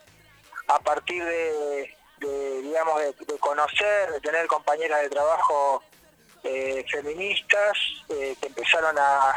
a 0.67 0.79
partir 0.79 1.23
de, 1.25 1.97
digamos, 2.61 2.99
de, 2.99 3.13
de 3.25 3.39
conocer, 3.39 4.11
de 4.11 4.21
tener 4.21 4.45
compañeras 4.47 5.01
de 5.01 5.09
trabajo 5.09 5.83
eh, 6.43 6.85
feministas 6.91 7.75
eh, 8.09 8.35
que 8.39 8.47
empezaron 8.47 8.95
a, 8.99 9.33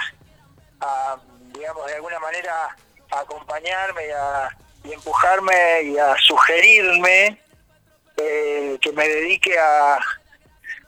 a, 0.81 1.17
digamos, 1.55 1.87
de 1.87 1.95
alguna 1.95 2.19
manera 2.21 2.77
a 3.13 3.21
acompañarme 3.21 4.07
y, 4.07 4.11
a, 4.11 4.57
y 4.87 4.93
empujarme 4.93 5.83
y 5.83 5.99
a 5.99 6.17
sugerirme 6.19 7.39
eh, 8.17 8.79
que 8.81 8.93
me 8.93 9.09
dedique 9.09 9.59
a... 9.59 9.99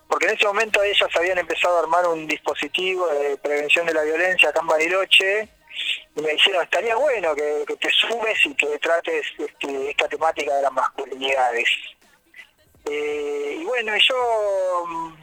Porque 0.09 0.27
en 0.27 0.37
ese 0.37 0.47
momento 0.47 0.83
ellas 0.83 1.09
habían 1.15 1.39
empezado 1.39 1.77
a 1.77 1.81
armar 1.81 2.07
un 2.07 2.27
dispositivo 2.27 3.07
de 3.09 3.37
prevención 3.37 3.85
de 3.87 3.93
la 3.93 4.03
violencia 4.03 4.49
acá 4.49 4.61
en 4.61 4.67
Bariloche 4.67 5.49
y 6.17 6.23
me 6.23 6.33
dijeron, 6.33 6.63
estaría 6.65 6.97
bueno 6.97 7.35
que, 7.35 7.65
te 7.79 7.91
sumes 7.91 8.39
y 8.47 8.55
que 8.55 8.79
trates 8.79 9.27
este, 9.39 9.91
esta 9.91 10.09
temática 10.09 10.55
de 10.55 10.63
las 10.63 10.73
masculinidades. 10.73 11.69
Eh, 12.87 13.59
y 13.61 13.65
bueno, 13.65 13.95
y 13.95 14.01
yo 14.01 14.87
mm, 14.87 15.17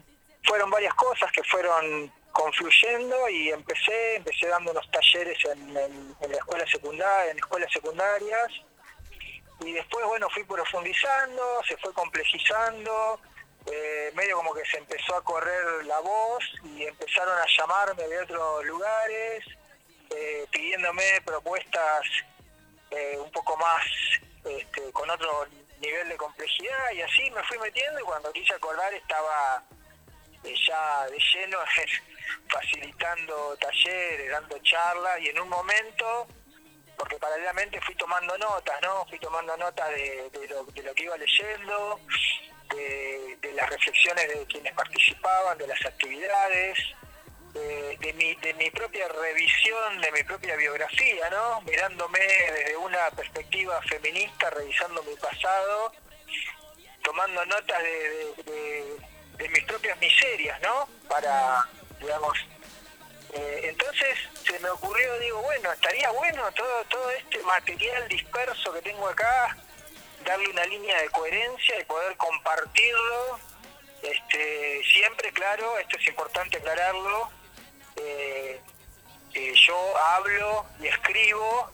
fueron 0.43 0.69
varias 0.69 0.93
cosas 0.93 1.31
que 1.31 1.43
fueron 1.43 2.11
confluyendo 2.35 3.29
y 3.29 3.49
empecé, 3.49 4.15
empecé 4.17 4.47
dando 4.47 4.71
unos 4.71 4.89
talleres 4.91 5.37
en, 5.45 5.77
en- 5.77 6.15
la 6.29 6.37
escuela 6.37 6.65
secundaria, 6.67 7.31
en 7.31 7.37
escuelas 7.37 7.71
secundarias. 7.71 8.51
Y 9.61 9.71
después, 9.71 10.05
bueno, 10.05 10.29
fui 10.29 10.43
profundizando, 10.43 11.61
se 11.65 11.77
fue 11.77 11.93
complejizando, 11.93 13.19
eh, 13.71 14.11
medio 14.15 14.35
como 14.35 14.53
que 14.53 14.65
se 14.65 14.77
empezó 14.77 15.15
a 15.15 15.23
correr 15.23 15.85
la 15.85 15.99
voz 16.01 16.43
y 16.65 16.83
empezaron 16.83 17.37
a 17.39 17.45
llamarme 17.57 18.03
de 18.05 18.19
otros 18.19 18.65
lugares, 18.65 19.45
eh, 20.09 20.45
pidiéndome 20.51 21.21
propuestas 21.25 22.01
eh, 22.91 23.17
un 23.17 23.31
poco 23.31 23.55
más 23.55 23.85
este, 24.43 24.91
con 24.91 25.09
otro 25.09 25.47
nivel 25.79 26.09
de 26.09 26.17
complejidad. 26.17 26.91
Y 26.93 27.01
así 27.01 27.31
me 27.31 27.41
fui 27.43 27.57
metiendo 27.59 27.99
y 28.01 28.03
cuando 28.03 28.31
quise 28.33 28.53
acordar 28.53 28.93
estaba 28.93 29.63
ya 30.67 31.05
de 31.07 31.17
lleno 31.33 31.57
facilitando 32.49 33.57
talleres, 33.57 34.31
dando 34.31 34.57
charlas 34.59 35.19
y 35.21 35.29
en 35.29 35.39
un 35.39 35.49
momento 35.49 36.27
porque 36.97 37.17
paralelamente 37.17 37.79
fui 37.81 37.95
tomando 37.95 38.37
notas, 38.37 38.81
¿no? 38.81 39.05
Fui 39.05 39.19
tomando 39.19 39.55
notas 39.57 39.89
de, 39.89 40.29
lo, 40.49 40.93
que 40.93 41.03
iba 41.03 41.17
leyendo, 41.17 41.99
de, 42.69 43.51
las 43.53 43.69
reflexiones 43.69 44.27
de 44.27 44.45
quienes 44.47 44.73
participaban, 44.73 45.57
de 45.57 45.67
las 45.67 45.85
actividades, 45.85 46.77
de, 47.53 48.13
mi, 48.17 48.35
de 48.35 48.53
mi 48.55 48.69
propia 48.69 49.07
revisión, 49.07 50.01
de 50.01 50.11
mi 50.11 50.23
propia 50.23 50.55
biografía, 50.57 51.29
¿no? 51.29 51.61
Mirándome 51.61 52.19
desde 52.19 52.75
una 52.77 53.09
perspectiva 53.11 53.81
feminista, 53.83 54.49
revisando 54.49 55.01
mi 55.03 55.15
pasado, 55.15 55.93
tomando 57.01 57.45
notas 57.45 57.81
de, 57.81 58.97
de 59.37 59.49
mis 59.49 59.63
propias 59.63 59.97
miserias, 59.99 60.59
¿no? 60.61 60.87
Para, 61.07 61.65
digamos, 61.99 62.37
eh, 63.33 63.61
entonces 63.63 64.17
se 64.43 64.59
me 64.59 64.69
ocurrió, 64.69 65.19
digo, 65.19 65.41
bueno, 65.41 65.71
estaría 65.71 66.09
bueno 66.11 66.51
todo, 66.51 66.85
todo 66.85 67.09
este 67.11 67.39
material 67.43 68.07
disperso 68.07 68.73
que 68.73 68.81
tengo 68.81 69.07
acá, 69.07 69.57
darle 70.23 70.49
una 70.49 70.65
línea 70.65 71.01
de 71.01 71.09
coherencia 71.09 71.79
y 71.79 71.83
poder 71.85 72.15
compartirlo. 72.17 73.39
Este, 74.01 74.83
siempre, 74.83 75.31
claro, 75.31 75.77
esto 75.79 75.97
es 75.97 76.07
importante 76.07 76.57
aclararlo, 76.57 77.29
eh, 77.95 78.61
yo 79.67 79.97
hablo 79.97 80.65
y 80.79 80.87
escribo 80.87 81.71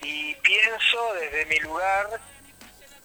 y 0.00 0.34
pienso 0.36 1.14
desde 1.14 1.46
mi 1.46 1.58
lugar 1.60 2.20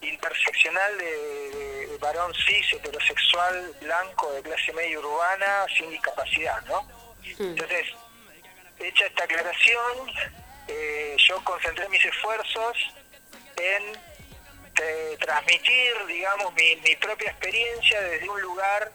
interseccional 0.02 0.98
de, 0.98 1.98
varón 2.00 2.34
cis, 2.34 2.74
heterosexual, 2.74 3.76
blanco, 3.82 4.32
de 4.34 4.44
clase 4.44 4.72
media 4.74 5.00
urbana, 5.00 5.66
sin 5.76 5.90
discapacidad, 5.90 6.64
¿no? 6.66 6.88
Entonces, 7.40 7.88
hecha 8.80 9.06
esta 9.06 9.24
aclaración, 9.24 10.12
eh, 10.68 11.16
yo 11.18 11.44
concentré 11.44 11.90
mis 11.90 12.04
esfuerzos 12.06 12.78
en 13.58 13.98
eh, 14.80 15.18
transmitir, 15.20 16.06
digamos, 16.08 16.54
mi, 16.54 16.96
propia 16.98 17.32
experiencia 17.32 18.00
desde 18.02 18.30
un 18.30 18.42
lugar 18.42 18.92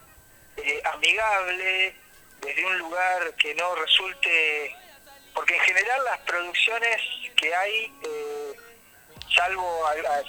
eh, 0.57 0.81
amigable, 0.85 1.97
desde 2.41 2.67
un 2.67 2.79
lugar 2.79 3.35
que 3.35 3.55
no 3.55 3.75
resulte, 3.75 4.77
porque 5.35 5.57
en 5.57 5.61
general 5.63 6.05
las 6.05 6.19
producciones 6.21 7.01
que 7.37 7.55
hay, 7.55 7.93
salvo, 9.35 9.83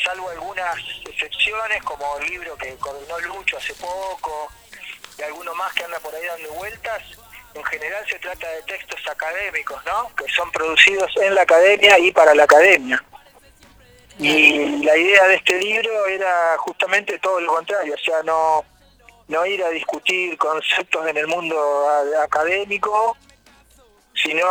salvo 0.04 0.30
algunas 0.30 0.78
excepciones, 1.10 1.84
como 1.84 2.18
el 2.20 2.28
libro 2.30 2.56
que 2.58 2.76
coordinó 2.76 3.20
Lucho 3.20 3.58
hace 3.58 3.74
poco, 3.76 4.50
y 5.18 5.22
alguno 5.22 5.54
más 5.56 5.74
que 5.74 5.84
anda 5.84 6.00
por 6.00 6.14
ahí 6.14 6.26
dando 6.26 6.54
vueltas, 6.54 7.02
en 7.54 7.64
general 7.66 8.06
se 8.10 8.20
trata 8.20 8.48
de 8.50 8.64
textos 8.64 9.00
académicos, 9.08 9.84
¿no? 9.86 10.14
Que 10.16 10.32
son 10.32 10.52
producidos 10.52 11.12
en 11.18 11.36
la 11.36 11.44
academia 11.44 12.00
y 12.00 12.12
para 12.12 12.34
la 12.34 12.44
academia. 12.44 13.04
Y 14.18 14.84
la 14.84 14.96
idea 14.96 15.28
de 15.28 15.36
este 15.36 15.60
libro 15.60 16.06
era 16.08 16.56
justamente 16.58 17.18
todo 17.20 17.40
lo 17.40 17.54
contrario, 17.54 17.96
o 17.96 17.98
sea, 17.98 18.22
no, 18.24 18.64
no 19.28 19.46
ir 19.46 19.64
a 19.64 19.70
discutir 19.70 20.38
conceptos 20.38 21.08
en 21.08 21.18
el 21.18 21.28
mundo 21.28 21.90
académico, 22.24 23.18
sino 24.24 24.48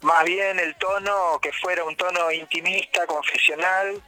más 0.00 0.24
bien 0.24 0.58
el 0.58 0.74
tono 0.76 1.38
que 1.40 1.52
fuera 1.52 1.84
un 1.84 1.96
tono 1.96 2.30
intimista, 2.32 3.06
confesional, 3.06 4.02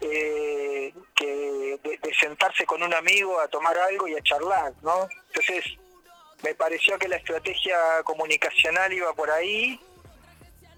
eh, 0.00 0.94
que 1.14 1.78
de, 1.82 2.14
sentarse 2.14 2.64
con 2.64 2.82
un 2.82 2.94
amigo 2.94 3.40
a 3.40 3.48
tomar 3.48 3.76
algo 3.76 4.06
y 4.06 4.14
a 4.14 4.22
charlar, 4.22 4.72
¿no? 4.82 5.08
Entonces, 5.28 5.64
me 6.42 6.54
pareció 6.54 6.98
que 6.98 7.08
la 7.08 7.16
estrategia 7.16 7.76
comunicacional 8.04 8.92
iba 8.92 9.12
por 9.14 9.30
ahí 9.30 9.80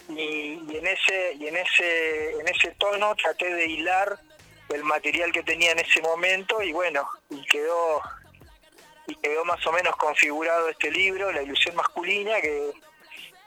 y, 0.08 0.76
en 0.76 0.86
ese 0.86 1.34
y 1.34 1.48
en 1.48 1.56
ese 1.56 2.30
en 2.38 2.48
ese 2.48 2.70
tono 2.78 3.14
traté 3.16 3.52
de 3.52 3.66
hilar 3.66 4.18
el 4.68 4.84
material 4.84 5.32
que 5.32 5.42
tenía 5.42 5.72
en 5.72 5.80
ese 5.80 6.00
momento 6.00 6.62
y 6.62 6.72
bueno 6.72 7.08
y 7.30 7.44
quedó 7.46 8.00
y 9.08 9.16
quedó 9.16 9.44
más 9.44 9.66
o 9.66 9.72
menos 9.72 9.96
configurado 9.96 10.68
este 10.68 10.90
libro 10.92 11.32
la 11.32 11.42
ilusión 11.42 11.74
masculina 11.74 12.40
que 12.40 12.72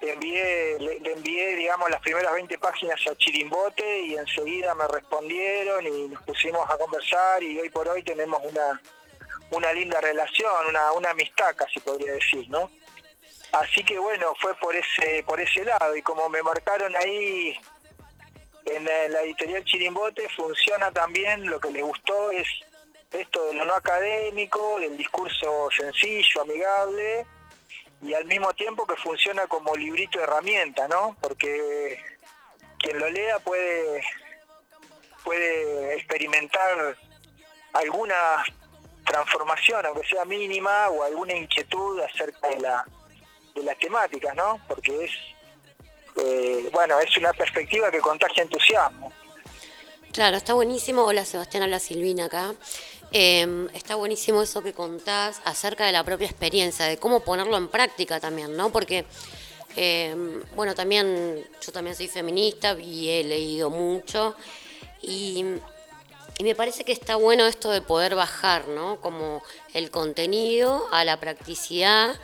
le 0.01 0.13
envié 0.13 0.79
le, 0.79 1.11
envié 1.13 1.55
digamos 1.55 1.89
las 1.89 2.01
primeras 2.01 2.33
20 2.33 2.57
páginas 2.57 2.99
a 3.07 3.15
Chirimbote 3.15 4.01
y 4.01 4.15
enseguida 4.15 4.73
me 4.75 4.87
respondieron 4.87 5.85
y 5.85 6.07
nos 6.09 6.23
pusimos 6.23 6.69
a 6.69 6.77
conversar 6.77 7.43
y 7.43 7.59
hoy 7.59 7.69
por 7.69 7.87
hoy 7.87 8.03
tenemos 8.03 8.41
una 8.43 8.81
una 9.51 9.73
linda 9.73 9.99
relación, 9.99 10.67
una, 10.67 10.91
una 10.93 11.11
amistad 11.11 11.55
casi 11.55 11.79
podría 11.79 12.13
decir, 12.13 12.47
¿no? 12.49 12.69
Así 13.51 13.83
que 13.83 13.97
bueno, 13.97 14.33
fue 14.39 14.53
por 14.55 14.75
ese, 14.75 15.23
por 15.25 15.39
ese 15.39 15.63
lado, 15.63 15.95
y 15.95 16.01
como 16.01 16.29
me 16.29 16.43
marcaron 16.43 16.95
ahí 16.95 17.59
en 18.65 18.85
la, 18.85 19.23
editorial 19.23 19.63
Chirimbote, 19.65 20.29
funciona 20.29 20.91
también, 20.91 21.49
lo 21.49 21.59
que 21.59 21.71
les 21.71 21.83
gustó 21.83 22.31
es 22.31 22.47
esto 23.11 23.43
de 23.47 23.53
lo 23.55 23.65
no 23.65 23.73
académico, 23.73 24.79
del 24.79 24.95
discurso 24.95 25.69
sencillo, 25.75 26.41
amigable, 26.43 27.25
y 28.01 28.13
al 28.13 28.25
mismo 28.25 28.53
tiempo 28.53 28.85
que 28.85 28.95
funciona 28.95 29.47
como 29.47 29.75
librito 29.75 30.17
de 30.17 30.23
herramienta, 30.23 30.87
¿no? 30.87 31.15
Porque 31.21 31.99
quien 32.77 32.97
lo 32.99 33.09
lea 33.09 33.39
puede, 33.39 34.01
puede 35.23 35.95
experimentar 35.95 36.97
algunas 37.73 38.47
transformación, 39.09 39.85
aunque 39.85 40.07
sea 40.07 40.23
mínima, 40.25 40.89
o 40.89 41.03
alguna 41.03 41.33
inquietud 41.33 41.99
acerca 41.99 42.47
de, 42.49 42.59
la, 42.59 42.85
de 43.55 43.63
las 43.63 43.77
temáticas, 43.79 44.35
¿no? 44.35 44.59
Porque 44.67 45.05
es, 45.05 45.11
eh, 46.15 46.69
bueno, 46.71 46.99
es 46.99 47.15
una 47.17 47.33
perspectiva 47.33 47.89
que 47.89 47.99
contagia 47.99 48.43
entusiasmo. 48.43 49.11
Claro, 50.13 50.37
está 50.37 50.53
buenísimo. 50.53 51.03
Hola 51.03 51.25
Sebastián, 51.25 51.63
hola 51.63 51.79
Silvina 51.79 52.25
acá. 52.25 52.53
Em, 53.11 53.67
está 53.73 53.95
buenísimo 53.95 54.41
eso 54.43 54.61
que 54.61 54.73
contás 54.73 55.41
acerca 55.45 55.85
de 55.85 55.91
la 55.91 56.03
propia 56.03 56.27
experiencia, 56.27 56.85
de 56.85 56.97
cómo 56.97 57.21
ponerlo 57.21 57.57
en 57.57 57.67
práctica 57.67 58.19
también, 58.19 58.55
¿no? 58.55 58.71
Porque, 58.71 59.05
em, 59.75 60.43
bueno, 60.55 60.75
también 60.75 61.43
yo 61.59 61.71
también 61.71 61.95
soy 61.95 62.07
feminista 62.07 62.77
y 62.79 63.09
he 63.09 63.23
leído 63.23 63.69
mucho 63.71 64.35
y 65.01 65.43
me 66.39 66.55
parece 66.55 66.83
que 66.83 66.91
está 66.91 67.15
bueno 67.15 67.47
esto 67.47 67.69
de 67.71 67.81
poder 67.81 68.15
bajar, 68.15 68.67
¿no? 68.67 69.01
Como 69.01 69.41
el 69.73 69.91
contenido 69.91 70.87
a 70.91 71.03
la 71.03 71.19
practicidad 71.19 72.15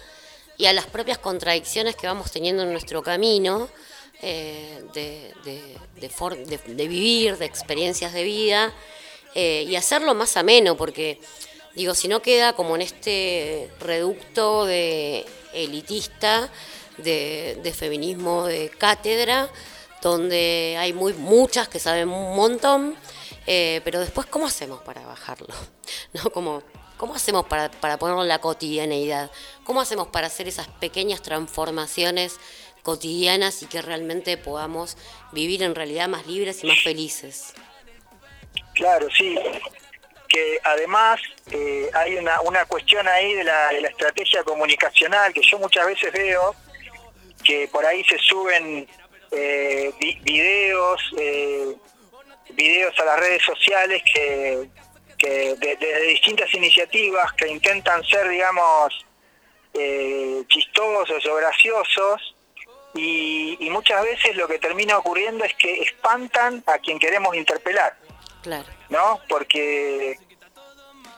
y 0.58 0.68
a 0.68 0.74
las 0.74 0.86
propias 0.86 1.18
contradicciones 1.18 1.96
que 1.96 2.08
vamos 2.08 2.32
teniendo 2.32 2.64
en 2.64 2.72
nuestro 2.72 3.04
camino 3.04 3.70
eh, 4.22 4.84
de, 4.94 5.34
de, 5.98 6.88
vivir, 6.88 7.38
de 7.38 7.46
experiencias 7.46 8.14
de 8.14 8.24
vida, 8.24 8.74
eh, 9.36 9.66
y 9.68 9.76
hacerlo 9.76 10.16
más 10.16 10.38
ameno, 10.38 10.76
porque 10.76 11.20
digo, 11.76 11.94
si 11.94 12.08
no 12.08 12.22
queda 12.22 12.54
como 12.54 12.76
en 12.76 12.82
este 12.82 13.70
reducto 13.80 14.66
de 14.66 15.26
elitista, 15.54 16.50
de, 16.98 17.74
feminismo 17.78 18.46
de 18.46 18.70
cátedra, 18.70 19.50
donde 20.02 20.76
hay 20.80 20.94
muy 20.94 21.14
muchas 21.14 21.68
que 21.68 21.80
saben 21.80 22.10
un 22.10 22.36
montón 22.36 22.96
eh, 23.48 23.82
pero 23.84 24.00
después, 24.00 24.28
¿cómo 24.28 24.48
hacemos 24.48 24.82
para 24.82 25.06
bajarlo? 25.06 25.48
¿No? 26.14 26.30
Como, 26.32 26.64
¿Cómo 26.98 27.16
hacemos 27.16 27.46
para, 27.46 27.70
para 27.70 27.98
ponerlo 27.98 28.24
en 28.24 28.28
la 28.28 28.40
cotidianeidad? 28.40 29.30
¿Cómo 29.64 29.82
hacemos 29.82 30.08
para 30.08 30.28
hacer 30.28 30.48
esas 30.48 30.68
pequeñas 30.68 31.22
transformaciones 31.22 32.38
cotidianas 32.84 33.62
y 33.64 33.68
que 33.68 33.82
realmente 33.82 34.38
podamos 34.38 34.98
vivir 35.32 35.64
en 35.64 35.76
realidad 35.76 36.08
más 36.08 36.26
libres 36.26 36.64
y 36.64 36.68
más 36.68 36.82
felices? 36.84 37.54
Claro, 38.76 39.08
sí. 39.10 39.40
Que 40.28 40.60
además 40.64 41.20
eh, 41.52 41.90
hay 41.94 42.18
una, 42.18 42.42
una 42.42 42.66
cuestión 42.66 43.08
ahí 43.08 43.34
de 43.34 43.44
la, 43.46 43.72
estrategia 43.72 44.44
comunicacional 44.44 45.34
que 45.34 45.42
yo 45.42 45.58
muchas 45.58 45.86
veces 45.86 46.12
veo 46.12 46.54
que 47.44 47.70
por 47.70 47.86
ahí 47.86 48.04
se 48.04 48.18
suben 48.18 48.88
eh, 49.32 49.94
videos, 50.24 51.02
eh, 51.18 51.76
videos 52.50 53.00
a 53.00 53.06
las 53.06 53.20
redes 53.20 53.44
sociales 53.44 54.04
que, 54.14 54.70
desde 55.18 56.02
distintas 56.08 56.54
iniciativas 56.54 57.32
que 57.34 57.48
intentan 57.48 58.04
ser, 58.04 58.28
digamos, 58.30 59.06
eh, 59.74 60.44
chistosos 60.48 61.26
o 61.26 61.36
graciosos 61.36 62.36
y 62.94 63.68
muchas 63.72 64.04
veces 64.04 64.36
lo 64.36 64.48
que 64.48 64.60
termina 64.60 64.98
ocurriendo 64.98 65.44
es 65.44 65.54
que 65.56 65.82
espantan 65.82 66.64
a 66.68 66.78
quien 66.80 67.00
queremos 67.00 67.36
interpelar, 67.36 67.98
Claro. 68.46 68.66
¿no? 68.90 69.20
Porque, 69.28 70.18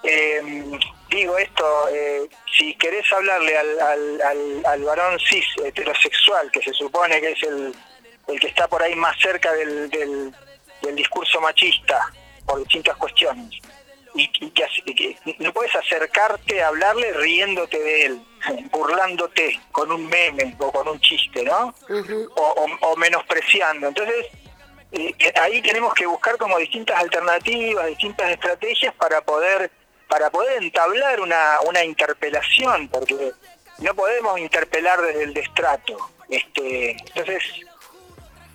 eh, 0.03 0.41
digo 1.09 1.37
esto, 1.37 1.89
eh, 1.89 2.21
si 2.57 2.73
querés 2.75 3.11
hablarle 3.11 3.57
al, 3.57 3.79
al, 3.81 4.21
al, 4.21 4.65
al 4.65 4.83
varón 4.83 5.19
cis 5.19 5.45
heterosexual, 5.63 6.49
que 6.51 6.61
se 6.61 6.73
supone 6.73 7.19
que 7.19 7.31
es 7.33 7.43
el, 7.43 7.75
el 8.27 8.39
que 8.39 8.47
está 8.47 8.67
por 8.69 8.81
ahí 8.81 8.95
más 8.95 9.15
cerca 9.21 9.51
del, 9.53 9.89
del, 9.89 10.33
del 10.81 10.95
discurso 10.95 11.41
machista, 11.41 11.99
por 12.45 12.59
distintas 12.59 12.95
cuestiones, 12.95 13.59
y, 14.15 14.29
y 14.39 14.51
que, 14.51 15.17
no 15.39 15.51
puedes 15.51 15.75
acercarte 15.75 16.63
a 16.63 16.69
hablarle 16.69 17.11
riéndote 17.11 17.77
de 17.77 18.05
él, 18.05 18.21
burlándote 18.71 19.59
con 19.73 19.91
un 19.91 20.07
meme 20.07 20.55
o 20.59 20.71
con 20.71 20.87
un 20.87 20.99
chiste, 21.01 21.43
¿no? 21.43 21.75
o, 22.35 22.41
o- 22.41 22.87
o 22.91 22.95
menospreciando. 22.95 23.89
Entonces, 23.89 24.27
ahí 25.41 25.61
tenemos 25.61 25.93
que 25.93 26.05
buscar 26.05 26.37
como 26.37 26.57
distintas 26.57 26.97
alternativas, 26.99 27.87
distintas 27.87 28.31
estrategias 28.31 28.93
para 28.95 29.21
poder 29.21 29.71
para 30.07 30.29
poder 30.29 30.63
entablar 30.63 31.19
una, 31.19 31.59
una 31.65 31.83
interpelación, 31.83 32.87
porque 32.87 33.33
no 33.79 33.93
podemos 33.93 34.39
interpelar 34.39 35.01
desde 35.01 35.23
el 35.23 35.33
destrato. 35.33 35.97
Este, 36.29 36.91
entonces, 36.91 37.43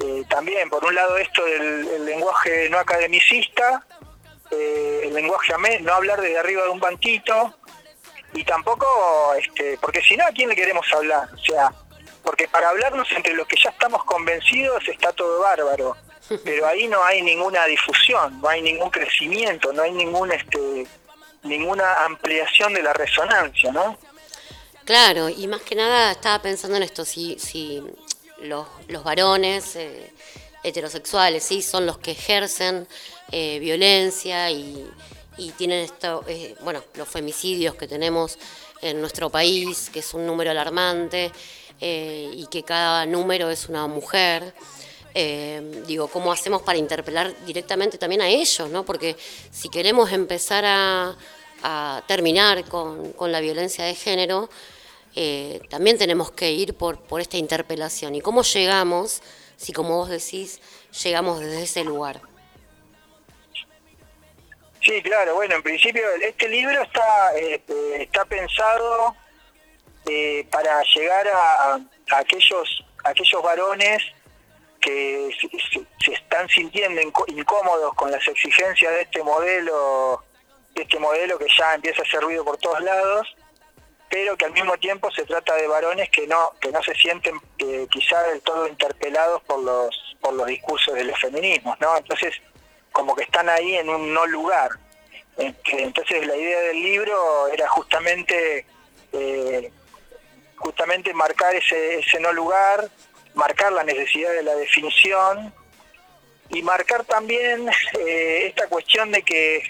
eh, 0.00 0.24
también, 0.28 0.68
por 0.70 0.84
un 0.84 0.94
lado, 0.94 1.16
esto 1.18 1.44
del 1.44 1.88
el 1.88 2.04
lenguaje 2.06 2.68
no 2.70 2.78
academicista, 2.78 3.84
eh, 4.50 5.02
el 5.04 5.14
lenguaje 5.14 5.52
no 5.80 5.92
hablar 5.92 6.20
desde 6.20 6.38
arriba 6.38 6.62
de 6.64 6.70
un 6.70 6.80
banquito, 6.80 7.54
y 8.34 8.44
tampoco, 8.44 9.34
este, 9.34 9.78
porque 9.80 10.00
si 10.00 10.16
no, 10.16 10.24
¿a 10.24 10.30
quién 10.30 10.48
le 10.48 10.56
queremos 10.56 10.86
hablar? 10.92 11.28
O 11.34 11.38
sea, 11.38 11.70
porque 12.22 12.48
para 12.48 12.70
hablarnos 12.70 13.10
entre 13.12 13.34
los 13.34 13.46
que 13.46 13.56
ya 13.62 13.70
estamos 13.70 14.04
convencidos 14.04 14.88
está 14.88 15.12
todo 15.12 15.42
bárbaro, 15.42 15.96
pero 16.44 16.66
ahí 16.66 16.88
no 16.88 17.02
hay 17.04 17.22
ninguna 17.22 17.64
difusión, 17.66 18.40
no 18.40 18.48
hay 18.48 18.62
ningún 18.62 18.90
crecimiento, 18.90 19.72
no 19.72 19.82
hay 19.82 19.92
ningún, 19.92 20.32
este, 20.32 20.86
ninguna 21.42 22.04
ampliación 22.04 22.72
de 22.74 22.82
la 22.82 22.92
resonancia, 22.92 23.72
¿no? 23.72 23.98
Claro, 24.84 25.28
y 25.28 25.46
más 25.46 25.62
que 25.62 25.74
nada 25.74 26.12
estaba 26.12 26.42
pensando 26.42 26.76
en 26.76 26.82
esto, 26.82 27.04
si, 27.04 27.38
si 27.38 27.82
los, 28.40 28.66
los 28.88 29.04
varones 29.04 29.76
eh, 29.76 30.12
heterosexuales 30.62 31.44
sí 31.44 31.62
son 31.62 31.86
los 31.86 31.98
que 31.98 32.12
ejercen 32.12 32.88
eh, 33.30 33.58
violencia 33.60 34.50
y, 34.50 34.90
y 35.36 35.50
tienen 35.52 35.84
esto, 35.84 36.24
eh, 36.26 36.54
bueno, 36.60 36.82
los 36.94 37.08
femicidios 37.08 37.74
que 37.74 37.86
tenemos 37.86 38.38
en 38.80 39.00
nuestro 39.00 39.30
país, 39.30 39.90
que 39.92 40.00
es 40.00 40.14
un 40.14 40.26
número 40.26 40.50
alarmante, 40.50 41.32
eh, 41.80 42.30
y 42.34 42.46
que 42.46 42.62
cada 42.62 43.06
número 43.06 43.50
es 43.50 43.68
una 43.68 43.86
mujer. 43.86 44.54
Eh, 45.14 45.82
digo, 45.86 46.08
¿cómo 46.08 46.32
hacemos 46.32 46.62
para 46.62 46.78
interpelar 46.78 47.34
directamente 47.44 47.98
también 47.98 48.22
a 48.22 48.28
ellos? 48.28 48.68
¿no? 48.70 48.84
Porque 48.84 49.16
si 49.50 49.68
queremos 49.68 50.12
empezar 50.12 50.64
a, 50.66 51.16
terminar 52.08 52.64
con, 52.64 53.12
con 53.12 53.30
la 53.30 53.38
violencia 53.38 53.84
de 53.84 53.94
género, 53.94 54.48
eh, 55.14 55.60
también 55.68 55.98
tenemos 55.98 56.32
que 56.32 56.50
ir 56.50 56.74
por, 56.74 57.00
por 57.00 57.20
esta 57.20 57.36
interpelación. 57.36 58.14
¿Y 58.14 58.20
cómo 58.20 58.42
llegamos, 58.42 59.22
si 59.56 59.72
como 59.72 59.98
vos 59.98 60.08
decís, 60.08 60.60
llegamos 61.04 61.40
desde 61.40 61.62
ese 61.62 61.84
lugar? 61.84 62.20
Sí, 64.80 65.00
claro, 65.02 65.34
bueno, 65.36 65.54
en 65.54 65.62
principio 65.62 66.02
este 66.20 66.48
libro 66.48 66.82
está, 66.82 67.36
eh, 67.36 67.62
está 68.00 68.24
pensado 68.24 69.14
eh, 70.06 70.44
para 70.50 70.82
llegar 70.94 71.28
a, 71.28 71.74
a 71.74 72.18
aquellos, 72.18 72.84
aquellos 73.04 73.42
varones 73.42 74.02
que 74.82 75.30
se, 76.04 76.12
están 76.12 76.48
sintiendo 76.48 77.00
incómodos 77.28 77.94
con 77.94 78.10
las 78.10 78.26
exigencias 78.26 78.92
de 78.92 79.02
este 79.02 79.22
modelo, 79.22 80.22
de 80.74 80.82
este 80.82 80.98
modelo 80.98 81.38
que 81.38 81.46
ya 81.56 81.74
empieza 81.74 82.02
a 82.02 82.04
hacer 82.04 82.20
ruido 82.20 82.44
por 82.44 82.58
todos 82.58 82.80
lados, 82.82 83.34
pero 84.10 84.36
que 84.36 84.44
al 84.44 84.52
mismo 84.52 84.76
tiempo 84.76 85.10
se 85.12 85.24
trata 85.24 85.54
de 85.54 85.68
varones 85.68 86.10
que 86.10 86.26
no, 86.26 86.52
que 86.60 86.70
no 86.70 86.82
se 86.82 86.94
sienten 86.94 87.40
eh, 87.58 87.86
quizá 87.90 88.22
del 88.24 88.42
todo 88.42 88.66
interpelados 88.66 89.42
por 89.44 89.62
los, 89.62 90.16
por 90.20 90.34
los 90.34 90.46
discursos 90.46 90.94
de 90.94 91.04
los 91.04 91.18
feminismos, 91.18 91.80
¿no? 91.80 91.96
Entonces, 91.96 92.34
como 92.90 93.14
que 93.14 93.22
están 93.22 93.48
ahí 93.48 93.76
en 93.76 93.88
un 93.88 94.12
no 94.12 94.26
lugar. 94.26 94.70
Este, 95.38 95.82
Entonces 95.82 96.26
la 96.26 96.36
idea 96.36 96.60
del 96.60 96.82
libro 96.82 97.48
era 97.48 97.66
justamente 97.68 98.66
eh, 99.12 99.72
justamente 100.56 101.14
marcar 101.14 101.54
ese, 101.54 102.00
ese 102.00 102.20
no 102.20 102.32
lugar, 102.32 102.88
marcar 103.34 103.72
la 103.72 103.82
necesidad 103.84 104.30
de 104.32 104.42
la 104.42 104.54
definición 104.56 105.52
y 106.50 106.62
marcar 106.62 107.04
también 107.04 107.68
eh, 107.98 108.46
esta 108.46 108.68
cuestión 108.68 109.10
de 109.10 109.22
que 109.22 109.62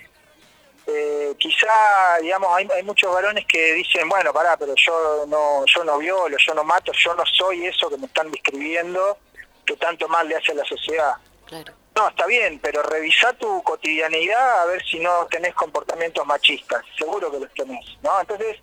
eh, 0.86 1.32
quizá, 1.38 2.18
digamos, 2.20 2.48
hay, 2.56 2.68
hay 2.74 2.82
muchos 2.82 3.12
varones 3.14 3.46
que 3.46 3.74
dicen, 3.74 4.08
bueno, 4.08 4.32
pará, 4.32 4.56
pero 4.56 4.74
yo 4.74 5.24
no, 5.28 5.64
yo 5.66 5.84
no 5.84 5.98
violo, 5.98 6.36
yo 6.38 6.54
no 6.54 6.64
mato, 6.64 6.90
yo 6.92 7.14
no 7.14 7.24
soy 7.24 7.66
eso 7.66 7.88
que 7.88 7.96
me 7.98 8.06
están 8.06 8.30
describiendo, 8.32 9.16
que 9.64 9.76
tanto 9.76 10.08
mal 10.08 10.28
le 10.28 10.36
hace 10.36 10.50
a 10.52 10.56
la 10.56 10.64
sociedad. 10.64 11.14
Claro. 11.46 11.72
No, 11.94 12.08
está 12.08 12.26
bien, 12.26 12.58
pero 12.60 12.82
revisa 12.82 13.32
tu 13.34 13.62
cotidianidad 13.62 14.62
a 14.62 14.64
ver 14.64 14.82
si 14.84 14.98
no 14.98 15.26
tenés 15.30 15.54
comportamientos 15.54 16.26
machistas. 16.26 16.82
Seguro 16.98 17.30
que 17.30 17.38
los 17.40 17.52
tenés, 17.54 17.84
¿no? 18.02 18.18
Entonces, 18.20 18.56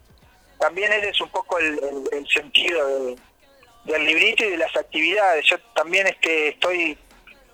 también 0.59 0.91
ese 0.91 1.09
es 1.09 1.21
un 1.21 1.29
poco 1.29 1.57
el, 1.59 1.77
el- 1.81 2.09
el 2.11 2.27
sentido 2.27 2.85
de- 2.87 3.15
del 3.85 4.05
librito 4.05 4.43
y 4.45 4.51
de 4.51 4.57
las 4.57 4.75
actividades. 4.75 5.45
Yo 5.45 5.59
también 5.75 6.07
este, 6.07 6.49
estoy 6.49 6.97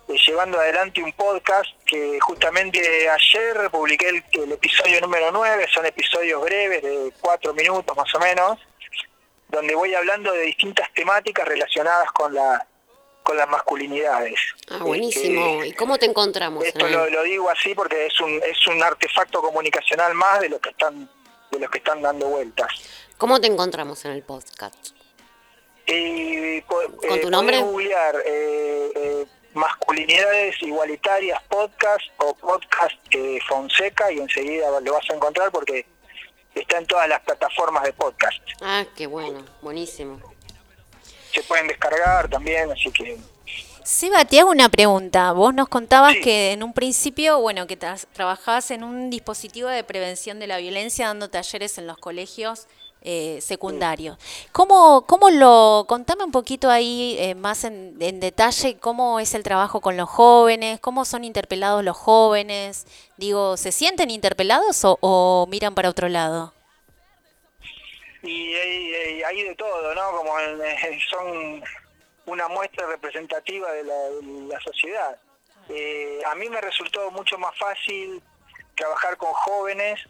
eh, 0.08 0.16
llevando 0.26 0.58
adelante 0.58 1.02
un 1.02 1.12
podcast 1.12 1.68
que 1.84 2.18
justamente 2.20 2.80
ayer 3.08 3.70
publiqué 3.70 4.08
el, 4.08 4.24
el 4.42 4.52
episodio 4.52 5.00
número 5.00 5.30
9, 5.32 5.66
son 5.72 5.86
episodios 5.86 6.42
breves 6.42 6.82
de 6.82 7.12
cuatro 7.20 7.54
minutos 7.54 7.96
más 7.96 8.14
o 8.14 8.18
menos, 8.20 8.58
donde 9.48 9.74
voy 9.74 9.94
hablando 9.94 10.32
de 10.32 10.42
distintas 10.42 10.92
temáticas 10.94 11.46
relacionadas 11.46 12.10
con 12.12 12.34
la 12.34 12.66
con 13.26 13.36
las 13.36 13.48
masculinidades. 13.48 14.38
Ah, 14.70 14.78
buenísimo. 14.78 15.64
¿Y 15.64 15.72
cómo 15.72 15.98
te 15.98 16.06
encontramos? 16.06 16.62
en 16.62 16.68
Esto 16.68 16.86
lo, 16.86 17.10
lo 17.10 17.24
digo 17.24 17.50
así 17.50 17.74
porque 17.74 18.06
es 18.06 18.20
un 18.20 18.40
es 18.44 18.64
un 18.68 18.80
artefacto 18.80 19.42
comunicacional 19.42 20.14
más 20.14 20.40
de 20.40 20.48
los 20.48 20.60
que 20.60 20.70
están 20.70 21.10
de 21.50 21.58
los 21.58 21.68
que 21.68 21.78
están 21.78 22.00
dando 22.02 22.28
vueltas. 22.28 22.68
¿Cómo 23.18 23.40
te 23.40 23.48
encontramos 23.48 24.04
en 24.04 24.12
el 24.12 24.22
podcast? 24.22 24.95
Y 25.86 26.60
¿Con 26.62 26.84
eh, 27.02 27.18
tu 27.20 27.30
nombre? 27.30 27.60
googlear 27.60 28.16
eh, 28.26 28.90
eh, 28.94 29.26
masculinidades 29.54 30.60
igualitarias 30.62 31.40
podcast 31.48 32.04
o 32.18 32.34
podcast 32.34 32.94
eh, 33.12 33.38
Fonseca 33.48 34.10
y 34.12 34.18
enseguida 34.18 34.68
lo 34.80 34.92
vas 34.94 35.08
a 35.10 35.14
encontrar 35.14 35.50
porque 35.52 35.86
está 36.54 36.78
en 36.78 36.86
todas 36.86 37.08
las 37.08 37.20
plataformas 37.20 37.84
de 37.84 37.92
podcast. 37.92 38.38
Ah, 38.62 38.84
qué 38.96 39.06
bueno, 39.06 39.44
buenísimo. 39.62 40.20
Se 41.32 41.42
pueden 41.42 41.68
descargar 41.68 42.28
también, 42.28 42.70
así 42.72 42.90
que 42.90 43.18
Seba, 43.84 44.24
te 44.24 44.40
hago 44.40 44.50
una 44.50 44.68
pregunta. 44.68 45.30
Vos 45.30 45.54
nos 45.54 45.68
contabas 45.68 46.16
que 46.16 46.50
en 46.50 46.64
un 46.64 46.72
principio, 46.72 47.38
bueno, 47.40 47.68
que 47.68 47.78
tra- 47.78 48.04
trabajabas 48.12 48.72
en 48.72 48.82
un 48.82 49.10
dispositivo 49.10 49.68
de 49.68 49.84
prevención 49.84 50.40
de 50.40 50.48
la 50.48 50.56
violencia 50.58 51.06
dando 51.06 51.30
talleres 51.30 51.78
en 51.78 51.86
los 51.86 51.96
colegios 51.98 52.66
eh, 53.02 53.38
secundarios. 53.40 54.18
¿Cómo, 54.52 55.04
¿Cómo 55.06 55.30
lo, 55.30 55.84
contame 55.88 56.24
un 56.24 56.32
poquito 56.32 56.70
ahí 56.70 57.16
eh, 57.18 57.34
más 57.34 57.64
en, 57.64 57.98
detalle 58.20 58.78
cómo 58.78 59.20
es 59.20 59.34
el 59.34 59.42
trabajo 59.42 59.80
con 59.80 59.96
los 59.96 60.08
jóvenes, 60.08 60.80
cómo 60.80 61.04
son 61.04 61.24
interpelados 61.24 61.84
los 61.84 61.96
jóvenes? 61.96 62.86
Digo, 63.16 63.56
¿se 63.56 63.70
sienten 63.72 64.10
interpelados 64.10 64.84
o, 64.84 64.98
o 65.00 65.46
miran 65.48 65.74
para 65.74 65.88
otro 65.90 66.08
lado? 66.08 66.52
y 68.22 68.54
hay, 68.54 69.22
hay- 69.22 69.42
de 69.44 69.54
todo, 69.54 69.94
¿no? 69.94 70.10
Como 70.16 70.40
en- 70.40 70.60
son 71.10 71.62
una 72.26 72.48
muestra 72.48 72.86
representativa 72.88 73.70
de 73.72 73.84
la, 73.84 73.94
de 73.94 74.48
la 74.48 74.60
sociedad. 74.60 75.16
Eh, 75.68 76.20
a 76.26 76.34
mí 76.34 76.48
me 76.48 76.60
resultó 76.60 77.10
mucho 77.12 77.38
más 77.38 77.56
fácil 77.56 78.20
trabajar 78.76 79.16
con 79.16 79.32
jóvenes, 79.32 80.00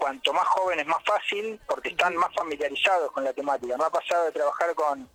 cuanto 0.00 0.32
más 0.32 0.46
jóvenes 0.48 0.86
más 0.86 1.02
fácil, 1.04 1.60
porque 1.68 1.90
están 1.90 2.16
más 2.16 2.34
familiarizados 2.34 3.12
con 3.12 3.22
la 3.22 3.32
temática. 3.32 3.76
Me 3.76 3.84
ha 3.84 3.90
pasado 3.90 4.24
de 4.24 4.32
trabajar 4.32 4.74
con, 4.74 5.08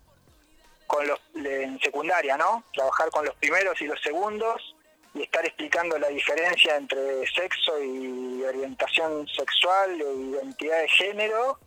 con 0.86 1.06
los 1.06 1.18
en 1.34 1.78
secundaria, 1.80 2.36
¿no? 2.36 2.62
Trabajar 2.72 3.10
con 3.10 3.24
los 3.26 3.34
primeros 3.36 3.78
y 3.82 3.86
los 3.86 4.00
segundos 4.00 4.74
y 5.12 5.22
estar 5.22 5.44
explicando 5.44 5.98
la 5.98 6.08
diferencia 6.08 6.76
entre 6.76 7.26
sexo 7.26 7.82
y 7.82 8.42
orientación 8.44 9.26
sexual 9.28 10.00
e 10.00 10.12
identidad 10.30 10.80
de 10.80 10.88
género 10.88 11.58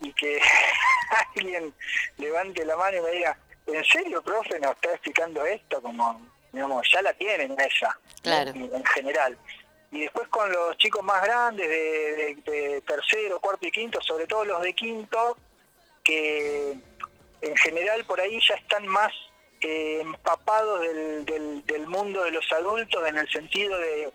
y 0.00 0.12
que 0.12 0.40
alguien 1.36 1.72
levante 2.18 2.64
la 2.64 2.76
mano 2.76 2.98
y 2.98 3.00
me 3.00 3.10
diga, 3.12 3.38
¿en 3.66 3.84
serio, 3.84 4.22
profe, 4.22 4.58
nos 4.60 4.72
está 4.72 4.90
explicando 4.90 5.46
esto? 5.46 5.80
Como, 5.80 6.20
digamos, 6.52 6.86
ya 6.92 7.00
la 7.02 7.12
tienen 7.14 7.56
esa, 7.58 7.98
Claro. 8.22 8.50
en, 8.50 8.74
en 8.74 8.84
general. 8.84 9.38
Y 9.92 10.00
después 10.00 10.26
con 10.28 10.50
los 10.50 10.76
chicos 10.78 11.04
más 11.04 11.22
grandes, 11.22 11.68
de, 11.68 12.82
tercero, 12.86 13.38
cuarto 13.40 13.66
y 13.66 13.70
quinto, 13.70 14.00
sobre 14.00 14.26
todo 14.26 14.44
los 14.46 14.62
de 14.62 14.74
quinto, 14.74 15.36
que 16.02 16.74
en 17.42 17.56
general 17.58 18.04
por 18.06 18.18
ahí 18.18 18.40
ya 18.40 18.54
están 18.54 18.86
más 18.86 19.12
eh, 19.60 20.00
empapados 20.00 20.80
del, 20.80 21.64
del, 21.66 21.86
mundo 21.86 22.24
de 22.24 22.30
los 22.30 22.50
adultos 22.52 23.06
en 23.06 23.18
el 23.18 23.28
sentido 23.30 23.76
de, 23.78 24.10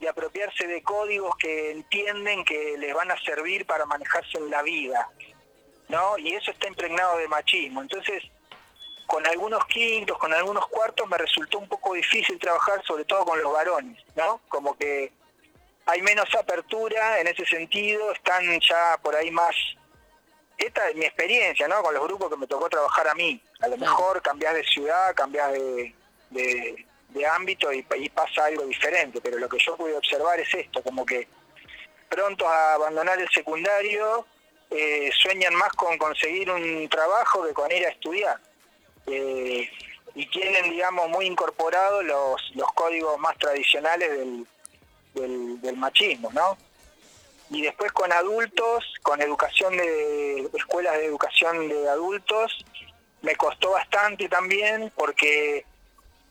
de 0.00 0.08
apropiarse 0.08 0.66
de 0.66 0.82
códigos 0.82 1.36
que 1.36 1.70
entienden 1.70 2.44
que 2.44 2.76
les 2.76 2.92
van 2.92 3.12
a 3.12 3.20
servir 3.22 3.64
para 3.64 3.86
manejarse 3.86 4.38
en 4.38 4.50
la 4.50 4.62
vida, 4.62 5.08
¿no? 5.88 6.18
Y 6.18 6.34
eso 6.34 6.50
está 6.50 6.66
impregnado 6.66 7.18
de 7.18 7.28
machismo. 7.28 7.80
Entonces, 7.80 8.24
con 9.06 9.26
algunos 9.26 9.64
quintos, 9.66 10.18
con 10.18 10.32
algunos 10.32 10.66
cuartos, 10.68 11.08
me 11.08 11.18
resultó 11.18 11.58
un 11.58 11.68
poco 11.68 11.94
difícil 11.94 12.38
trabajar, 12.38 12.82
sobre 12.84 13.04
todo 13.04 13.24
con 13.24 13.42
los 13.42 13.52
varones, 13.52 14.02
¿no? 14.16 14.40
Como 14.48 14.76
que 14.76 15.12
hay 15.86 16.02
menos 16.02 16.32
apertura 16.34 17.20
en 17.20 17.26
ese 17.26 17.44
sentido, 17.46 18.12
están 18.12 18.44
ya 18.60 18.98
por 19.02 19.14
ahí 19.16 19.30
más... 19.30 19.54
Esta 20.58 20.88
es 20.88 20.94
mi 20.94 21.04
experiencia, 21.04 21.66
¿no? 21.66 21.82
Con 21.82 21.94
los 21.94 22.04
grupos 22.04 22.30
que 22.30 22.36
me 22.36 22.46
tocó 22.46 22.68
trabajar 22.68 23.08
a 23.08 23.14
mí. 23.14 23.42
A 23.60 23.68
lo 23.68 23.76
mejor 23.76 24.22
cambias 24.22 24.54
de 24.54 24.64
ciudad, 24.64 25.14
cambias 25.14 25.52
de, 25.52 25.94
de, 26.30 27.26
ámbito 27.26 27.72
y, 27.72 27.84
y, 27.96 28.08
pasa 28.10 28.44
algo 28.44 28.64
diferente, 28.66 29.20
pero 29.20 29.38
lo 29.38 29.48
que 29.48 29.58
yo 29.58 29.76
pude 29.76 29.96
observar 29.96 30.38
es 30.38 30.54
esto, 30.54 30.82
como 30.82 31.04
que 31.04 31.26
pronto 32.08 32.46
a 32.48 32.74
abandonar 32.74 33.18
el 33.18 33.28
secundario, 33.30 34.26
eh, 34.70 35.10
sueñan 35.20 35.54
más 35.54 35.70
con 35.72 35.98
conseguir 35.98 36.50
un 36.50 36.88
trabajo 36.88 37.46
que 37.46 37.52
con 37.52 37.70
ir 37.72 37.84
a 37.86 37.90
estudiar. 37.90 38.38
Eh, 39.06 39.68
y 40.14 40.26
tienen, 40.26 40.70
digamos, 40.70 41.08
muy 41.08 41.26
incorporados 41.26 42.04
los, 42.04 42.54
los 42.54 42.70
códigos 42.72 43.18
más 43.18 43.36
tradicionales 43.38 44.10
del, 44.10 45.60
del, 45.60 45.76
machismo, 45.76 46.30
¿no? 46.32 46.56
Y 47.50 47.62
después 47.62 47.92
con 47.92 48.12
adultos, 48.12 48.84
con 49.02 49.20
educación 49.20 49.76
de 49.76 50.50
escuelas 50.54 50.94
de 50.94 51.06
educación 51.06 51.68
de 51.68 51.88
adultos, 51.88 52.64
me 53.22 53.36
costó 53.36 53.70
bastante 53.70 54.28
también 54.28 54.92
porque, 54.96 55.64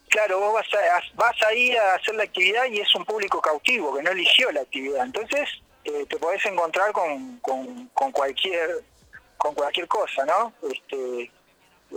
claro, 0.10 0.40
vos 0.40 0.54
vas, 0.54 0.68
a, 0.74 1.02
vas 1.16 1.42
ahí 1.44 1.76
a 1.76 1.96
hacer 1.96 2.16
la 2.16 2.24
actividad 2.24 2.66
y 2.66 2.80
es 2.80 2.96
un 2.96 3.06
público 3.06 3.42
cautivo 3.42 3.96
que 3.96 4.04
no 4.04 4.12
eligió 4.12 4.52
la 4.52 4.62
actividad. 4.62 5.06
Entonces 5.06 5.48
eh, 5.84 6.06
te 6.10 6.18
podés 6.18 6.46
encontrar 6.46 6.92
con, 6.92 7.38
con, 7.40 7.88
con, 7.94 8.12
cualquier 8.12 8.84
con 9.38 9.56
cualquier 9.56 9.88
cosa, 9.88 10.26
¿no? 10.26 10.54
Este, 10.72 11.32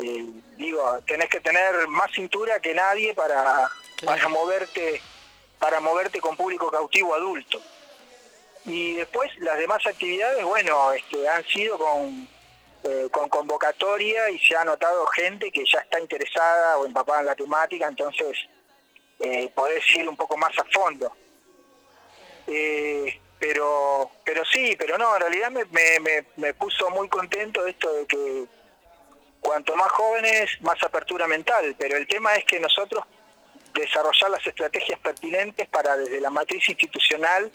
eh, 0.03 0.27
digo, 0.57 1.01
tenés 1.07 1.29
que 1.29 1.41
tener 1.41 1.87
más 1.89 2.11
cintura 2.13 2.61
que 2.61 2.75
nadie 2.75 3.15
para, 3.15 3.71
para 4.05 4.29
moverte 4.29 5.01
para 5.59 5.81
moverte 5.81 6.21
con 6.21 6.37
público 6.37 6.71
cautivo 6.71 7.15
adulto. 7.15 7.59
Y 8.67 8.95
después 8.97 9.31
las 9.39 9.59
demás 9.59 9.87
actividades, 9.87 10.45
bueno, 10.45 10.93
este, 10.93 11.27
han 11.27 11.45
sido 11.45 11.79
con, 11.79 12.29
eh, 12.83 13.09
con 13.11 13.29
convocatoria 13.31 14.29
y 14.29 14.39
se 14.39 14.57
ha 14.57 14.65
notado 14.65 15.07
gente 15.07 15.51
que 15.51 15.65
ya 15.65 15.81
está 15.81 16.01
interesada 16.01 16.79
o 16.79 16.87
empapada 16.87 17.21
en 17.21 17.27
la 17.27 17.35
temática, 17.35 17.87
entonces 17.87 18.37
eh, 19.21 19.51
podés 19.55 19.85
ir 19.97 20.07
un 20.07 20.17
poco 20.17 20.37
más 20.37 20.53
a 20.59 20.65
fondo. 20.65 21.11
Eh, 22.47 23.21
pero 23.39 24.11
pero 24.23 24.45
sí, 24.45 24.77
pero 24.79 24.99
no, 24.99 25.15
en 25.17 25.21
realidad 25.23 25.51
me, 25.51 25.65
me, 25.67 26.27
me 26.37 26.55
puso 26.55 26.91
muy 26.91 27.09
contento 27.09 27.67
esto 27.67 27.91
de 27.93 28.07
que 28.07 28.45
cuanto 29.45 29.77
más 29.77 29.93
jóvenes, 29.93 30.51
más 30.63 30.83
apertura 30.83 31.29
mental, 31.29 31.77
pero 31.79 31.99
el 31.99 32.07
tema 32.07 32.35
es 32.35 32.45
que 32.47 32.59
nosotros 32.59 33.05
desarrollar 33.75 34.31
las 34.31 34.47
estrategias 34.47 34.99
pertinentes 35.01 35.69
para 35.69 35.99
desde 35.99 36.19
la 36.19 36.31
matriz 36.31 36.67
institucional 36.67 37.51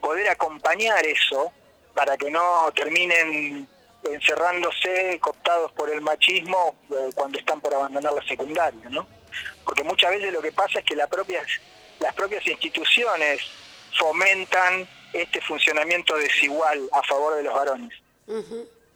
poder 0.00 0.28
acompañar 0.28 1.04
eso 1.04 1.52
para 1.92 2.16
que 2.16 2.30
no 2.30 2.70
terminen 2.72 3.66
encerrándose, 4.04 5.18
cooptados 5.20 5.72
por 5.72 5.90
el 5.90 6.02
machismo 6.02 6.76
eh, 6.90 7.10
cuando 7.14 7.38
están 7.38 7.60
por 7.60 7.74
abandonar 7.74 8.12
la 8.12 8.22
secundaria, 8.22 8.88
¿no? 8.90 9.06
Porque 9.64 9.82
muchas 9.82 10.10
veces 10.10 10.32
lo 10.32 10.40
que 10.40 10.52
pasa 10.52 10.78
es 10.78 10.84
que 10.84 10.94
las 10.94 11.08
propias, 11.08 11.46
las 11.98 12.14
propias 12.14 12.46
instituciones 12.46 13.40
fomentan 13.98 14.86
este 15.12 15.40
funcionamiento 15.40 16.16
desigual 16.16 16.88
a 16.92 17.02
favor 17.02 17.34
de 17.34 17.42
los 17.42 17.54
varones. 17.54 17.92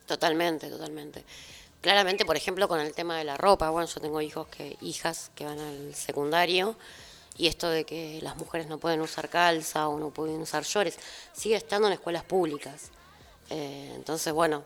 Totalmente, 0.07 0.69
totalmente. 0.69 1.25
Claramente, 1.81 2.25
por 2.25 2.37
ejemplo, 2.37 2.67
con 2.67 2.81
el 2.81 2.93
tema 2.93 3.17
de 3.19 3.25
la 3.25 3.37
ropa, 3.37 3.71
bueno, 3.71 3.89
yo 3.89 4.01
tengo 4.01 4.21
hijos 4.21 4.49
que 4.49 4.77
hijas 4.81 5.31
que 5.35 5.45
van 5.45 5.59
al 5.61 5.95
secundario 5.95 6.77
y 7.37 7.47
esto 7.47 7.71
de 7.71 7.85
que 7.85 8.19
las 8.21 8.37
mujeres 8.37 8.67
no 8.67 8.79
pueden 8.79 9.01
usar 9.01 9.29
calza 9.29 9.87
o 9.89 9.99
no 9.99 10.11
pueden 10.11 10.41
usar 10.41 10.65
shorts, 10.65 10.99
sigue 11.33 11.55
estando 11.55 11.87
en 11.87 11.95
escuelas 11.95 12.25
públicas. 12.25 12.91
Eh, 13.51 13.93
entonces, 13.95 14.33
bueno, 14.33 14.65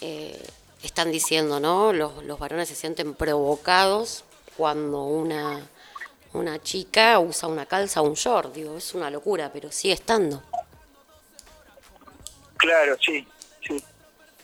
eh, 0.00 0.44
están 0.82 1.12
diciendo, 1.12 1.60
¿no? 1.60 1.92
Los, 1.92 2.24
los 2.24 2.38
varones 2.38 2.68
se 2.68 2.74
sienten 2.74 3.14
provocados 3.14 4.24
cuando 4.56 5.04
una, 5.04 5.64
una 6.32 6.60
chica 6.60 7.18
usa 7.20 7.48
una 7.48 7.66
calza 7.66 8.02
o 8.02 8.04
un 8.04 8.14
short. 8.14 8.52
Digo, 8.52 8.76
es 8.76 8.92
una 8.94 9.08
locura, 9.08 9.52
pero 9.52 9.70
sigue 9.70 9.94
estando. 9.94 10.42
Claro, 12.56 12.96
sí. 13.00 13.26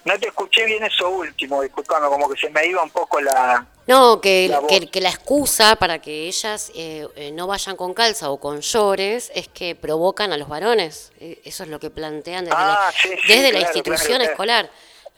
No 0.07 0.17
te 0.21 0.29
escuché 0.29 0.65
bien 0.65 0.85
eso 0.85 1.11
último, 1.11 1.63
disculpame, 1.63 2.07
como 2.07 2.31
que 2.31 2.39
se 2.39 2.49
me 2.51 2.65
iba 2.65 2.81
un 2.81 2.91
poco 2.91 3.21
la... 3.21 3.67
No, 3.89 4.21
que 4.21 4.47
la, 4.49 4.63
que, 4.65 5.01
la 5.01 5.09
excusa 5.09 5.75
para 5.75 6.01
que 6.01 6.29
ellas 6.29 6.71
eh, 6.77 7.09
eh, 7.17 7.33
no 7.33 7.49
vayan 7.49 7.75
con 7.75 7.93
calza 7.93 8.31
o 8.31 8.39
con 8.39 8.61
llores 8.61 9.33
es 9.35 9.49
que 9.49 9.75
provocan 9.75 10.33
a 10.33 10.37
los 10.37 10.49
varones. 10.49 11.11
Eh, 11.19 11.41
eso 11.45 11.65
es 11.65 11.71
lo 11.71 11.81
que 11.81 11.91
plantean 11.91 12.45
desde 12.45 12.57
la, 12.57 12.93
desde 13.27 13.53
la 13.53 13.61
institución 13.61 14.23
escolar. 14.23 14.71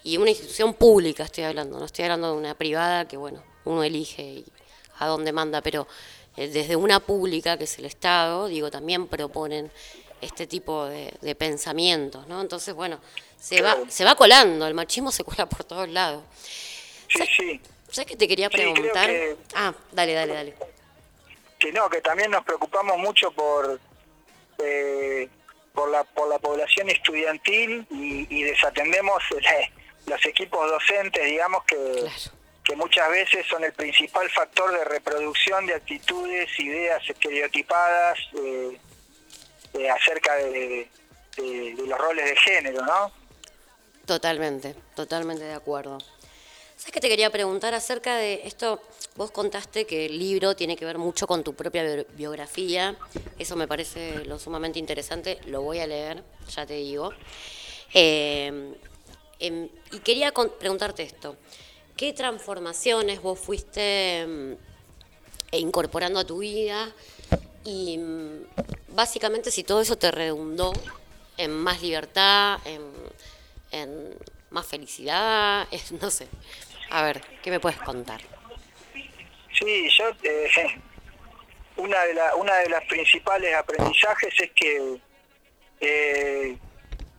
Y 0.04 0.16
una 0.16 0.30
institución 0.30 0.72
pública 0.72 1.24
estoy 1.24 1.44
hablando, 1.44 1.78
no 1.78 1.84
estoy 1.84 2.06
hablando 2.06 2.32
de 2.32 2.38
una 2.38 2.54
privada 2.54 3.06
que, 3.06 3.18
bueno, 3.18 3.42
uno 3.66 3.82
elige 3.82 4.44
a 4.98 5.06
dónde 5.06 5.32
manda, 5.32 5.60
pero 5.60 5.86
desde 6.34 6.76
una 6.76 6.98
pública, 6.98 7.58
que 7.58 7.64
es 7.64 7.78
el 7.78 7.84
Estado, 7.84 8.46
digo, 8.46 8.70
también 8.70 9.06
proponen 9.06 9.70
este 10.22 10.46
tipo 10.46 10.86
de, 10.86 11.12
de 11.20 11.34
pensamientos, 11.34 12.26
¿no? 12.26 12.40
Entonces, 12.40 12.74
bueno, 12.74 13.00
se 13.38 13.62
va, 13.62 13.76
se 13.88 14.04
va 14.04 14.14
colando, 14.14 14.66
el 14.66 14.74
machismo 14.74 15.12
se 15.12 15.24
cuela 15.24 15.46
por 15.46 15.64
todos 15.64 15.88
lados. 15.88 16.22
Sí, 17.08 17.24
sí. 17.36 17.60
¿Sabes 17.90 18.10
que 18.10 18.16
te 18.16 18.28
quería 18.28 18.50
preguntar? 18.50 19.10
Ah, 19.54 19.72
dale, 19.92 20.12
dale, 20.12 20.34
dale. 20.34 20.54
Que 21.58 21.72
no, 21.72 21.88
que 21.88 22.00
también 22.00 22.30
nos 22.30 22.44
preocupamos 22.44 22.98
mucho 22.98 23.30
por 23.32 23.80
eh, 24.58 25.28
por 25.72 25.90
la 25.90 26.04
por 26.04 26.28
la 26.28 26.38
población 26.38 26.90
estudiantil 26.90 27.86
y, 27.90 28.42
desatendemos 28.42 29.22
los 30.06 30.26
equipos 30.26 30.70
docentes, 30.70 31.24
digamos 31.24 31.64
que 31.64 32.10
que 32.64 32.76
muchas 32.76 33.08
veces 33.08 33.46
son 33.46 33.64
el 33.64 33.72
principal 33.72 34.28
factor 34.28 34.70
de 34.70 34.84
reproducción 34.84 35.64
de 35.64 35.74
actitudes, 35.74 36.50
ideas 36.60 37.02
estereotipadas 37.08 38.18
eh, 38.38 38.78
eh, 39.72 39.90
acerca 39.90 40.34
de, 40.34 40.90
de, 41.36 41.74
los 41.86 41.98
roles 41.98 42.26
de 42.26 42.36
género, 42.36 42.84
¿no? 42.84 43.10
Totalmente, 44.08 44.74
totalmente 44.96 45.44
de 45.44 45.52
acuerdo. 45.52 45.98
¿Sabes 46.78 46.92
que 46.92 47.00
te 47.00 47.10
quería 47.10 47.28
preguntar 47.28 47.74
acerca 47.74 48.16
de 48.16 48.40
esto? 48.46 48.80
Vos 49.16 49.30
contaste 49.30 49.84
que 49.84 50.06
el 50.06 50.18
libro 50.18 50.56
tiene 50.56 50.76
que 50.76 50.86
ver 50.86 50.96
mucho 50.96 51.26
con 51.26 51.44
tu 51.44 51.52
propia 51.52 52.06
biografía. 52.14 52.96
Eso 53.38 53.54
me 53.54 53.68
parece 53.68 54.24
lo 54.24 54.38
sumamente 54.38 54.78
interesante. 54.78 55.38
Lo 55.44 55.60
voy 55.60 55.80
a 55.80 55.86
leer, 55.86 56.24
ya 56.48 56.64
te 56.64 56.72
digo. 56.72 57.12
Eh, 57.92 58.72
em, 59.40 59.68
y 59.92 59.98
quería 59.98 60.32
preguntarte 60.32 61.02
esto. 61.02 61.36
¿Qué 61.94 62.14
transformaciones 62.14 63.20
vos 63.20 63.38
fuiste 63.38 64.20
em, 64.20 64.56
incorporando 65.52 66.18
a 66.18 66.24
tu 66.24 66.38
vida? 66.38 66.94
Y 67.62 67.96
em, 67.96 68.46
básicamente 68.88 69.50
si 69.50 69.64
todo 69.64 69.82
eso 69.82 69.98
te 69.98 70.10
redundó 70.10 70.72
en 71.36 71.50
más 71.50 71.82
libertad, 71.82 72.58
en 72.64 72.80
en 73.70 74.16
más 74.50 74.66
felicidad, 74.66 75.66
no 76.00 76.10
sé. 76.10 76.28
A 76.90 77.02
ver, 77.02 77.20
¿qué 77.42 77.50
me 77.50 77.60
puedes 77.60 77.78
contar? 77.80 78.20
Sí, 79.58 79.88
yo 79.90 80.04
eh, 80.22 80.50
una 81.76 82.02
de 82.04 82.14
la, 82.14 82.34
una 82.36 82.54
de 82.56 82.68
las 82.68 82.84
principales 82.84 83.54
aprendizajes 83.54 84.34
es 84.40 84.50
que 84.52 85.00
eh, 85.80 86.58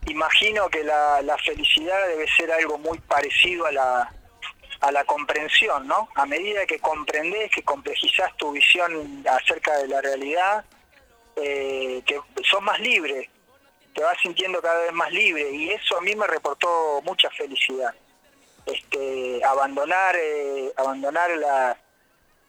imagino 0.06 0.68
que 0.68 0.84
la, 0.84 1.22
la, 1.22 1.38
felicidad 1.38 2.08
debe 2.08 2.26
ser 2.36 2.50
algo 2.52 2.78
muy 2.78 2.98
parecido 2.98 3.66
a 3.66 3.72
la 3.72 4.14
a 4.80 4.90
la 4.90 5.04
comprensión, 5.04 5.86
¿no? 5.86 6.08
A 6.14 6.26
medida 6.26 6.66
que 6.66 6.78
comprendes, 6.78 7.50
que 7.50 7.62
complejizás 7.62 8.34
tu 8.36 8.52
visión 8.52 9.22
acerca 9.28 9.76
de 9.78 9.88
la 9.88 10.00
realidad, 10.00 10.64
eh, 11.36 12.02
que 12.06 12.18
sos 12.42 12.62
más 12.62 12.80
libre, 12.80 13.28
te 14.00 14.04
vas 14.04 14.16
sintiendo 14.22 14.62
cada 14.62 14.80
vez 14.80 14.92
más 14.94 15.12
libre 15.12 15.50
y 15.50 15.68
eso 15.72 15.98
a 15.98 16.00
mí 16.00 16.14
me 16.14 16.26
reportó 16.26 17.02
mucha 17.02 17.28
felicidad. 17.32 17.94
Este, 18.64 19.44
abandonar, 19.44 20.16
eh, 20.16 20.72
abandonar 20.74 21.28
la, 21.36 21.78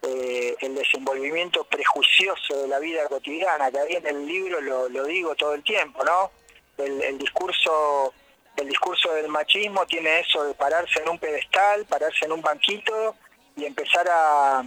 eh, 0.01 0.55
el 0.61 0.75
desenvolvimiento 0.75 1.65
prejuicioso 1.65 2.61
de 2.61 2.69
la 2.69 2.79
vida 2.79 3.05
cotidiana, 3.09 3.69
que 3.69 3.79
ahí 3.79 3.95
en 3.97 4.07
el 4.07 4.25
libro 4.25 4.61
lo, 4.61 5.03
digo 5.03 5.35
todo 5.35 5.53
el 5.53 5.61
tiempo, 5.61 6.01
¿no? 6.05 6.31
El, 6.77 7.17
discurso 7.17 8.13
el 8.55 8.69
discurso 8.69 9.13
del 9.13 9.27
machismo 9.27 9.85
tiene 9.87 10.21
eso 10.21 10.45
de 10.45 10.53
pararse 10.53 11.01
en 11.01 11.09
un 11.09 11.19
pedestal, 11.19 11.85
pararse 11.85 12.23
en 12.23 12.31
un 12.31 12.41
banquito 12.41 13.17
y 13.57 13.65
empezar 13.65 14.07
a, 14.09 14.63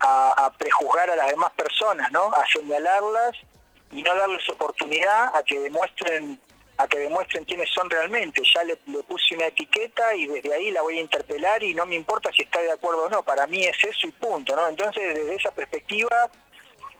a, 0.00 0.52
prejuzgar 0.58 1.10
a 1.10 1.16
las 1.16 1.28
demás 1.28 1.52
personas, 1.52 2.12
¿no? 2.12 2.26
A 2.34 2.44
señalarlas 2.52 3.34
y 3.92 4.02
no 4.02 4.14
darles 4.14 4.48
oportunidad 4.48 5.34
a 5.34 5.42
que 5.42 5.58
demuestren 5.60 6.40
a 6.80 6.86
que 6.86 6.98
demuestren 6.98 7.44
quiénes 7.44 7.68
son 7.70 7.90
realmente. 7.90 8.40
Ya 8.54 8.62
le, 8.62 8.76
puse 8.76 9.34
una 9.34 9.46
etiqueta 9.46 10.14
y 10.14 10.28
desde 10.28 10.54
ahí 10.54 10.70
la 10.70 10.82
voy 10.82 10.98
a 10.98 11.00
interpelar 11.00 11.60
y 11.64 11.74
no 11.74 11.84
me 11.86 11.96
importa 11.96 12.30
si 12.32 12.42
está 12.42 12.60
de 12.60 12.70
acuerdo 12.70 13.06
o 13.06 13.08
no. 13.08 13.24
Para 13.24 13.48
mí 13.48 13.64
es 13.64 13.76
eso 13.82 14.06
y 14.06 14.12
punto, 14.12 14.54
¿no? 14.54 14.68
Entonces, 14.68 15.12
desde 15.12 15.34
esa 15.34 15.50
perspectiva, 15.50 16.30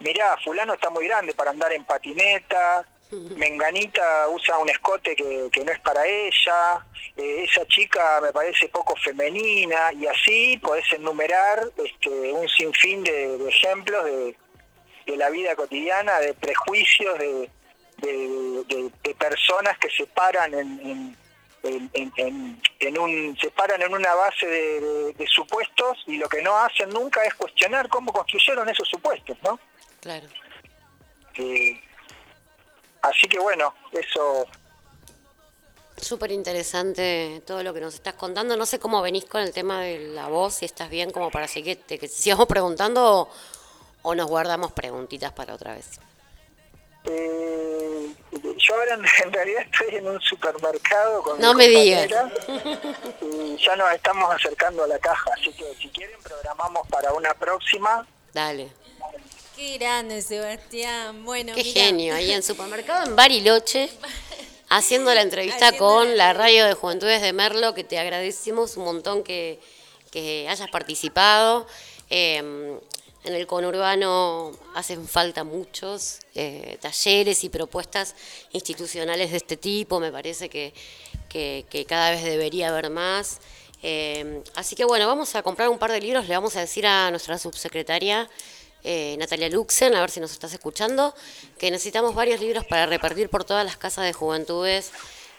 mirá, 0.01 0.37
fulano 0.45 0.75
está 0.75 0.91
muy 0.91 1.07
grande 1.07 1.33
para 1.33 1.53
andar 1.53 1.73
en 1.73 1.85
patineta, 1.85 2.85
Menganita 3.11 4.29
usa 4.29 4.59
un 4.59 4.69
escote 4.69 5.17
que, 5.17 5.65
no 5.65 5.73
es 5.73 5.81
para 5.81 6.07
ella, 6.07 6.85
eh, 7.17 7.45
esa 7.45 7.67
chica 7.67 8.21
me 8.21 8.33
parece 8.33 8.69
poco 8.69 8.95
femenina, 8.97 9.93
y 9.95 10.07
así 10.07 10.59
podés 10.59 10.93
enumerar 10.93 11.71
este, 11.77 12.11
un 12.33 12.47
sinfín 12.49 13.03
de, 13.05 13.49
ejemplos 13.49 14.05
de, 14.05 14.37
la 15.17 15.31
vida 15.31 15.57
cotidiana, 15.57 16.19
de 16.21 16.35
prejuicios, 16.35 17.19
de, 17.19 17.51
personas 19.19 19.77
que 19.79 19.91
se 19.91 20.07
paran 20.07 20.55
en, 20.55 21.17
en, 21.63 22.99
un, 22.99 23.37
se 23.41 23.51
paran 23.51 23.83
en 23.83 23.93
una 23.93 24.15
base 24.15 24.47
de, 24.47 25.27
supuestos 25.27 25.99
y 26.07 26.17
lo 26.17 26.29
que 26.29 26.41
no 26.43 26.57
hacen 26.57 26.89
nunca 26.91 27.23
es 27.25 27.35
cuestionar 27.35 27.89
cómo 27.89 28.13
construyeron 28.13 28.69
esos 28.69 28.89
supuestos, 28.89 29.37
¿no? 29.43 29.59
Claro. 30.01 30.29
Eh, 31.35 31.81
Así 33.03 33.29
que 33.29 33.39
bueno, 33.39 33.75
eso... 33.93 34.47
Súper 35.97 36.31
interesante 36.31 37.43
todo 37.45 37.63
lo 37.63 37.75
que 37.75 37.81
nos 37.81 37.95
estás 37.95 38.15
contando. 38.15 38.57
No 38.57 38.67
sé 38.67 38.79
cómo 38.79 39.03
venís 39.03 39.25
con 39.25 39.41
el 39.41 39.53
tema 39.53 39.83
de 39.83 39.99
la 39.99 40.29
voz, 40.29 40.55
si 40.55 40.65
estás 40.65 40.91
bien 40.91 41.11
como 41.11 41.31
para 41.31 41.49
seguir, 41.49 41.81
que, 41.81 41.99
que 41.99 42.07
sigamos 42.07 42.47
preguntando 42.47 43.23
o, 43.23 43.31
nos 44.15 44.29
guardamos 44.29 44.73
preguntitas 44.73 45.33
para 45.33 45.55
otra 45.55 45.75
vez. 45.75 46.01
Eh, 47.05 48.15
yo 48.59 48.75
ahora 48.75 48.95
en, 49.25 49.33
realidad 49.33 49.63
estoy 49.71 49.97
en 49.97 50.09
un 50.09 50.21
supermercado 50.21 51.23
con 51.23 51.41
No 51.41 51.55
me 51.55 51.69
digas. 51.69 52.11
Y 53.21 53.57
ya 53.57 53.77
nos 53.77 53.93
estamos 53.93 54.35
acercando 54.35 54.85
a 54.85 54.87
la 54.87 54.99
caja, 54.99 55.31
así 55.39 55.53
que 55.53 55.75
si 55.81 55.89
quieren 55.89 56.19
programamos 56.23 56.87
para 56.89 57.13
una 57.13 57.35
próxima. 57.35 58.07
Dale. 58.33 58.69
Qué 59.57 59.79
grande, 59.79 60.23
Sebastián. 60.23 61.25
Bueno, 61.25 61.53
Qué 61.55 61.65
genio, 61.65 62.15
ahí 62.15 62.31
en 62.31 62.43
supermercado 62.43 63.07
en 63.07 63.17
Bariloche, 63.17 63.91
haciendo 64.69 65.13
la 65.15 65.23
entrevista 65.23 65.77
con 65.77 66.17
la 66.17 66.33
radio 66.33 66.65
de 66.67 66.75
Juventudes 66.75 67.21
de 67.23 67.33
Merlo, 67.33 67.75
que 67.75 67.85
te 67.85 67.99
agradecemos 67.99 68.77
un 68.77 68.85
montón 68.85 69.25
que, 69.25 69.59
hayas 70.49 70.71
participado. 70.71 71.67
Em, 72.11 72.79
en 73.25 73.35
el 73.35 73.47
conurbano 73.47 74.53
hacen 74.75 75.07
falta 75.07 75.45
muchos 75.45 76.21
eh, 76.35 76.79
talleres 76.81 77.45
y 77.45 77.49
propuestas 77.49 78.15
institucionales 78.53 79.31
de 79.31 79.37
este 79.37 79.57
tipo, 79.57 80.01
me 80.01 80.13
parece 80.13 80.49
que, 80.49 80.73
que 81.29 81.87
cada 81.89 82.11
vez 82.11 82.23
debería 82.23 82.69
haber 82.69 82.91
más. 82.91 83.41
Em, 83.83 84.43
así 84.57 84.75
que 84.75 84.85
bueno, 84.85 85.07
vamos 85.07 85.35
a 85.37 85.43
comprar 85.43 85.69
un 85.69 85.79
par 85.79 85.93
de 85.93 86.01
libros, 86.01 86.27
le 86.27 86.35
vamos 86.35 86.57
a 86.57 86.61
decir 86.61 86.87
a 86.87 87.11
nuestra 87.11 87.39
subsecretaria 87.39 88.29
eh, 88.85 89.17
Natalia 89.19 89.49
Luxen, 89.49 89.95
a 89.95 90.01
ver 90.01 90.11
si 90.11 90.21
nos 90.21 90.33
estás 90.33 90.53
escuchando, 90.53 91.15
que 91.59 91.71
necesitamos 91.71 92.15
varios 92.15 92.41
libros 92.41 92.65
para 92.65 92.87
repartir 92.87 93.29
por 93.29 93.45
todas 93.45 93.65
las 93.65 93.77
casas 93.77 94.05
de 94.05 94.13
juventudes 94.13 94.93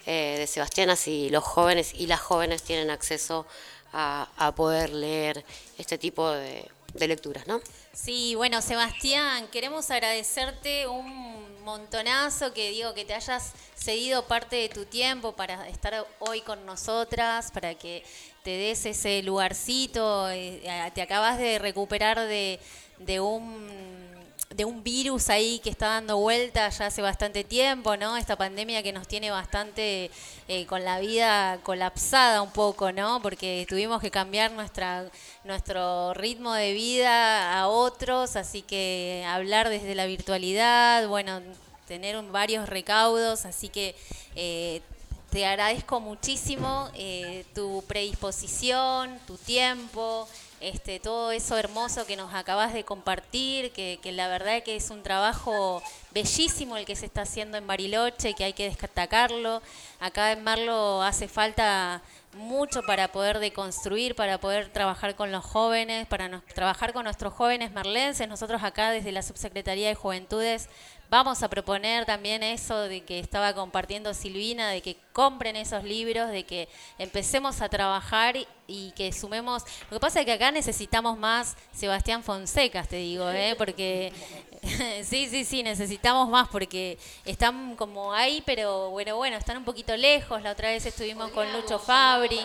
eh, 0.05 0.35
de 0.39 0.47
Sebastián, 0.47 0.89
así 0.89 1.29
los 1.29 1.43
jóvenes 1.43 1.93
y 1.93 2.07
las 2.07 2.19
jóvenes 2.19 2.63
tienen 2.63 2.89
acceso 2.89 3.45
a, 3.91 4.53
poder 4.55 4.91
leer 4.91 5.43
este 5.77 5.97
tipo 5.97 6.29
de, 6.29 6.69
lecturas, 6.93 7.47
¿no? 7.47 7.61
Sí, 7.93 8.35
bueno, 8.35 8.61
Sebastián, 8.61 9.47
queremos 9.51 9.89
agradecerte 9.91 10.87
un 10.87 11.63
montonazo 11.63 12.53
que 12.53 12.71
digo 12.71 12.93
que 12.93 13.05
te 13.05 13.13
hayas 13.13 13.53
cedido 13.75 14.25
parte 14.25 14.55
de 14.55 14.69
tu 14.69 14.85
tiempo 14.85 15.33
para 15.33 15.67
estar 15.69 16.05
hoy 16.19 16.41
con 16.41 16.65
nosotras, 16.65 17.51
para 17.51 17.75
que 17.75 18.03
te 18.43 18.51
des 18.51 18.85
ese 18.85 19.21
lugarcito, 19.21 20.29
eh, 20.29 20.61
te 20.93 21.01
acabas 21.01 21.37
de 21.37 21.59
recuperar 21.59 22.19
de, 22.19 22.59
de 22.99 23.19
un 23.19 24.08
de 24.55 24.65
un 24.65 24.83
virus 24.83 25.29
ahí 25.29 25.59
que 25.59 25.69
está 25.69 25.89
dando 25.89 26.17
vuelta 26.17 26.67
ya 26.69 26.87
hace 26.87 27.03
bastante 27.03 27.43
tiempo, 27.43 27.95
¿no? 27.97 28.17
Esta 28.17 28.35
pandemia 28.35 28.81
que 28.81 28.91
nos 28.91 29.07
tiene 29.07 29.29
bastante 29.29 30.09
eh, 30.47 30.65
con 30.65 30.83
la 30.83 30.99
vida 30.99 31.59
colapsada 31.61 32.41
un 32.41 32.51
poco, 32.51 32.91
¿no? 32.91 33.21
Porque 33.21 33.67
tuvimos 33.69 34.01
que 34.01 34.09
cambiar 34.09 34.51
nuestra 34.51 35.05
nuestro 35.43 36.15
ritmo 36.15 36.53
de 36.53 36.73
vida 36.73 37.59
a 37.59 37.67
otros, 37.67 38.35
así 38.35 38.63
que 38.63 39.23
hablar 39.27 39.69
desde 39.69 39.93
la 39.93 40.07
virtualidad, 40.07 41.07
bueno, 41.07 41.41
tener 41.87 42.19
varios 42.23 42.67
recaudos, 42.67 43.45
así 43.45 43.69
que 43.69 43.95
eh, 44.35 44.81
te 45.29 45.45
agradezco 45.45 45.99
muchísimo 45.99 46.89
eh, 46.95 47.45
tu 47.53 47.83
predisposición, 47.87 49.19
tu 49.27 49.37
tiempo 49.37 50.27
este, 50.61 50.99
todo 50.99 51.31
eso 51.31 51.57
hermoso 51.57 52.05
que 52.05 52.15
nos 52.15 52.33
acabas 52.33 52.73
de 52.73 52.83
compartir, 52.83 53.71
que, 53.71 53.99
la 54.11 54.27
verdad 54.27 54.61
que 54.63 54.75
es 54.75 54.89
un 54.89 55.03
trabajo 55.03 55.81
bellísimo 56.11 56.77
el 56.77 56.85
que 56.85 56.95
se 56.95 57.05
está 57.05 57.21
haciendo 57.21 57.57
en 57.57 57.65
Bariloche, 57.67 58.33
que 58.33 58.43
hay 58.43 58.53
que 58.53 58.69
destacarlo. 58.69 59.61
Acá 59.99 60.31
en 60.31 60.43
Marlo 60.43 61.01
hace 61.01 61.27
falta 61.27 62.01
mucho 62.33 62.81
para 62.83 63.11
poder 63.11 63.39
deconstruir, 63.39 64.15
para 64.15 64.37
poder 64.37 64.69
trabajar 64.69 65.15
con 65.15 65.31
los 65.31 65.43
jóvenes, 65.45 66.07
para 66.07 66.41
trabajar 66.53 66.93
con 66.93 67.05
nuestros 67.05 67.33
jóvenes 67.33 67.71
marlenses. 67.71 68.27
Nosotros 68.27 68.61
acá 68.63 68.91
desde 68.91 69.11
la 69.11 69.23
Subsecretaría 69.23 69.87
de 69.87 69.95
Juventudes 69.95 70.69
vamos 71.09 71.41
a 71.43 71.49
proponer 71.49 72.05
también 72.05 72.43
eso 72.43 72.81
de 72.81 73.01
que 73.01 73.19
estaba 73.19 73.53
compartiendo 73.53 74.13
Silvina, 74.13 74.69
de 74.69 74.81
que 74.81 74.97
compren 75.13 75.55
esos 75.55 75.83
libros, 75.83 76.29
de 76.29 76.43
que 76.43 76.69
empecemos 76.97 77.61
a 77.61 77.69
trabajar 77.69 78.35
y, 78.67 78.91
que 78.91 79.11
sumemos. 79.11 79.63
Lo 79.89 79.97
que 79.97 79.99
pasa 79.99 80.19
es 80.19 80.25
que 80.25 80.33
acá 80.33 80.51
necesitamos 80.51 81.17
más 81.17 81.57
Sebastián 81.73 82.23
Fonseca, 82.23 82.83
te 82.83 82.97
digo, 82.97 83.29
¿eh? 83.29 83.55
porque 83.57 84.13
sí, 85.03 85.27
sí, 85.27 85.43
sí, 85.43 85.63
necesitamos 85.63 86.29
más 86.29 86.47
porque 86.49 86.97
están 87.25 87.75
como 87.75 88.13
ahí, 88.13 88.43
pero 88.45 88.91
bueno, 88.91 89.17
bueno, 89.17 89.37
están 89.37 89.57
un 89.57 89.65
poquito 89.65 89.95
lejos. 89.97 90.41
La 90.43 90.51
otra 90.51 90.69
vez 90.69 90.85
estuvimos 90.85 91.31
con 91.31 91.51
Lucho 91.53 91.79
Fabri. 91.79 92.39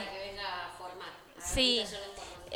Sí. 1.39 1.85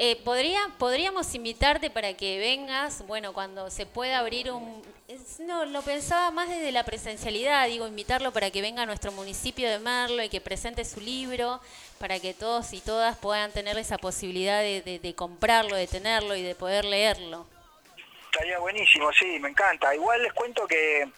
Eh, 0.01 0.17
podría, 0.25 0.61
podríamos 0.79 1.35
invitarte 1.35 1.91
para 1.91 2.15
que 2.15 2.39
vengas, 2.39 3.05
bueno, 3.07 3.33
cuando 3.33 3.69
se 3.69 3.85
pueda 3.85 4.21
abrir 4.21 4.51
un... 4.53 4.81
No, 5.39 5.65
lo 5.65 5.81
pensaba 5.81 6.31
más 6.31 6.51
desde 6.51 6.71
la 6.71 6.85
presencialidad, 6.85 7.67
digo, 7.67 7.87
invitarlo 7.87 8.31
para 8.31 8.51
que 8.51 8.61
venga 8.61 8.83
a 8.83 8.87
nuestro 8.87 9.11
municipio 9.11 9.71
de 9.71 9.79
Merlo 9.79 10.23
y 10.23 10.29
que 10.29 10.43
presente 10.43 10.85
su 10.85 11.01
libro, 11.01 11.63
para 11.99 12.21
que 12.21 12.35
todos 12.35 12.75
y 12.75 12.81
todas 12.83 13.17
puedan 13.17 13.51
tener 13.51 13.79
esa 13.79 13.97
posibilidad 13.97 14.61
de, 14.61 15.01
de 15.03 15.15
comprarlo, 15.15 15.77
de 15.77 15.87
tenerlo 15.87 16.37
y 16.37 16.43
de 16.43 16.55
poder 16.55 16.85
leerlo. 16.85 17.47
Estaría 18.31 18.59
buenísimo, 18.59 19.11
sí, 19.13 19.39
me 19.39 19.49
encanta. 19.49 19.95
Igual 19.95 20.23
les 20.23 20.33
cuento 20.35 20.67
que 20.67 21.09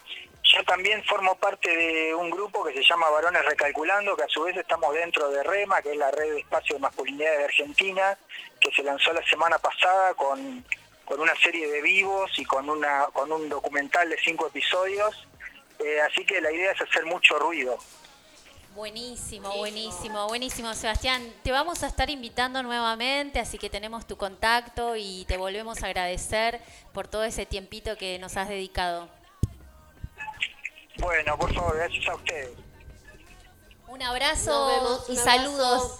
yo 0.43 0.63
también 0.63 1.03
formo 1.03 1.35
parte 1.35 1.75
de 1.75 2.15
un 2.15 2.29
grupo 2.31 2.63
que 2.63 2.73
se 2.73 2.83
llama 2.83 3.09
Varones 3.09 3.43
Recalculando, 3.43 4.15
que 4.15 4.23
a 4.23 4.29
su 4.29 4.43
vez 4.43 4.55
estamos 4.55 4.93
dentro 4.93 5.29
de 5.29 5.43
REMA, 5.43 5.81
que 5.81 5.91
es 5.91 5.97
la 5.97 6.11
red 6.11 6.31
de 6.31 6.39
espacio 6.39 6.77
de 6.77 6.81
masculinidad 6.81 7.37
de 7.39 7.43
Argentina, 7.43 8.17
que 8.57 8.71
se 8.71 8.83
lanzó 8.83 9.11
la 9.11 9.23
semana 9.27 9.59
pasada 9.59 10.13
con, 10.13 10.63
una 11.07 11.35
serie 11.35 11.69
de 11.69 11.81
vivos 11.81 12.31
y 12.37 12.45
con, 12.45 12.69
una, 12.69 13.05
con 13.13 13.31
un 13.31 13.49
documental 13.49 14.09
de 14.09 14.17
cinco 14.23 14.47
episodios. 14.47 15.27
Eh, 15.79 15.99
así 16.01 16.25
que 16.25 16.39
la 16.41 16.51
idea 16.51 16.71
es 16.71 16.81
hacer 16.81 17.05
mucho 17.05 17.37
ruido. 17.39 17.77
Buenísimo, 18.75 19.57
buenísimo, 19.57 20.27
buenísimo, 20.27 20.73
Sebastián. 20.73 21.21
Te 21.43 21.51
vamos 21.51 21.83
a 21.83 21.87
estar 21.87 22.09
invitando 22.09 22.63
nuevamente, 22.63 23.39
así 23.39 23.57
que 23.57 23.69
tenemos 23.69 24.07
tu 24.07 24.15
contacto 24.15 24.95
y 24.95 25.25
te 25.25 25.35
volvemos 25.35 25.83
a 25.83 25.87
agradecer 25.87 26.61
por 26.93 27.07
todo 27.09 27.25
ese 27.25 27.45
tiempito 27.45 27.97
que 27.97 28.17
nos 28.19 28.37
has 28.37 28.47
dedicado. 28.47 29.09
Bueno, 30.99 31.37
por 31.37 31.53
favor, 31.53 31.75
gracias 31.75 32.07
a 32.07 32.15
ustedes. 32.15 32.51
Un 33.87 34.01
abrazo 34.01 35.03
y 35.09 35.17
saludos. 35.17 35.99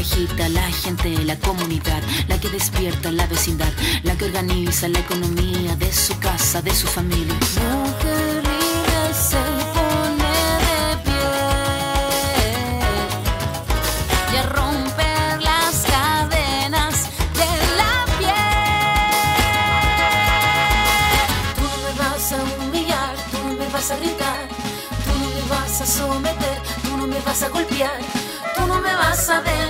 agita 0.00 0.48
la 0.48 0.62
gente, 0.72 1.10
la 1.24 1.36
comunidad, 1.36 2.02
la 2.26 2.40
que 2.40 2.48
despierta 2.48 3.12
la 3.12 3.26
vecindad, 3.26 3.70
la 4.02 4.16
que 4.16 4.24
organiza 4.24 4.88
la 4.88 5.00
economía 5.00 5.76
de 5.76 5.92
su 5.92 6.18
casa, 6.18 6.62
de 6.62 6.74
su 6.74 6.86
familia. 6.86 7.34
Mujer 7.34 8.42
libre 8.48 9.14
se 9.28 9.42
pone 9.76 10.34
de 10.66 10.96
pie 11.04 11.30
y 14.32 14.36
a 14.36 14.42
romper 14.44 15.42
las 15.42 15.74
cadenas 15.94 16.94
de 17.40 17.50
la 17.80 17.94
piel. 18.18 18.50
Tú 21.56 21.62
no 21.62 21.76
me 21.84 21.92
vas 21.98 22.32
a 22.32 22.38
humillar, 22.64 23.14
tú 23.30 23.38
no 23.46 23.52
me 23.52 23.66
vas 23.68 23.90
a 23.90 23.96
gritar, 23.96 24.48
tú 25.04 25.12
no 25.20 25.28
me 25.28 25.42
vas 25.50 25.80
a 25.82 25.86
someter, 25.86 26.58
tú 26.82 26.96
no 26.96 27.06
me 27.06 27.20
vas 27.20 27.42
a 27.42 27.48
golpear, 27.50 28.00
tú 28.56 28.66
no 28.66 28.80
me 28.80 28.94
vas 28.94 29.28
a 29.28 29.42
me 29.42 29.69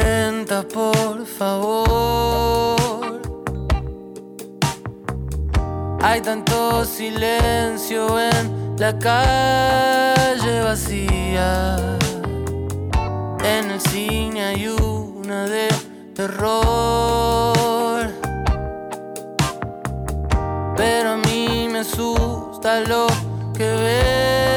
favor. 1.41 3.19
Hay 6.03 6.21
tanto 6.21 6.85
silencio 6.85 8.19
en 8.19 8.75
la 8.77 8.91
calle 8.99 10.61
vacía. 10.61 11.77
En 13.43 13.71
el 13.71 13.81
cine 13.89 14.39
hay 14.49 14.67
una 14.67 15.47
de 15.47 15.67
terror. 16.13 18.07
Pero 20.77 21.09
a 21.13 21.17
mí 21.17 21.67
me 21.71 21.79
asusta 21.79 22.81
lo 22.81 23.07
que 23.57 23.67
veo 23.85 24.50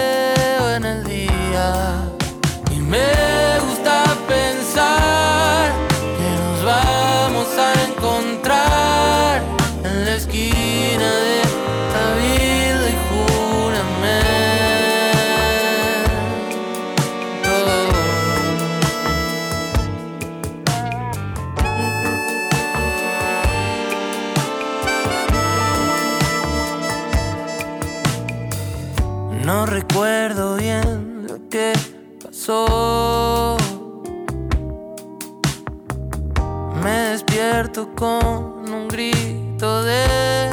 con 37.72 38.72
un 38.72 38.88
grito 38.88 39.82
de 39.82 40.50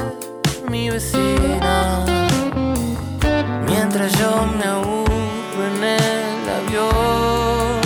mi 0.69 0.89
vecina. 0.89 2.05
Mientras 3.67 4.17
yo 4.17 4.47
me 4.57 4.63
aburro 4.63 5.67
en 5.75 5.83
el 5.83 6.49
avión. 6.59 7.81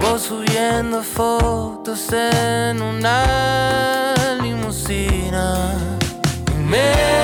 Vos 0.00 0.22
subiendo 0.22 1.02
fotos 1.02 2.12
en 2.12 2.80
una 2.80 4.14
limusina. 4.40 5.74
Me 6.68 7.15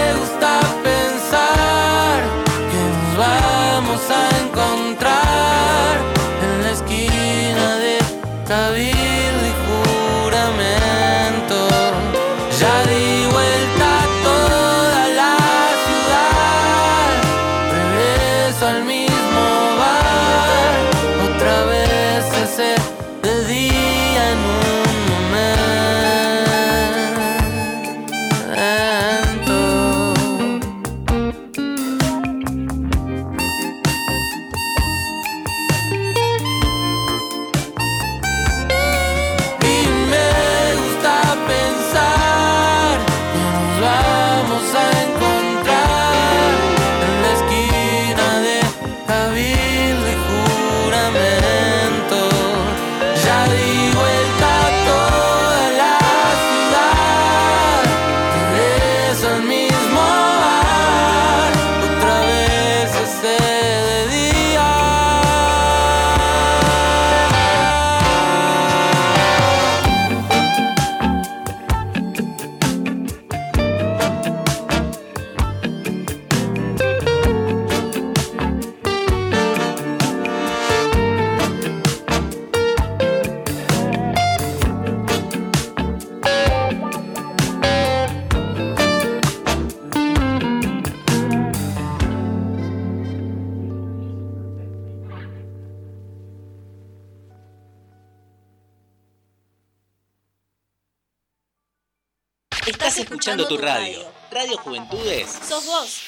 escuchando 103.33 103.49
tu 103.49 103.59
radio. 103.59 103.99
Radio 104.31 104.59
Juventudes. 104.59 105.31
Sos 105.49 105.67
vos. 105.67 106.03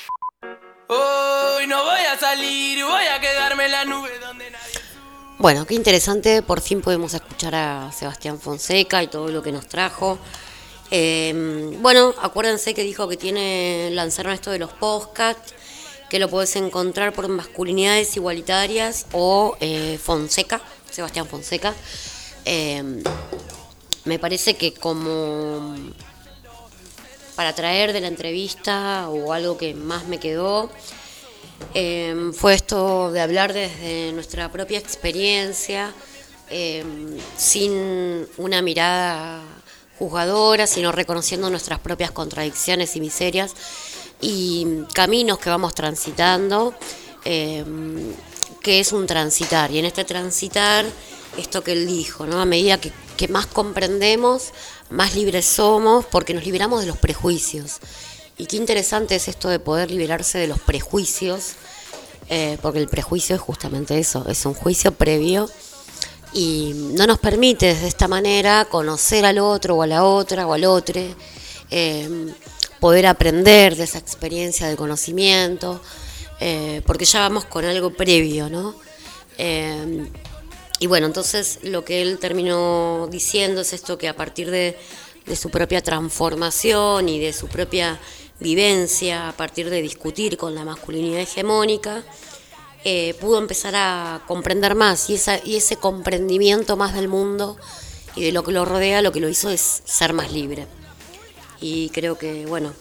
Hoy 0.88 1.66
no 1.66 1.82
voy 1.82 2.00
a 2.00 2.18
salir, 2.18 2.84
voy 2.84 3.04
a 3.06 3.20
quedarme 3.20 3.64
en 3.64 3.72
la 3.72 3.84
nube 3.84 4.18
donde 4.18 4.50
nadie. 4.50 4.80
Bueno, 5.38 5.66
qué 5.66 5.74
interesante, 5.74 6.42
por 6.42 6.60
fin 6.60 6.80
podemos 6.80 7.14
escuchar 7.14 7.54
a 7.54 7.92
Sebastián 7.92 8.38
Fonseca 8.38 9.02
y 9.02 9.06
todo 9.08 9.28
lo 9.28 9.42
que 9.42 9.52
nos 9.52 9.66
trajo. 9.66 10.18
Eh, 10.90 11.72
bueno, 11.80 12.14
acuérdense 12.20 12.74
que 12.74 12.82
dijo 12.82 13.08
que 13.08 13.16
tiene 13.16 13.90
lanzaron 13.92 14.32
esto 14.32 14.50
de 14.50 14.58
los 14.58 14.72
podcasts, 14.72 15.54
que 16.10 16.18
lo 16.18 16.28
puedes 16.28 16.54
encontrar 16.56 17.14
por 17.14 17.28
masculinidades 17.28 18.16
igualitarias 18.16 19.06
o 19.12 19.56
eh, 19.60 19.98
Fonseca, 20.02 20.60
Sebastián 20.90 21.26
Fonseca. 21.26 21.74
Eh, 22.44 23.02
me 24.04 24.18
parece 24.18 24.54
que 24.54 24.74
como 24.74 25.74
para 27.34 27.54
traer 27.54 27.92
de 27.92 28.00
la 28.00 28.08
entrevista 28.08 29.08
o 29.08 29.32
algo 29.32 29.56
que 29.56 29.74
más 29.74 30.06
me 30.06 30.18
quedó, 30.18 30.70
eh, 31.74 32.30
fue 32.32 32.54
esto 32.54 33.10
de 33.10 33.20
hablar 33.20 33.52
desde 33.52 34.12
nuestra 34.12 34.50
propia 34.50 34.78
experiencia, 34.78 35.92
eh, 36.50 36.84
sin 37.36 38.26
una 38.36 38.62
mirada 38.62 39.42
juzgadora, 39.98 40.66
sino 40.66 40.92
reconociendo 40.92 41.50
nuestras 41.50 41.78
propias 41.78 42.10
contradicciones 42.10 42.96
y 42.96 43.00
miserias 43.00 43.54
y 44.20 44.84
caminos 44.92 45.38
que 45.38 45.50
vamos 45.50 45.74
transitando, 45.74 46.74
eh, 47.24 47.64
que 48.62 48.80
es 48.80 48.92
un 48.92 49.06
transitar. 49.06 49.70
Y 49.70 49.78
en 49.78 49.84
este 49.84 50.04
transitar, 50.04 50.84
esto 51.36 51.62
que 51.64 51.72
él 51.72 51.86
dijo, 51.86 52.26
¿no? 52.26 52.40
a 52.40 52.44
medida 52.44 52.78
que 52.78 53.28
más 53.28 53.46
comprendemos, 53.46 54.52
más 54.90 55.14
libres 55.14 55.44
somos, 55.44 56.04
porque 56.06 56.34
nos 56.34 56.44
liberamos 56.44 56.80
de 56.80 56.86
los 56.86 56.96
prejuicios. 56.96 57.78
Y 58.36 58.46
qué 58.46 58.56
interesante 58.56 59.14
es 59.14 59.28
esto 59.28 59.48
de 59.48 59.58
poder 59.58 59.90
liberarse 59.90 60.38
de 60.38 60.48
los 60.48 60.58
prejuicios, 60.60 61.52
eh, 62.28 62.58
porque 62.62 62.80
el 62.80 62.88
prejuicio 62.88 63.36
es 63.36 63.42
justamente 63.42 63.98
eso, 63.98 64.26
es 64.28 64.44
un 64.46 64.54
juicio 64.54 64.92
previo 64.92 65.48
y 66.32 66.72
no 66.74 67.06
nos 67.06 67.18
permite 67.18 67.66
desde 67.66 67.86
esta 67.86 68.08
manera 68.08 68.64
conocer 68.64 69.24
al 69.24 69.38
otro 69.38 69.76
o 69.76 69.82
a 69.82 69.86
la 69.86 70.04
otra 70.04 70.46
o 70.46 70.52
al 70.52 70.64
otro, 70.64 71.00
eh, 71.70 72.32
poder 72.80 73.06
aprender 73.06 73.76
de 73.76 73.84
esa 73.84 73.98
experiencia 73.98 74.68
de 74.68 74.76
conocimiento, 74.76 75.80
eh, 76.40 76.82
porque 76.86 77.04
ya 77.04 77.20
vamos 77.20 77.44
con 77.44 77.64
algo 77.64 77.90
previo, 77.90 78.48
¿no? 78.48 78.74
Y 80.84 80.86
bueno, 80.86 81.06
entonces 81.06 81.60
lo 81.62 81.82
que 81.82 82.02
él 82.02 82.18
terminó 82.18 83.08
diciendo 83.10 83.62
es 83.62 83.72
esto 83.72 83.96
que 83.96 84.06
a 84.06 84.14
partir 84.14 84.50
de, 84.50 84.76
de 85.24 85.34
su 85.34 85.48
propia 85.48 85.80
transformación 85.80 87.08
y 87.08 87.18
de 87.18 87.32
su 87.32 87.48
propia 87.48 87.98
vivencia, 88.38 89.30
a 89.30 89.32
partir 89.32 89.70
de 89.70 89.80
discutir 89.80 90.36
con 90.36 90.54
la 90.54 90.62
masculinidad 90.62 91.20
hegemónica, 91.20 92.04
eh, 92.84 93.14
pudo 93.18 93.38
empezar 93.38 93.72
a 93.74 94.24
comprender 94.28 94.74
más 94.74 95.08
y, 95.08 95.14
esa, 95.14 95.42
y 95.42 95.56
ese 95.56 95.76
comprendimiento 95.76 96.76
más 96.76 96.92
del 96.92 97.08
mundo 97.08 97.56
y 98.14 98.22
de 98.22 98.32
lo 98.32 98.44
que 98.44 98.52
lo 98.52 98.66
rodea, 98.66 99.00
lo 99.00 99.10
que 99.10 99.20
lo 99.20 99.30
hizo 99.30 99.48
es 99.48 99.80
ser 99.86 100.12
más 100.12 100.32
libre. 100.32 100.66
Y 101.62 101.88
creo 101.94 102.18
que, 102.18 102.44
bueno, 102.44 102.74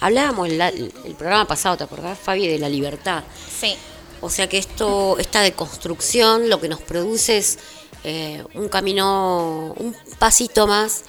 hablábamos 0.00 0.48
el, 0.48 0.58
el 0.58 1.14
programa 1.18 1.46
pasado, 1.46 1.76
¿te 1.76 1.84
acordás, 1.84 2.18
Fabi, 2.18 2.48
de 2.48 2.58
la 2.58 2.70
libertad? 2.70 3.24
Sí. 3.60 3.76
O 4.22 4.30
sea 4.30 4.48
que 4.48 4.56
esto, 4.56 5.18
esta 5.18 5.42
deconstrucción 5.42 6.48
lo 6.48 6.60
que 6.60 6.68
nos 6.68 6.80
produce 6.80 7.38
es 7.38 7.58
eh, 8.04 8.44
un 8.54 8.68
camino, 8.68 9.74
un 9.76 9.94
pasito 10.18 10.66
más 10.68 11.02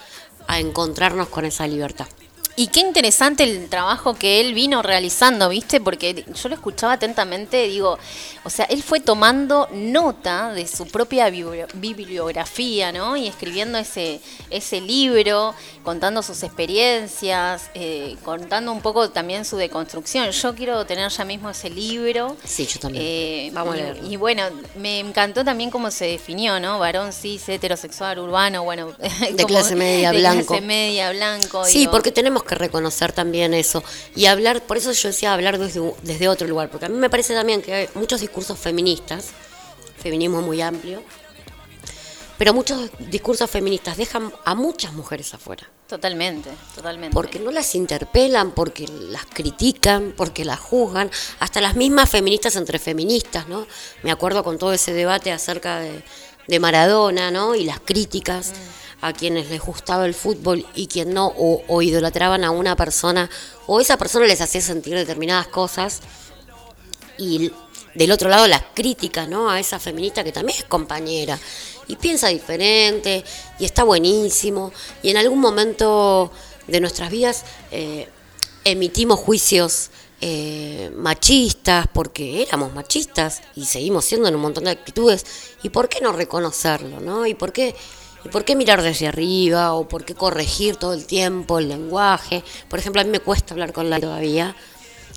a 0.48 0.60
encontrarnos 0.60 1.30
con 1.30 1.46
esa 1.46 1.68
libertad. 1.68 2.08
Y 2.56 2.68
qué 2.68 2.82
interesante 2.82 3.44
el 3.44 3.68
trabajo 3.68 4.14
que 4.14 4.40
él 4.40 4.54
vino 4.54 4.84
realizando, 4.84 5.50
¿viste? 5.50 5.82
Porque 5.82 6.24
yo 6.36 6.50
lo 6.50 6.56
escuchaba 6.56 6.94
atentamente, 6.94 7.68
digo, 7.68 7.98
o 8.44 8.50
sea, 8.52 8.66
él 8.66 8.84
fue 8.84 9.00
tomando 9.00 9.68
nota 9.72 10.54
de 10.54 10.68
su 10.68 10.86
propia 10.86 11.32
bibliografía, 11.32 12.92
¿no? 12.92 13.18
Y 13.18 13.28
escribiendo 13.28 13.80
ese, 13.80 14.20
ese 14.52 14.82
libro, 14.82 15.56
contando 15.84 16.22
sus 16.22 16.44
experiencias, 16.44 17.72
eh, 17.74 18.18
contando 18.24 18.72
un 18.72 18.82
poco 18.82 19.10
también 19.10 19.46
su 19.46 19.58
deconstrucción. 19.58 20.30
Yo 20.30 20.54
quiero 20.54 20.86
tener 20.86 21.10
ya 21.10 21.26
mismo 21.26 21.50
ese 21.50 21.72
libro. 21.72 22.38
Sí, 22.44 22.68
yo 22.68 22.80
también. 22.80 23.04
Eh, 23.04 23.50
Vamos 23.54 23.76
y, 23.76 23.80
a 23.80 23.84
leerlo. 23.84 24.08
Y 24.12 24.16
bueno, 24.18 24.44
me 24.76 25.00
encantó 25.00 25.44
también 25.44 25.72
cómo 25.72 25.90
se 25.90 26.06
definió, 26.06 26.60
¿no? 26.60 26.78
Varón 26.78 27.14
cis, 27.14 27.50
heterosexual, 27.50 28.20
urbano, 28.20 28.64
bueno. 28.64 28.92
De 29.22 29.36
como- 29.38 29.48
clase 29.48 29.76
media, 29.76 30.12
de 30.12 30.20
blanco. 30.20 30.48
clase 30.48 30.62
media, 30.62 31.12
blanco. 31.12 31.66
Sí, 31.66 31.80
digo. 31.80 31.92
porque 31.92 32.12
tenemos 32.12 32.43
que 32.44 32.56
reconocer 32.56 33.12
también 33.12 33.54
eso 33.54 33.84
y 34.16 34.26
hablar, 34.26 34.62
por 34.64 34.78
eso 34.78 34.92
yo 34.92 35.10
decía 35.10 35.34
hablar 35.34 35.58
desde, 35.58 35.94
desde 36.04 36.28
otro 36.28 36.48
lugar, 36.48 36.70
porque 36.70 36.86
a 36.86 36.90
mí 36.90 36.98
me 36.98 37.10
parece 37.10 37.34
también 37.34 37.62
que 37.62 37.74
hay 37.74 37.90
muchos 37.96 38.22
discursos 38.22 38.58
feministas, 38.60 39.30
feminismo 39.98 40.42
muy 40.42 40.62
amplio, 40.62 41.04
pero 42.38 42.54
muchos 42.54 42.90
discursos 43.00 43.50
feministas 43.50 43.96
dejan 43.96 44.34
a 44.44 44.56
muchas 44.56 44.94
mujeres 44.94 45.34
afuera. 45.34 45.70
Totalmente, 45.88 46.50
totalmente. 46.76 47.14
Porque 47.14 47.40
no 47.40 47.52
las 47.52 47.76
interpelan, 47.76 48.52
porque 48.52 48.88
las 48.88 49.26
critican, 49.26 50.14
porque 50.18 50.44
las 50.44 50.60
juzgan, 50.60 51.12
hasta 51.40 51.62
las 51.62 51.76
mismas 51.76 52.10
feministas 52.10 52.56
entre 52.56 52.80
feministas, 52.80 53.48
¿no? 53.48 53.68
Me 54.02 54.12
acuerdo 54.12 54.44
con 54.44 54.58
todo 54.58 54.74
ese 54.74 54.94
debate 54.94 55.32
acerca 55.32 55.80
de, 55.80 56.04
de 56.48 56.60
Maradona, 56.60 57.32
¿no? 57.32 57.56
Y 57.56 57.66
las 57.66 57.80
críticas 57.80 58.54
a 59.04 59.12
quienes 59.12 59.50
les 59.50 59.60
gustaba 59.60 60.06
el 60.06 60.14
fútbol 60.14 60.66
y 60.76 60.88
quien 60.88 61.14
no, 61.14 61.28
o, 61.38 61.82
idolatraban 61.82 62.46
a 62.46 62.52
una 62.52 62.78
persona, 62.78 63.30
o 63.68 63.82
esa 63.82 63.98
persona 63.98 64.26
les 64.26 64.40
hacía 64.40 64.62
sentir 64.62 64.96
determinadas 64.96 65.48
cosas, 65.48 66.00
y 67.18 67.52
del 67.96 68.12
otro 68.12 68.30
lado 68.30 68.48
las 68.48 68.64
críticas, 68.74 69.28
¿no? 69.28 69.50
A 69.50 69.60
esa 69.60 69.78
feminista 69.78 70.24
que 70.24 70.32
también 70.32 70.58
es 70.58 70.64
compañera 70.64 71.38
y 71.86 71.98
piensa 71.98 72.30
diferente 72.30 73.26
y 73.60 73.66
está 73.66 73.84
buenísimo 73.84 74.72
y 75.04 75.10
en 75.10 75.18
algún 75.18 75.40
momento 75.40 76.32
de 76.68 76.80
nuestras 76.80 77.12
vidas 77.12 77.44
eh, 77.72 78.08
emitimos 78.64 79.20
juicios 79.20 79.92
eh, 80.22 80.92
machistas 80.96 81.88
porque 81.92 82.42
éramos 82.42 82.74
machistas 82.74 83.42
y 83.54 83.66
seguimos 83.66 84.06
siendo 84.06 84.30
en 84.30 84.36
un 84.36 84.42
montón 84.42 84.64
de 84.64 84.72
actitudes 84.72 85.26
y 85.62 85.70
por 85.70 85.90
qué 85.90 86.00
no 86.00 86.14
reconocerlo, 86.14 87.02
¿no? 87.02 87.28
Y 87.28 87.34
por 87.34 87.52
qué 87.52 87.76
¿Y 88.26 88.30
por 88.30 88.46
qué 88.46 88.56
mirar 88.56 88.82
desde 88.82 89.08
arriba? 89.08 89.74
¿O 89.74 89.88
por 89.88 90.06
qué 90.06 90.16
corregir 90.16 90.78
todo 90.78 90.94
el 90.94 91.06
tiempo 91.06 91.60
el 91.60 91.70
lenguaje? 91.70 92.44
Por 92.70 92.80
ejemplo, 92.80 93.02
a 93.02 93.04
mí 93.04 93.10
me 93.10 93.20
cuesta 93.20 93.54
hablar 93.54 93.74
con 93.74 93.90
la 93.90 94.00
todavía. 94.00 94.56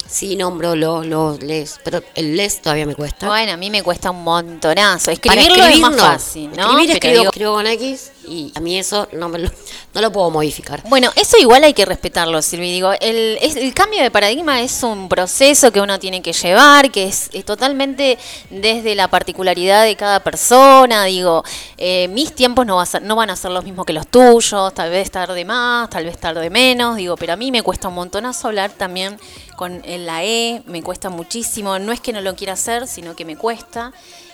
Sí, 0.08 0.36
nombro 0.36 0.76
los, 0.76 1.04
los, 1.06 1.42
les, 1.42 1.78
pero 1.84 2.02
el 2.14 2.36
les 2.36 2.62
todavía 2.62 2.86
me 2.86 2.94
cuesta. 2.94 3.26
Bueno, 3.28 3.52
a 3.52 3.56
mí 3.56 3.70
me 3.70 3.82
cuesta 3.82 4.10
un 4.10 4.22
montonazo. 4.24 5.06
Para 5.06 5.40
Escribirlo 5.40 5.64
es 5.64 5.80
más 5.80 5.96
fácil, 5.96 6.50
¿no? 6.56 6.62
Escribir 6.62 6.90
escribo, 6.92 7.14
digo- 7.14 7.24
escribo 7.30 7.52
con 7.54 7.66
X 7.66 8.12
y 8.28 8.52
a 8.54 8.60
mí 8.60 8.78
eso 8.78 9.08
no, 9.12 9.28
me 9.28 9.38
lo, 9.38 9.50
no 9.94 10.00
lo 10.00 10.12
puedo 10.12 10.30
modificar. 10.30 10.82
Bueno, 10.88 11.10
eso 11.16 11.36
igual 11.38 11.64
hay 11.64 11.74
que 11.74 11.84
respetarlo, 11.84 12.40
Silvi. 12.42 12.70
Digo, 12.72 12.92
el, 13.00 13.38
es- 13.40 13.56
el 13.56 13.72
cambio 13.74 14.02
de 14.02 14.10
paradigma 14.10 14.60
es 14.62 14.82
un 14.82 15.08
proceso 15.08 15.70
que 15.72 15.80
uno 15.80 15.98
tiene 15.98 16.22
que 16.22 16.32
llevar, 16.32 16.90
que 16.90 17.04
es, 17.06 17.28
es 17.32 17.44
totalmente 17.44 18.18
desde 18.50 18.94
la 18.94 19.08
particularidad 19.08 19.84
de 19.84 19.96
cada 19.96 20.20
persona. 20.20 21.04
Digo, 21.04 21.44
eh, 21.78 22.08
mis 22.08 22.32
tiempos 22.34 22.64
no, 22.66 22.76
va 22.76 22.82
a 22.82 22.86
ser- 22.86 23.02
no 23.02 23.16
van 23.16 23.30
a 23.30 23.36
ser 23.36 23.50
los 23.50 23.64
mismos 23.64 23.84
que 23.86 23.92
los 23.92 24.06
tuyos, 24.06 24.72
tal 24.74 24.90
vez 24.90 25.10
tarde 25.10 25.44
más, 25.44 25.90
tal 25.90 26.04
vez 26.04 26.18
tarde 26.18 26.48
menos. 26.50 26.96
Digo, 26.96 27.16
pero 27.16 27.32
a 27.32 27.36
mí 27.36 27.50
me 27.50 27.62
cuesta 27.62 27.88
un 27.88 27.94
montonazo 27.94 28.48
hablar 28.48 28.70
también 28.72 29.18
con 29.56 29.82
el- 29.84 30.06
la 30.06 30.24
E, 30.24 30.62
me 30.66 30.82
cuesta 30.82 31.10
muchísimo. 31.10 31.78
No 31.78 31.92
es 31.92 32.00
que 32.00 32.12
no 32.12 32.20
lo 32.20 32.36
quiera 32.36 32.52
hacer, 32.52 32.86
sino 32.86 33.16
que 33.16 33.24
me 33.24 33.36
cuesta. 33.36 33.92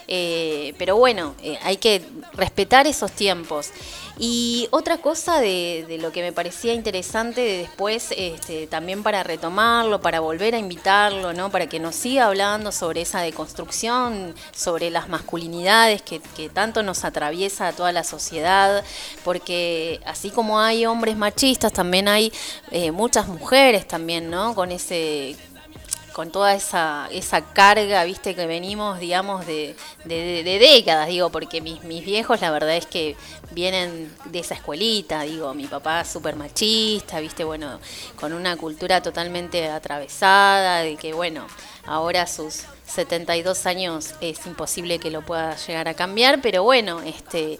Eh, 0.09 0.74
pero 0.78 0.97
bueno, 0.97 1.35
eh, 1.43 1.59
hay 1.62 1.77
que 1.77 2.03
respetar 2.35 2.86
esos 2.86 3.12
tiempos. 3.12 3.70
Y 4.18 4.68
otra 4.70 4.98
cosa 4.98 5.40
de, 5.40 5.84
de 5.89 5.98
lo 5.98 6.12
que 6.12 6.22
me 6.22 6.32
parecía 6.32 6.74
interesante 6.74 7.40
de 7.40 7.59
después, 7.59 8.12
este, 8.16 8.66
también 8.66 9.02
para 9.02 9.22
retomarlo, 9.22 10.01
para 10.01 10.20
volver 10.20 10.55
a 10.55 10.59
invitarlo, 10.59 11.32
¿no? 11.32 11.51
para 11.51 11.66
que 11.66 11.80
nos 11.80 11.94
siga 11.94 12.26
hablando 12.26 12.72
sobre 12.72 13.02
esa 13.02 13.20
deconstrucción, 13.20 14.34
sobre 14.55 14.90
las 14.90 15.09
masculinidades 15.09 16.02
que, 16.02 16.20
que 16.36 16.48
tanto 16.48 16.82
nos 16.82 17.05
atraviesa 17.05 17.68
a 17.68 17.72
toda 17.72 17.93
la 17.93 18.05
sociedad, 18.05 18.84
porque 19.24 20.01
así 20.05 20.30
como 20.30 20.60
hay 20.60 20.86
hombres 20.86 21.16
machistas, 21.16 21.72
también 21.72 22.09
hay 22.09 22.32
eh, 22.70 22.90
muchas 22.90 23.28
mujeres 23.28 23.89
también, 23.89 24.30
¿no? 24.30 24.55
Con 24.55 24.72
ese 24.72 25.36
con 26.12 26.30
toda 26.30 26.55
esa, 26.55 27.09
esa 27.10 27.52
carga, 27.52 28.05
viste, 28.05 28.34
que 28.34 28.47
venimos, 28.47 28.98
digamos, 28.98 29.47
de, 29.47 29.74
de, 30.05 30.59
décadas, 30.59 31.09
digo, 31.09 31.30
porque 31.30 31.60
mis, 31.60 31.82
mis 31.84 32.05
viejos 32.05 32.40
la 32.40 32.51
verdad 32.51 32.76
es 32.76 32.86
que 32.86 33.16
vienen 33.51 34.14
de 34.26 34.39
esa 34.39 34.55
escuelita, 34.55 35.22
digo, 35.22 35.52
mi 35.55 35.66
papá 35.66 36.05
súper 36.05 36.36
machista, 36.36 37.20
viste, 37.20 37.44
bueno, 37.44 37.80
con 38.16 38.32
una 38.32 38.56
cultura 38.56 39.02
totalmente 39.02 39.68
atravesada, 39.68 40.80
de 40.80 40.97
que, 40.97 41.12
bueno, 41.12 41.47
ahora 41.86 42.26
sus 42.26 42.64
72 42.86 43.66
años 43.66 44.14
es 44.20 44.44
imposible 44.47 44.98
que 44.98 45.10
lo 45.10 45.22
pueda 45.22 45.56
llegar 45.56 45.89
a 45.89 45.94
cambiar, 45.94 46.40
pero 46.43 46.62
bueno, 46.62 47.01
este 47.01 47.59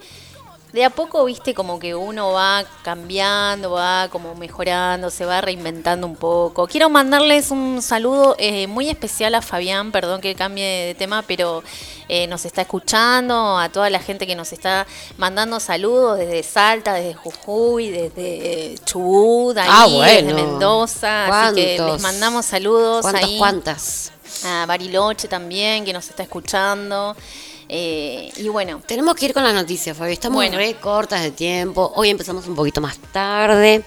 de 0.73 0.85
a 0.85 0.91
poco, 0.91 1.25
viste, 1.27 1.53
como 1.53 1.79
que 1.79 1.95
uno 1.95 2.33
va 2.33 2.65
cambiando, 2.83 3.73
va 3.73 4.09
como 4.11 4.35
mejorando, 4.35 5.11
se 5.11 5.27
va 5.27 5.41
reinventando 5.43 6.07
un 6.07 6.17
poco. 6.17 6.67
Quiero 6.67 6.89
mandarles 6.89 7.51
un 7.51 7.83
saludo 7.83 8.37
eh, 8.39 8.67
muy 8.67 8.89
especial 8.89 9.35
a 9.35 9.43
Fabián, 9.43 9.93
perdón 9.93 10.23
que 10.23 10.35
cambie 10.35 10.65
de 10.87 10.95
tema, 10.95 11.23
pero 11.23 11.63
eh, 12.09 12.27
nos 12.27 12.47
está 12.47 12.63
escuchando, 12.63 13.59
a 13.59 13.69
toda 13.69 13.91
la 13.91 13.99
gente 13.99 14.27
que 14.27 14.35
nos 14.35 14.53
está 14.53 14.87
mandando 15.19 15.61
saludos 15.61 16.19
desde 16.19 16.43
Salta, 16.43 16.95
desde 16.95 17.15
Jujuy, 17.15 17.91
desde 17.91 18.75
Chubut, 18.87 19.59
ahí, 19.59 19.69
Ah, 19.71 19.87
bueno. 19.87 20.07
desde 20.29 20.35
Mendoza. 20.35 21.49
Así 21.49 21.55
que 21.55 21.79
les 21.79 22.01
mandamos 22.01 22.47
saludos 22.47 23.03
¿Cuántas, 23.03 23.25
ahí. 23.25 23.39
cuántas? 23.39 24.13
A 24.45 24.65
Bariloche 24.67 25.29
también, 25.29 25.85
que 25.85 25.93
nos 25.93 26.09
está 26.09 26.23
escuchando. 26.23 27.15
Eh, 27.75 28.31
y 28.37 28.49
bueno. 28.49 28.83
Tenemos 28.87 29.15
que 29.15 29.25
ir 29.25 29.33
con 29.33 29.43
las 29.43 29.55
noticias, 29.55 29.97
Fabi. 29.97 30.13
Estamos 30.13 30.37
Bueno. 30.37 30.59
re 30.59 30.75
cortas 30.75 31.23
de 31.23 31.31
tiempo. 31.31 31.91
Hoy 31.97 32.11
empezamos 32.11 32.47
un 32.47 32.55
poquito 32.55 32.83
más 32.83 32.99
tarde. 33.13 33.83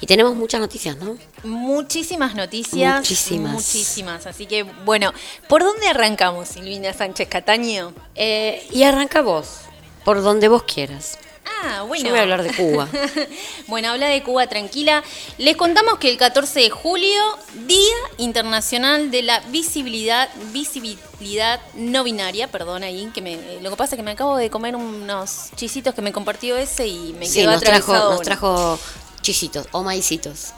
Y 0.00 0.06
tenemos 0.06 0.34
muchas 0.34 0.60
noticias, 0.60 0.96
¿no? 0.96 1.16
Muchísimas 1.44 2.34
noticias. 2.34 2.96
Muchísimas. 2.96 3.52
Muchísimas. 3.52 4.26
Así 4.26 4.46
que, 4.46 4.64
bueno, 4.64 5.12
¿por 5.48 5.62
dónde 5.62 5.86
arrancamos, 5.86 6.48
Silvina 6.48 6.92
Sánchez 6.92 7.28
Cataño? 7.28 7.92
Eh, 8.16 8.66
y 8.72 8.82
arranca 8.82 9.22
vos, 9.22 9.60
por 10.04 10.20
donde 10.20 10.48
vos 10.48 10.64
quieras. 10.64 11.16
Ah, 11.46 11.82
bueno. 11.82 12.04
Yo 12.04 12.10
voy 12.10 12.18
a 12.18 12.22
hablar 12.22 12.42
de 12.42 12.54
Cuba. 12.54 12.88
bueno, 13.66 13.90
habla 13.90 14.08
de 14.08 14.22
Cuba 14.22 14.46
tranquila. 14.46 15.02
Les 15.38 15.56
contamos 15.56 15.98
que 15.98 16.10
el 16.10 16.16
14 16.16 16.60
de 16.60 16.70
julio, 16.70 17.20
Día 17.66 17.94
Internacional 18.18 19.10
de 19.10 19.22
la 19.22 19.40
Visibilidad, 19.50 20.28
Visibilidad 20.52 21.60
No 21.74 22.04
Binaria, 22.04 22.48
perdón 22.48 22.82
ahí, 22.82 23.10
que 23.14 23.20
me, 23.20 23.60
lo 23.60 23.70
que 23.70 23.76
pasa 23.76 23.94
es 23.94 23.98
que 23.98 24.02
me 24.02 24.12
acabo 24.12 24.36
de 24.36 24.50
comer 24.50 24.76
unos 24.76 25.50
chisitos 25.56 25.94
que 25.94 26.02
me 26.02 26.12
compartió 26.12 26.56
ese 26.56 26.86
y 26.86 27.14
me 27.18 27.26
sí, 27.26 27.40
quedó 27.40 27.52
nos 27.52 27.62
trajo, 27.62 27.92
nos 27.92 28.22
trajo 28.22 28.78
chisitos 29.20 29.66
o 29.72 29.82
maicitos. 29.82 30.52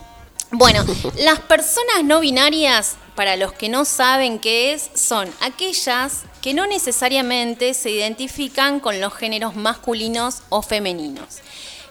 Bueno, 0.50 0.84
las 1.18 1.40
personas 1.40 2.04
no 2.04 2.20
binarias, 2.20 2.96
para 3.14 3.36
los 3.36 3.52
que 3.52 3.68
no 3.68 3.84
saben 3.84 4.38
qué 4.38 4.74
es, 4.74 4.90
son 4.94 5.28
aquellas 5.40 6.22
que 6.46 6.54
no 6.54 6.64
necesariamente 6.64 7.74
se 7.74 7.90
identifican 7.90 8.78
con 8.78 9.00
los 9.00 9.12
géneros 9.12 9.56
masculinos 9.56 10.42
o 10.48 10.62
femeninos. 10.62 11.38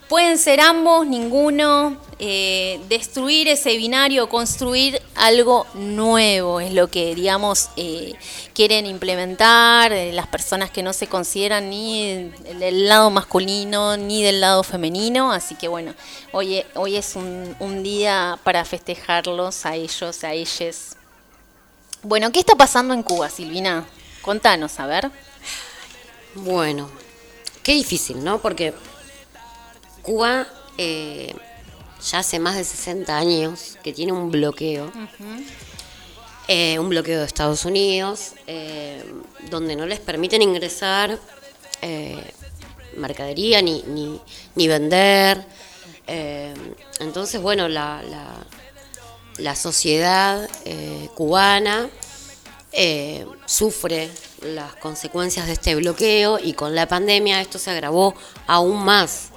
Pueden 0.08 0.38
ser 0.38 0.62
ambos, 0.62 1.06
ninguno, 1.06 1.98
eh, 2.20 2.80
destruir 2.88 3.50
ese 3.50 3.76
binario, 3.76 4.30
construir 4.30 5.02
algo 5.16 5.68
nuevo, 5.74 6.62
es 6.62 6.72
lo 6.72 6.90
que, 6.90 7.14
digamos, 7.16 7.68
eh, 7.76 8.14
quieren 8.54 8.86
implementar 8.86 9.92
eh, 9.92 10.14
las 10.14 10.28
personas 10.28 10.72
que 10.72 10.84
no 10.84 10.94
se 10.94 11.08
consideran 11.08 11.70
ni 11.70 12.32
del 12.58 12.88
lado 12.88 13.10
masculino 13.10 13.98
ni 13.98 14.24
del 14.24 14.40
lado 14.40 14.64
femenino. 14.64 15.34
Así 15.34 15.56
que 15.56 15.68
bueno, 15.68 15.94
hoy, 16.32 16.60
e- 16.60 16.66
hoy 16.76 16.96
es 16.96 17.18
un, 17.18 17.54
un 17.60 17.84
día 17.84 18.40
para 18.46 18.64
festejarlos 18.64 19.66
a 19.66 19.76
ellos, 19.76 20.24
a 20.24 20.32
ellas. 20.32 20.96
Bueno, 22.04 22.32
¿qué 22.32 22.40
está 22.40 22.56
pasando 22.56 22.94
en 22.94 23.04
Cuba, 23.04 23.30
Silvina? 23.30 23.86
Contanos, 24.26 24.80
a 24.80 24.88
ver. 24.88 25.12
Bueno, 26.34 26.90
qué 27.62 27.74
difícil, 27.74 28.24
¿no? 28.24 28.42
Porque 28.42 28.74
Cuba 30.02 30.48
eh, 30.80 31.36
ya 32.10 32.20
hace 32.20 32.40
más 32.40 32.56
de 32.56 32.64
60 32.64 33.16
años 33.16 33.78
que 33.84 33.94
tiene 33.94 34.14
un 34.14 34.32
bloqueo, 34.32 34.92
eh, 36.48 36.80
un 36.80 36.90
bloqueo 36.90 37.20
de 37.20 37.26
Estados 37.28 37.66
Unidos, 37.66 38.34
eh, 38.48 39.04
donde 39.52 39.76
no 39.76 39.86
les 39.86 40.00
permiten 40.00 40.42
ingresar 40.42 41.20
eh, 41.84 42.34
mercadería 42.98 43.62
ni, 43.62 43.84
ni, 43.84 44.20
ni 44.56 44.68
vender. 44.68 45.46
Entonces, 47.00 47.40
bueno, 47.40 47.68
la, 47.68 48.02
la, 48.02 48.34
la 49.38 49.56
sociedad 49.56 50.50
cubana 51.14 51.92
sufre 53.46 54.10
las 54.42 54.76
consecuencias 54.76 55.48
de 55.48 55.54
este 55.54 55.76
bloqueo 55.76 56.40
y 56.40 56.54
con 56.54 56.76
la 56.76 56.88
pandemia 56.88 57.42
esto 57.42 57.60
se 57.60 57.72
agravó 57.72 58.16
aún 58.48 58.84
más. 58.84 59.30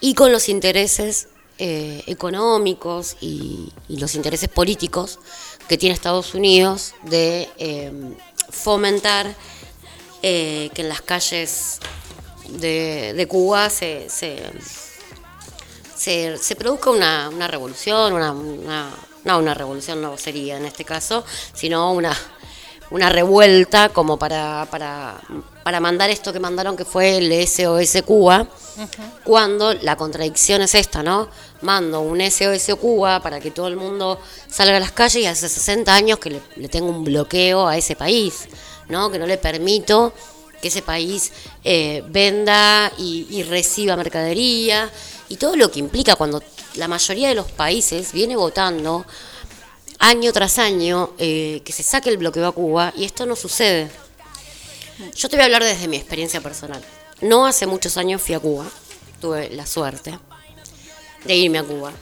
Y 0.00 0.14
con 0.14 0.32
los 0.32 0.48
intereses 0.48 1.28
eh, 1.58 2.04
económicos 2.06 3.16
y, 3.20 3.72
los 3.88 4.14
intereses 4.14 4.48
políticos 4.48 5.18
que 5.68 5.76
tiene 5.76 5.94
Estados 5.94 6.34
Unidos 6.34 6.94
de 7.02 7.48
eh, 7.58 7.92
fomentar 8.50 9.34
eh, 10.22 10.70
que 10.74 10.82
en 10.82 10.88
las 10.88 11.02
calles 11.02 11.80
de, 12.48 13.26
Cuba 13.28 13.70
se, 13.70 14.08
se, 14.08 14.52
se, 15.96 16.56
produzca 16.56 16.90
una, 16.90 17.28
una 17.28 17.48
revolución, 17.48 18.12
una- 18.12 18.32
no 19.24 19.38
una 19.38 19.54
revolución 19.54 20.00
no 20.00 20.16
sería 20.16 20.56
en 20.56 20.64
este 20.64 20.84
caso, 20.84 21.24
sino 21.54 21.92
una, 21.92 22.16
una 22.90 23.08
revuelta 23.08 23.90
como 23.90 24.18
para, 24.18 24.66
para, 24.70 25.20
para 25.62 25.80
mandar 25.80 26.10
esto 26.10 26.32
que 26.32 26.40
mandaron 26.40 26.76
que 26.76 26.84
fue 26.84 27.18
el 27.18 27.46
SOS 27.46 28.02
Cuba, 28.04 28.46
cuando 29.24 29.74
la 29.74 29.96
contradicción 29.96 30.62
es 30.62 30.74
esta, 30.74 31.02
¿no? 31.02 31.28
Mando 31.62 32.00
un 32.00 32.20
SOS 32.20 32.76
Cuba 32.80 33.20
para 33.20 33.40
que 33.40 33.50
todo 33.50 33.68
el 33.68 33.76
mundo 33.76 34.20
salga 34.50 34.76
a 34.76 34.80
las 34.80 34.92
calles 34.92 35.22
y 35.22 35.26
hace 35.26 35.48
60 35.48 35.92
años 35.92 36.18
que 36.18 36.30
le, 36.30 36.42
le 36.56 36.68
tengo 36.68 36.88
un 36.88 37.04
bloqueo 37.04 37.66
a 37.66 37.76
ese 37.76 37.96
país, 37.96 38.48
¿no? 38.88 39.10
Que 39.10 39.18
no 39.18 39.26
le 39.26 39.36
permito 39.36 40.12
que 40.60 40.68
ese 40.68 40.82
país 40.82 41.32
eh, 41.64 42.02
venda 42.08 42.90
y, 42.98 43.26
y 43.30 43.42
reciba 43.42 43.96
mercadería 43.96 44.90
y 45.28 45.36
todo 45.36 45.56
lo 45.56 45.70
que 45.70 45.78
implica 45.78 46.16
cuando 46.16 46.42
la 46.74 46.88
mayoría 46.88 47.28
de 47.28 47.34
los 47.34 47.50
países 47.50 48.12
viene 48.12 48.36
votando 48.36 49.04
año 49.98 50.32
tras 50.32 50.58
año 50.58 51.10
eh, 51.18 51.62
que 51.64 51.72
se 51.72 51.82
saque 51.82 52.10
el 52.10 52.18
bloqueo 52.18 52.46
a 52.46 52.52
Cuba 52.52 52.92
y 52.96 53.04
esto 53.04 53.26
no 53.26 53.36
sucede. 53.36 53.90
Yo 55.14 55.28
te 55.28 55.36
voy 55.36 55.42
a 55.42 55.44
hablar 55.46 55.64
desde 55.64 55.88
mi 55.88 55.96
experiencia 55.96 56.40
personal. 56.40 56.82
No 57.20 57.46
hace 57.46 57.66
muchos 57.66 57.96
años 57.96 58.22
fui 58.22 58.34
a 58.34 58.40
Cuba, 58.40 58.66
tuve 59.20 59.50
la 59.50 59.66
suerte 59.66 60.18
de 61.24 61.34
irme 61.34 61.58
a 61.58 61.64
Cuba. 61.64 61.92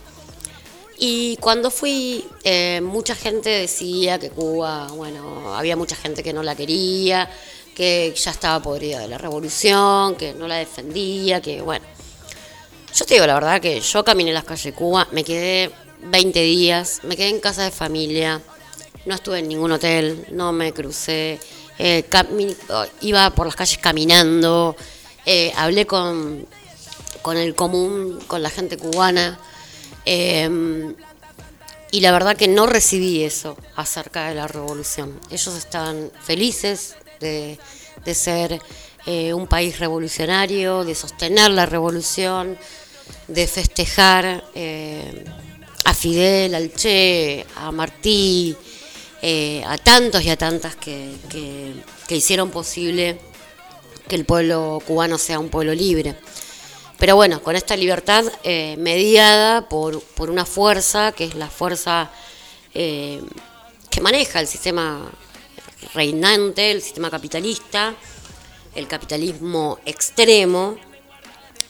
Y 0.98 1.36
cuando 1.38 1.70
fui, 1.70 2.26
eh, 2.42 2.80
mucha 2.82 3.14
gente 3.14 3.50
decía 3.50 4.18
que 4.18 4.30
Cuba, 4.30 4.88
bueno, 4.88 5.54
había 5.54 5.76
mucha 5.76 5.94
gente 5.94 6.22
que 6.22 6.32
no 6.32 6.42
la 6.42 6.54
quería, 6.54 7.30
que 7.74 8.14
ya 8.16 8.30
estaba 8.30 8.62
podrida 8.62 9.00
de 9.00 9.08
la 9.08 9.18
revolución, 9.18 10.16
que 10.16 10.32
no 10.32 10.48
la 10.48 10.56
defendía, 10.56 11.42
que 11.42 11.60
bueno. 11.60 11.84
Yo 12.94 13.04
te 13.04 13.14
digo 13.14 13.26
la 13.26 13.34
verdad 13.34 13.60
que 13.60 13.78
yo 13.80 14.02
caminé 14.02 14.32
las 14.32 14.44
calles 14.44 14.64
de 14.64 14.72
Cuba, 14.72 15.06
me 15.12 15.22
quedé 15.22 15.70
20 16.02 16.40
días, 16.40 17.00
me 17.04 17.16
quedé 17.16 17.28
en 17.28 17.40
casa 17.40 17.64
de 17.64 17.70
familia, 17.70 18.40
no 19.04 19.14
estuve 19.14 19.38
en 19.40 19.48
ningún 19.48 19.72
hotel, 19.72 20.26
no 20.30 20.52
me 20.52 20.72
crucé, 20.72 21.38
eh, 21.78 22.04
iba 23.00 23.30
por 23.30 23.46
las 23.46 23.56
calles 23.56 23.78
caminando, 23.78 24.76
eh, 25.24 25.52
hablé 25.56 25.86
con, 25.86 26.46
con 27.22 27.36
el 27.36 27.54
común, 27.54 28.18
con 28.26 28.42
la 28.42 28.50
gente 28.50 28.76
cubana, 28.76 29.38
eh, 30.04 30.94
y 31.90 32.00
la 32.00 32.12
verdad 32.12 32.36
que 32.36 32.48
no 32.48 32.66
recibí 32.66 33.22
eso 33.22 33.56
acerca 33.76 34.28
de 34.28 34.34
la 34.34 34.48
revolución. 34.48 35.18
Ellos 35.30 35.54
estaban 35.56 36.10
felices 36.20 36.96
de, 37.20 37.58
de 38.04 38.14
ser 38.14 38.60
eh, 39.06 39.32
un 39.32 39.46
país 39.46 39.78
revolucionario, 39.78 40.84
de 40.84 40.94
sostener 40.94 41.50
la 41.52 41.64
revolución, 41.64 42.58
de 43.28 43.46
festejar 43.46 44.44
a 45.86 45.94
Fidel, 45.94 46.52
al 46.56 46.74
Che, 46.74 47.46
a 47.54 47.70
Martí, 47.70 48.56
eh, 49.22 49.62
a 49.64 49.78
tantos 49.78 50.20
y 50.24 50.30
a 50.30 50.36
tantas 50.36 50.74
que, 50.74 51.12
que- 51.30 52.16
hicieron 52.16 52.50
posible 52.50 53.20
que 54.08 54.16
el 54.16 54.24
pueblo 54.24 54.82
cubano 54.84 55.16
sea 55.16 55.38
un 55.38 55.48
pueblo 55.48 55.72
libre. 55.74 56.16
Pero 56.98 57.14
bueno, 57.14 57.40
con 57.40 57.54
esta 57.54 57.76
libertad 57.76 58.24
eh, 58.42 58.74
mediada 58.78 59.68
por, 59.68 60.02
por 60.02 60.28
una 60.28 60.44
fuerza, 60.44 61.12
que 61.12 61.22
es 61.22 61.36
la 61.36 61.48
fuerza 61.48 62.10
eh, 62.74 63.22
que 63.88 64.00
maneja 64.00 64.40
el 64.40 64.48
sistema 64.48 65.08
reinante, 65.94 66.72
el 66.72 66.82
sistema 66.82 67.10
capitalista, 67.10 67.94
el 68.74 68.88
capitalismo 68.88 69.78
extremo, 69.86 70.76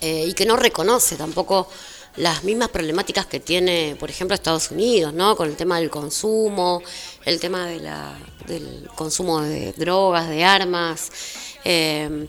y 0.01 0.35
que 0.35 0.45
no 0.47 0.57
reconoce 0.57 1.17
tampoco 1.17 1.69
las 2.17 2.45
mismas 2.45 2.71
problemáticas 2.71 3.27
que 3.27 3.41
tiene, 3.41 3.97
por 3.99 4.09
ejemplo, 4.11 4.35
Estados 4.35 4.71
Unidos, 4.71 5.13
¿no? 5.13 5.37
Con 5.37 5.49
el 5.49 5.57
tema 5.57 5.79
del 5.79 5.91
consumo, 5.91 6.83
el 7.25 7.39
tema 7.41 7.67
de 7.67 7.81
la, 7.81 8.17
del 8.47 8.89
consumo 8.95 9.41
de 9.43 9.73
drogas, 9.75 10.29
de 10.29 10.43
armas, 10.45 11.11
eh, 11.65 12.27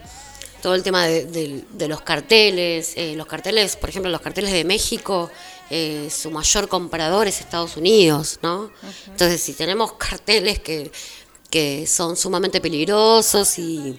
todo 0.62 0.76
el 0.76 0.84
tema 0.84 1.06
de, 1.06 1.26
de- 1.26 1.64
de 1.72 1.88
los 1.88 2.02
carteles. 2.02 2.94
eh, 2.96 3.14
los 3.16 3.28
carteles, 3.28 3.76
por 3.78 3.90
ejemplo, 3.90 4.12
los 4.12 4.22
carteles 4.22 4.52
de 4.52 4.66
México, 4.66 5.30
eh, 5.70 6.10
su 6.12 6.32
mayor 6.32 6.68
comprador 6.68 7.28
es 7.28 7.40
Estados 7.40 7.78
Unidos, 7.78 8.40
¿no? 8.42 8.72
Entonces, 9.08 9.42
si 9.42 9.54
tenemos 9.54 9.94
carteles 9.94 10.60
que, 10.60 10.92
que 11.50 11.86
son 11.88 12.18
sumamente 12.18 12.60
peligrosos 12.60 13.58
y 13.60 13.98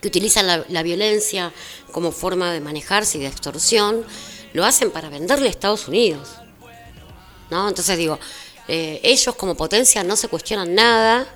que 0.00 0.08
utilizan 0.08 0.46
la, 0.46 0.64
la 0.68 0.82
violencia 0.82 1.52
como 1.92 2.12
forma 2.12 2.52
de 2.52 2.60
manejarse 2.60 3.16
y 3.18 3.20
de 3.22 3.28
extorsión, 3.28 4.04
lo 4.56 4.64
hacen 4.64 4.90
para 4.90 5.10
venderle 5.10 5.48
a 5.48 5.50
Estados 5.50 5.86
Unidos. 5.86 6.30
¿no? 7.50 7.68
Entonces 7.68 7.98
digo, 7.98 8.18
eh, 8.66 9.00
ellos 9.02 9.34
como 9.36 9.54
potencia 9.54 10.02
no 10.02 10.16
se 10.16 10.28
cuestionan 10.28 10.74
nada 10.74 11.26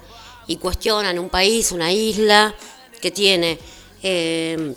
y 0.46 0.56
cuestionan 0.56 1.18
un 1.18 1.28
país, 1.28 1.70
una 1.70 1.92
isla 1.92 2.54
que 3.00 3.10
tiene 3.10 3.58
eh, 4.02 4.74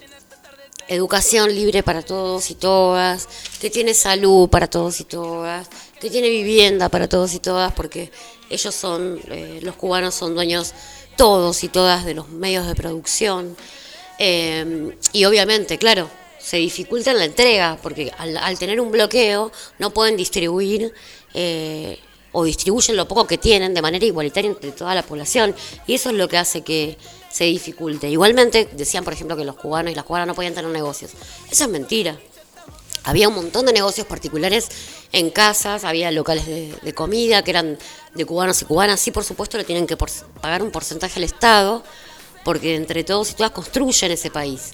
educación 0.89 1.55
libre 1.55 1.83
para 1.83 2.01
todos 2.01 2.51
y 2.51 2.55
todas, 2.55 3.29
que 3.61 3.69
tiene 3.69 3.93
salud 3.93 4.49
para 4.49 4.69
todos 4.69 4.99
y 4.99 5.05
todas, 5.05 5.69
que 6.01 6.09
tiene 6.09 6.27
vivienda 6.29 6.89
para 6.89 7.07
todos 7.07 7.33
y 7.33 7.39
todas, 7.39 7.71
porque 7.71 8.11
ellos 8.49 8.75
son, 8.75 9.21
eh, 9.29 9.59
los 9.63 9.75
cubanos 9.77 10.15
son 10.15 10.35
dueños 10.35 10.73
todos 11.15 11.63
y 11.63 11.69
todas 11.69 12.03
de 12.03 12.13
los 12.13 12.27
medios 12.27 12.67
de 12.67 12.75
producción. 12.75 13.55
y 14.19 15.25
obviamente, 15.25 15.77
claro, 15.77 16.09
se 16.43 16.57
dificulta 16.57 17.13
la 17.13 17.25
entrega, 17.25 17.77
porque 17.81 18.11
al, 18.17 18.35
al, 18.35 18.59
tener 18.59 18.81
un 18.81 18.91
bloqueo 18.91 19.51
no 19.79 19.91
pueden 19.91 20.17
distribuir 20.17 20.93
eh, 21.33 21.97
o 22.33 22.43
distribuyen 22.43 22.97
lo 22.97 23.07
poco 23.07 23.25
que 23.25 23.37
tienen 23.37 23.73
de 23.73 23.81
manera 23.81 24.05
igualitaria 24.05 24.49
entre 24.49 24.71
toda 24.73 24.93
la 24.93 25.03
población. 25.03 25.55
Y 25.87 25.93
eso 25.93 26.09
es 26.09 26.15
lo 26.15 26.27
que 26.27 26.37
hace 26.37 26.61
que 26.61 26.97
se 27.29 27.45
dificulte. 27.45 28.09
Igualmente, 28.09 28.67
decían, 28.73 29.05
por 29.05 29.13
ejemplo, 29.13 29.37
que 29.37 29.45
los 29.45 29.55
cubanos 29.55 29.93
y 29.93 29.95
las 29.95 30.03
cubanas 30.03 30.27
no 30.27 30.35
podían 30.35 30.53
tener 30.53 30.69
negocios. 30.69 31.11
Eso 31.49 31.63
es 31.63 31.69
mentira. 31.69 32.19
Había 33.05 33.29
un 33.29 33.35
montón 33.35 33.65
de 33.65 33.73
negocios 33.73 34.05
particulares 34.07 34.69
en 35.11 35.29
casas, 35.29 35.83
había 35.83 36.11
locales 36.11 36.45
de, 36.45 36.93
comida 36.93 37.43
que 37.43 37.51
eran 37.51 37.77
de 38.13 38.25
cubanos 38.25 38.61
y 38.61 38.65
cubanas. 38.65 38.99
Sí, 38.99 39.11
por 39.11 39.23
supuesto, 39.23 39.57
le 39.57 39.63
tienen 39.63 39.87
que 39.87 39.95
pagar 39.95 40.61
un 40.61 40.71
porcentaje 40.71 41.19
al 41.19 41.23
Estado, 41.23 41.83
porque 42.43 42.75
entre 42.75 43.03
todos 43.03 43.31
y 43.31 43.35
todas 43.35 43.51
construyen 43.51 44.11
ese 44.11 44.29
país. 44.29 44.73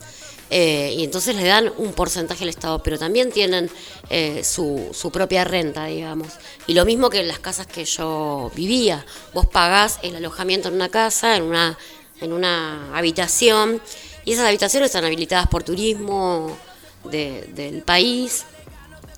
Eh, 0.49 0.95
y 0.97 1.03
entonces 1.03 1.35
le 1.35 1.43
dan 1.43 1.71
un 1.77 1.93
porcentaje 1.93 2.43
al 2.43 2.49
Estado, 2.49 2.81
pero 2.81 2.97
también 2.97 3.31
tienen 3.31 3.69
eh, 4.09 4.43
su, 4.43 4.89
su, 4.93 5.11
propia 5.11 5.43
renta, 5.43 5.85
digamos. 5.85 6.27
Y 6.65 6.73
lo 6.73 6.85
mismo 6.85 7.09
que 7.09 7.19
en 7.19 7.27
las 7.27 7.39
casas 7.39 7.67
que 7.67 7.85
yo 7.85 8.51
vivía, 8.55 9.05
vos 9.33 9.45
pagás 9.45 9.99
el 10.01 10.15
alojamiento 10.15 10.69
en 10.69 10.75
una 10.75 10.89
casa, 10.89 11.35
en 11.35 11.43
una, 11.43 11.77
en 12.21 12.33
una 12.33 12.97
habitación, 12.97 13.81
y 14.25 14.33
esas 14.33 14.47
habitaciones 14.47 14.87
están 14.87 15.05
habilitadas 15.05 15.47
por 15.47 15.63
turismo 15.63 16.57
del 17.03 17.81
país 17.83 18.43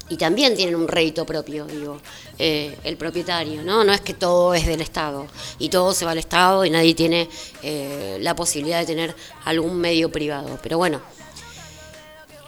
y 0.08 0.18
también 0.18 0.56
tienen 0.56 0.76
un 0.76 0.88
rédito 0.88 1.26
propio, 1.26 1.66
digo, 1.66 2.00
eh, 2.38 2.78
el 2.84 2.98
propietario, 2.98 3.64
¿no? 3.64 3.84
No 3.84 3.94
es 3.94 4.02
que 4.02 4.14
todo 4.14 4.54
es 4.54 4.68
del 4.68 4.82
Estado 4.82 5.26
y 5.58 5.70
todo 5.70 5.94
se 5.94 6.06
va 6.06 6.12
al 6.12 6.18
Estado 6.18 6.64
y 6.66 6.70
nadie 6.70 6.94
tiene 6.94 7.30
la 8.20 8.36
posibilidad 8.36 8.80
de 8.80 8.86
tener 8.86 9.16
algún 9.46 9.78
medio 9.78 10.12
privado. 10.12 10.60
Pero 10.62 10.78
bueno, 10.78 11.02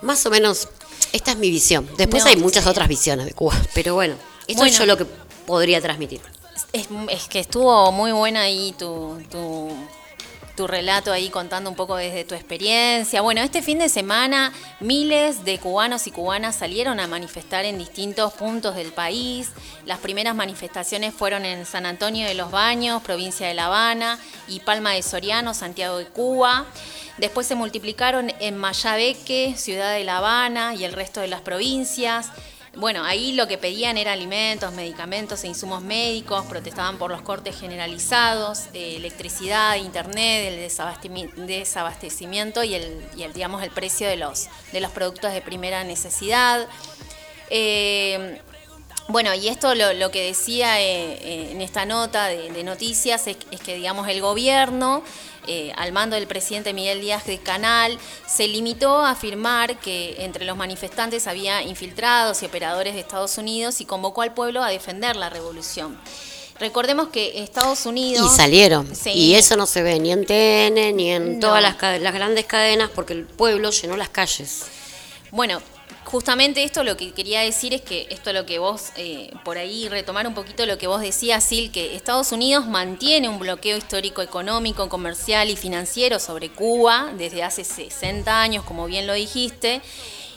más 0.04 0.26
o 0.26 0.30
menos, 0.30 0.68
esta 1.12 1.32
es 1.32 1.38
mi 1.38 1.50
visión. 1.50 1.88
Después 1.98 2.26
hay 2.26 2.38
muchas 2.38 2.68
otras 2.68 2.88
visiones 2.88 3.26
de 3.26 3.34
Cuba, 3.34 3.56
pero 3.74 3.96
bueno, 3.96 4.16
esto 4.48 4.66
es 4.66 4.78
yo 4.78 4.86
lo 4.86 4.98
que 4.98 5.06
podría 5.46 5.82
transmitir. 5.82 6.22
Es, 6.72 6.88
es, 7.10 7.28
que 7.28 7.40
estuvo 7.40 7.92
muy 7.92 8.12
buena 8.12 8.42
ahí 8.42 8.74
tu, 8.78 9.20
tu, 9.32 9.70
tu 10.56 10.68
relato 10.68 11.12
ahí 11.12 11.30
contando 11.30 11.70
un 11.70 11.76
poco 11.76 11.96
desde 11.96 12.24
tu 12.26 12.36
experiencia. 12.36 13.22
Bueno, 13.22 13.42
este 13.42 13.62
fin 13.62 13.80
de 13.80 13.90
semana 13.90 14.54
miles 14.80 15.44
de 15.46 15.58
cubanos 15.58 16.06
y 16.08 16.12
cubanas 16.12 16.56
salieron 16.56 17.00
a 17.00 17.08
manifestar 17.08 17.66
en 17.66 17.78
distintos 17.78 18.34
puntos 18.34 18.76
del 18.76 18.92
país. 18.92 19.52
Las 19.86 20.00
primeras 20.00 20.36
manifestaciones 20.36 21.14
fueron 21.14 21.46
en 21.46 21.66
San 21.66 21.86
Antonio 21.86 22.28
de 22.28 22.36
los 22.36 22.52
Baños, 22.52 23.02
provincia 23.02 23.48
de 23.48 23.54
La 23.54 23.66
Habana, 23.66 24.20
y 24.48 24.60
Palma 24.60 24.92
de 24.92 25.02
Soriano, 25.02 25.54
Santiago 25.54 25.98
de 25.98 26.06
Cuba. 26.06 26.66
Después 27.18 27.48
se 27.48 27.56
multiplicaron 27.56 28.32
en 28.40 28.58
Mayabeque, 28.58 29.56
ciudad 29.58 29.94
de 29.94 30.04
La 30.04 30.18
Habana 30.18 30.76
y 30.76 30.84
el 30.84 30.94
resto 30.94 31.22
de 31.22 31.28
las 31.28 31.42
provincias. 31.42 32.30
Bueno, 32.76 33.04
ahí 33.04 33.34
lo 33.34 33.48
que 33.48 33.60
pedían 33.60 33.98
era 33.98 34.14
alimentos, 34.14 34.74
medicamentos 34.74 35.44
e 35.44 35.48
insumos 35.48 35.84
médicos, 35.84 36.44
protestaban 36.46 36.98
por 36.98 37.12
los 37.12 37.22
cortes 37.22 37.60
generalizados, 37.60 38.64
electricidad, 38.74 39.76
internet, 39.76 40.52
el 40.52 41.48
desabastecimiento 41.48 42.64
y 42.64 42.74
el, 42.74 43.06
el, 43.20 43.32
digamos, 43.32 43.62
el 43.62 43.70
precio 43.70 44.08
de 44.08 44.18
los, 44.18 44.48
de 44.72 44.82
los 44.82 44.92
productos 44.92 45.34
de 45.34 45.42
primera 45.42 45.84
necesidad. 45.84 46.68
Eh, 47.52 48.42
bueno, 49.10 49.34
y 49.34 49.50
esto 49.50 49.76
lo, 49.76 50.12
que 50.12 50.26
decía 50.26 50.80
eh, 50.82 51.14
eh, 51.22 51.52
en 51.52 51.62
esta 51.62 51.86
nota 51.86 52.28
de, 52.28 52.64
noticias 52.64 53.28
es, 53.28 53.38
que, 53.38 53.76
digamos, 53.76 54.08
el 54.08 54.22
gobierno, 54.22 55.04
eh, 55.48 55.72
al 55.76 55.92
mando 55.92 56.16
del 56.16 56.28
presidente 56.28 56.74
Miguel 56.74 57.02
Díaz 57.02 57.26
de 57.26 57.40
Canal, 57.40 57.98
se 58.28 58.48
limitó 58.48 59.00
a 59.00 59.12
afirmar 59.12 59.78
que 59.80 60.16
entre 60.20 60.46
los 60.46 60.58
manifestantes 60.58 61.28
había 61.28 61.62
infiltrados 61.62 62.44
y 62.44 62.46
operadores 62.46 62.94
de 62.94 63.00
Estados 63.00 63.38
Unidos 63.38 63.82
y 63.82 63.86
convocó 63.86 64.22
al 64.22 64.34
pueblo 64.34 64.64
a 64.64 64.70
defender 64.70 65.16
la 65.16 65.30
revolución. 65.30 66.00
Recordemos 66.60 67.10
que 67.10 67.42
Estados 67.44 67.86
Unidos... 67.86 68.32
Y 68.32 68.36
salieron. 68.36 68.92
Y 69.06 69.34
eso 69.34 69.58
no 69.58 69.66
se 69.66 69.82
ve 69.82 70.00
ni 70.00 70.12
en 70.12 70.26
TN 70.26 70.96
ni 70.96 71.12
en 71.12 71.40
todas 71.40 71.62
las, 71.62 71.82
las 72.02 72.14
grandes 72.14 72.46
cadenas 72.46 72.90
porque 72.94 73.14
el 73.14 73.26
pueblo 73.26 73.72
llenó 73.72 73.98
las 73.98 74.10
calles. 74.10 74.66
Bueno, 75.32 75.62
justamente 76.14 76.64
esto 76.64 76.84
lo 76.84 76.96
que 76.96 77.12
quería 77.12 77.42
decir 77.42 77.74
es 77.74 77.82
que 77.82 78.06
esto 78.12 78.34
lo 78.34 78.46
que 78.46 78.60
vos, 78.60 78.92
eh, 78.98 79.32
por 79.44 79.58
ahí 79.58 79.90
retomar 79.90 80.28
un 80.28 80.36
poquito 80.36 80.64
lo 80.68 80.78
que 80.78 80.86
vos 80.86 81.02
decías, 81.02 81.44
Sil, 81.50 81.74
que 81.74 81.96
Estados 81.96 82.32
Unidos 82.32 82.68
mantiene 82.68 83.30
un 83.30 83.40
bloqueo 83.40 83.76
histórico 83.78 84.22
económico, 84.22 84.90
comercial 84.90 85.50
y 85.50 85.56
financiero 85.56 86.20
sobre 86.20 86.50
Cuba 86.50 87.12
desde 87.18 87.42
hace 87.42 87.64
60 87.64 88.40
años, 88.40 88.64
como 88.64 88.86
bien 88.86 89.08
lo 89.08 89.14
dijiste. 89.14 89.82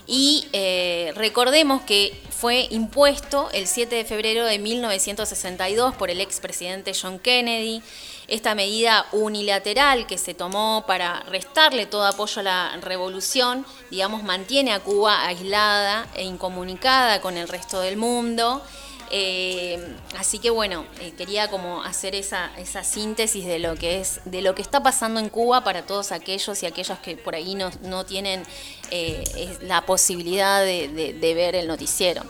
Y 0.06 0.46
eh, 0.54 1.12
recordemos 1.14 1.82
que 1.82 2.18
fue 2.30 2.68
impuesto 2.70 3.50
el 3.52 3.66
7 3.66 3.96
de 3.96 4.04
febrero 4.06 4.46
de 4.46 4.58
1962 4.58 5.94
por 5.96 6.08
el 6.08 6.22
expresidente 6.22 6.92
John 6.98 7.18
Kennedy 7.18 7.82
esta 8.28 8.54
medida 8.54 9.06
unilateral 9.12 10.06
que 10.06 10.18
se 10.18 10.34
tomó 10.34 10.84
para 10.86 11.20
restarle 11.24 11.86
todo 11.86 12.04
apoyo 12.04 12.40
a 12.40 12.42
la 12.42 12.76
revolución, 12.80 13.64
digamos, 13.90 14.22
mantiene 14.24 14.72
a 14.72 14.80
Cuba 14.80 15.26
aislada 15.26 16.08
e 16.14 16.24
incomunicada 16.24 17.20
con 17.20 17.36
el 17.36 17.48
resto 17.48 17.80
del 17.80 17.96
mundo. 17.96 18.62
Eh, 19.12 19.96
así 20.18 20.40
que 20.40 20.50
bueno, 20.50 20.84
eh, 21.00 21.12
quería 21.16 21.48
como 21.48 21.82
hacer 21.84 22.16
esa, 22.16 22.50
esa 22.58 22.82
síntesis 22.82 23.46
de 23.46 23.60
lo 23.60 23.76
que 23.76 24.00
es, 24.00 24.20
de 24.24 24.42
lo 24.42 24.56
que 24.56 24.62
está 24.62 24.82
pasando 24.82 25.20
en 25.20 25.28
Cuba 25.28 25.62
para 25.62 25.86
todos 25.86 26.10
aquellos 26.10 26.60
y 26.64 26.66
aquellos 26.66 26.98
que 26.98 27.16
por 27.16 27.36
ahí 27.36 27.54
no, 27.54 27.70
no 27.82 28.04
tienen 28.04 28.42
eh, 28.90 29.58
la 29.62 29.86
posibilidad 29.86 30.64
de, 30.64 31.34
ver 31.36 31.54
el 31.54 31.68
noticiero. 31.68 32.22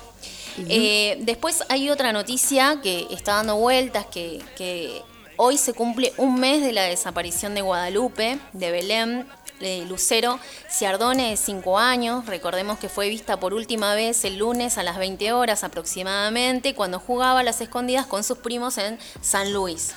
después 0.59 1.64
hay 1.70 1.89
otra 1.89 2.12
noticia 2.12 2.81
que 2.82 3.06
está 3.10 3.36
dando 3.36 3.56
vueltas, 3.56 4.05
que, 4.06 4.43
que 4.56 5.02
Hoy 5.38 5.58
se 5.58 5.74
cumple 5.74 6.14
un 6.16 6.40
mes 6.40 6.62
de 6.62 6.72
la 6.72 6.84
desaparición 6.84 7.54
de 7.54 7.60
Guadalupe, 7.60 8.38
de 8.54 8.70
Belén, 8.70 9.26
de 9.60 9.84
Lucero 9.84 10.40
Ciardone, 10.70 11.28
de 11.28 11.36
5 11.36 11.78
años. 11.78 12.24
Recordemos 12.24 12.78
que 12.78 12.88
fue 12.88 13.10
vista 13.10 13.38
por 13.38 13.52
última 13.52 13.94
vez 13.94 14.24
el 14.24 14.38
lunes 14.38 14.78
a 14.78 14.82
las 14.82 14.96
20 14.96 15.34
horas 15.34 15.62
aproximadamente, 15.62 16.74
cuando 16.74 16.98
jugaba 16.98 17.40
a 17.40 17.42
las 17.42 17.60
escondidas 17.60 18.06
con 18.06 18.24
sus 18.24 18.38
primos 18.38 18.78
en 18.78 18.98
San 19.20 19.52
Luis. 19.52 19.92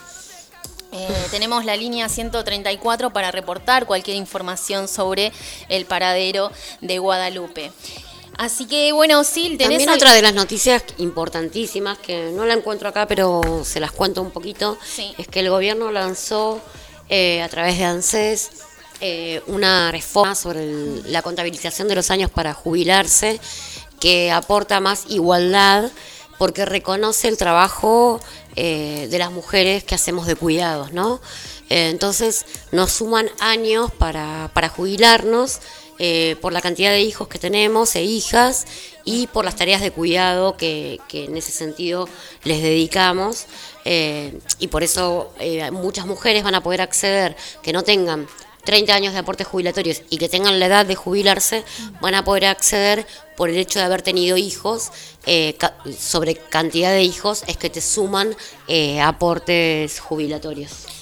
Eh, 0.92 1.08
tenemos 1.32 1.64
la 1.64 1.78
línea 1.78 2.10
134 2.10 3.14
para 3.14 3.32
reportar 3.32 3.86
cualquier 3.86 4.18
información 4.18 4.90
sobre 4.90 5.32
el 5.70 5.86
paradero 5.86 6.52
de 6.82 7.00
Guadalupe. 7.00 7.72
Así 8.40 8.68
que 8.68 8.94
bueno, 8.94 9.26
sí, 9.26 9.58
tenés 9.58 9.80
También 9.80 9.90
otra 9.90 10.14
de 10.14 10.22
las 10.22 10.34
noticias 10.34 10.82
importantísimas, 10.98 11.98
que 11.98 12.32
no 12.32 12.46
la 12.46 12.54
encuentro 12.54 12.88
acá, 12.88 13.06
pero 13.06 13.42
se 13.66 13.82
las 13.82 13.92
cuento 13.92 14.22
un 14.22 14.32
poquito, 14.32 14.78
es 15.18 15.28
que 15.28 15.42
el 15.42 15.50
gobierno 15.50 15.92
lanzó 15.92 16.62
eh, 17.10 17.42
a 17.42 17.50
través 17.50 17.78
de 17.78 17.84
ANSES 17.84 18.52
eh, 19.02 19.42
una 19.48 19.92
reforma 19.92 20.36
sobre 20.36 21.02
la 21.10 21.22
contabilización 21.22 21.90
de 21.90 21.96
los 21.96 22.12
años 22.12 22.32
para 22.32 22.54
jubilarse, 22.54 23.42
que 24.00 24.32
aporta 24.32 24.80
más 24.80 25.04
igualdad 25.10 25.92
porque 26.38 26.64
reconoce 26.64 27.28
el 27.28 27.36
trabajo 27.36 28.22
eh, 28.56 29.10
de 29.12 29.20
las 29.20 29.34
mujeres 29.34 29.84
que 29.84 29.96
hacemos 29.96 30.28
de 30.28 30.36
cuidados, 30.38 30.94
¿no? 30.94 31.20
entonces 31.72 32.46
nos 32.72 32.94
suman 32.94 33.30
años 33.40 33.92
para, 33.92 34.50
para 34.56 34.70
jubilarnos 34.70 35.60
eh, 36.02 36.38
por 36.40 36.54
la 36.54 36.62
cantidad 36.62 36.92
de 36.92 37.02
hijos 37.02 37.28
que 37.28 37.40
tenemos 37.40 37.94
e 37.98 38.04
hijas 38.04 38.66
y 39.04 39.28
por 39.28 39.44
las 39.44 39.58
tareas 39.58 39.82
de 39.82 39.92
cuidado 39.92 40.56
que, 40.56 40.98
en 41.12 41.36
ese 41.36 41.52
sentido 41.52 42.08
les 42.46 42.62
dedicamos. 42.62 43.48
Eh, 43.84 44.40
y 44.60 44.68
por 44.68 44.84
eso 44.84 45.34
eh, 45.40 45.70
muchas 45.72 46.06
mujeres 46.06 46.44
van 46.44 46.56
a 46.56 46.64
poder 46.64 46.82
acceder, 46.82 47.36
que 47.62 47.74
no 47.74 47.84
tengan 47.84 48.28
30 48.64 48.94
años 48.94 49.14
de 49.14 49.20
aportes 49.20 49.48
jubilatorios 49.48 50.04
y 50.10 50.18
que 50.18 50.30
tengan 50.30 50.58
la 50.60 50.68
edad 50.68 50.86
de 50.86 50.96
jubilarse, 50.96 51.66
van 52.00 52.16
a 52.16 52.24
poder 52.24 52.46
acceder 52.46 53.06
por 53.36 53.50
el 53.50 53.58
hecho 53.58 53.80
de 53.80 53.86
haber 53.86 54.02
tenido 54.02 54.38
hijos, 54.38 54.92
sobre 55.98 56.36
cantidad 56.36 56.92
de 56.92 57.04
hijos 57.04 57.44
es 57.48 57.58
que 57.58 57.70
te 57.70 57.82
suman 57.82 58.36
aportes 59.02 60.00
jubilatorios. 60.00 60.99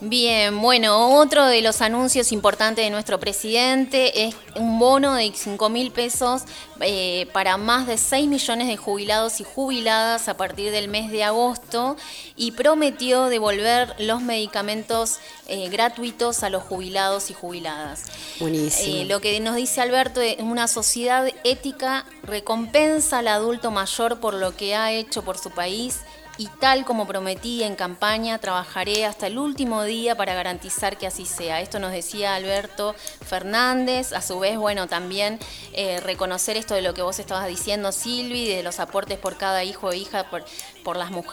Bien, 0.00 0.60
bueno, 0.60 1.18
otro 1.18 1.46
de 1.46 1.62
los 1.62 1.80
anuncios 1.80 2.30
importantes 2.30 2.84
de 2.84 2.90
nuestro 2.90 3.18
presidente 3.18 4.26
es 4.26 4.34
un 4.54 4.78
bono 4.78 5.14
de 5.14 5.32
5 5.34 5.70
mil 5.70 5.90
pesos 5.90 6.42
eh, 6.80 7.26
para 7.32 7.56
más 7.56 7.86
de 7.86 7.96
6 7.96 8.28
millones 8.28 8.68
de 8.68 8.76
jubilados 8.76 9.40
y 9.40 9.44
jubiladas 9.44 10.28
a 10.28 10.36
partir 10.36 10.70
del 10.70 10.88
mes 10.88 11.10
de 11.10 11.24
agosto 11.24 11.96
y 12.36 12.52
prometió 12.52 13.26
devolver 13.26 13.94
los 13.98 14.20
medicamentos 14.20 15.18
eh, 15.48 15.70
gratuitos 15.70 16.42
a 16.42 16.50
los 16.50 16.62
jubilados 16.62 17.30
y 17.30 17.34
jubiladas. 17.34 18.02
Buenísimo. 18.38 18.96
Eh, 18.98 19.04
lo 19.06 19.22
que 19.22 19.40
nos 19.40 19.56
dice 19.56 19.80
Alberto 19.80 20.20
es 20.20 20.36
una 20.40 20.68
sociedad 20.68 21.26
ética 21.42 22.04
recompensa 22.22 23.20
al 23.20 23.28
adulto 23.28 23.70
mayor 23.70 24.20
por 24.20 24.34
lo 24.34 24.54
que 24.54 24.74
ha 24.74 24.92
hecho 24.92 25.22
por 25.22 25.38
su 25.38 25.50
país 25.50 26.00
y 26.38 26.48
tal 26.60 26.84
como 26.84 27.06
prometí 27.06 27.62
en 27.62 27.76
campaña, 27.76 28.38
trabajaré 28.38 29.06
hasta 29.06 29.26
el 29.26 29.38
último 29.38 29.82
día 29.84 30.14
para 30.14 30.34
garantizar 30.34 30.98
que 30.98 31.06
así 31.06 31.24
sea. 31.24 31.60
Esto 31.60 31.78
nos 31.78 31.92
decía 31.92 32.34
Alberto 32.34 32.94
Fernández. 33.24 34.12
A 34.12 34.20
su 34.20 34.38
vez, 34.38 34.58
bueno, 34.58 34.86
también 34.86 35.38
eh, 35.72 36.00
reconocer 36.00 36.56
esto 36.56 36.74
de 36.74 36.82
lo 36.82 36.94
que 36.94 37.02
vos 37.02 37.18
estabas 37.18 37.48
diciendo, 37.48 37.92
Silvi, 37.92 38.48
de 38.48 38.62
los 38.62 38.80
aportes 38.80 39.18
por 39.18 39.36
cada 39.36 39.64
hijo 39.64 39.92
e 39.92 39.98
hija 39.98 40.30
por, 40.30 40.44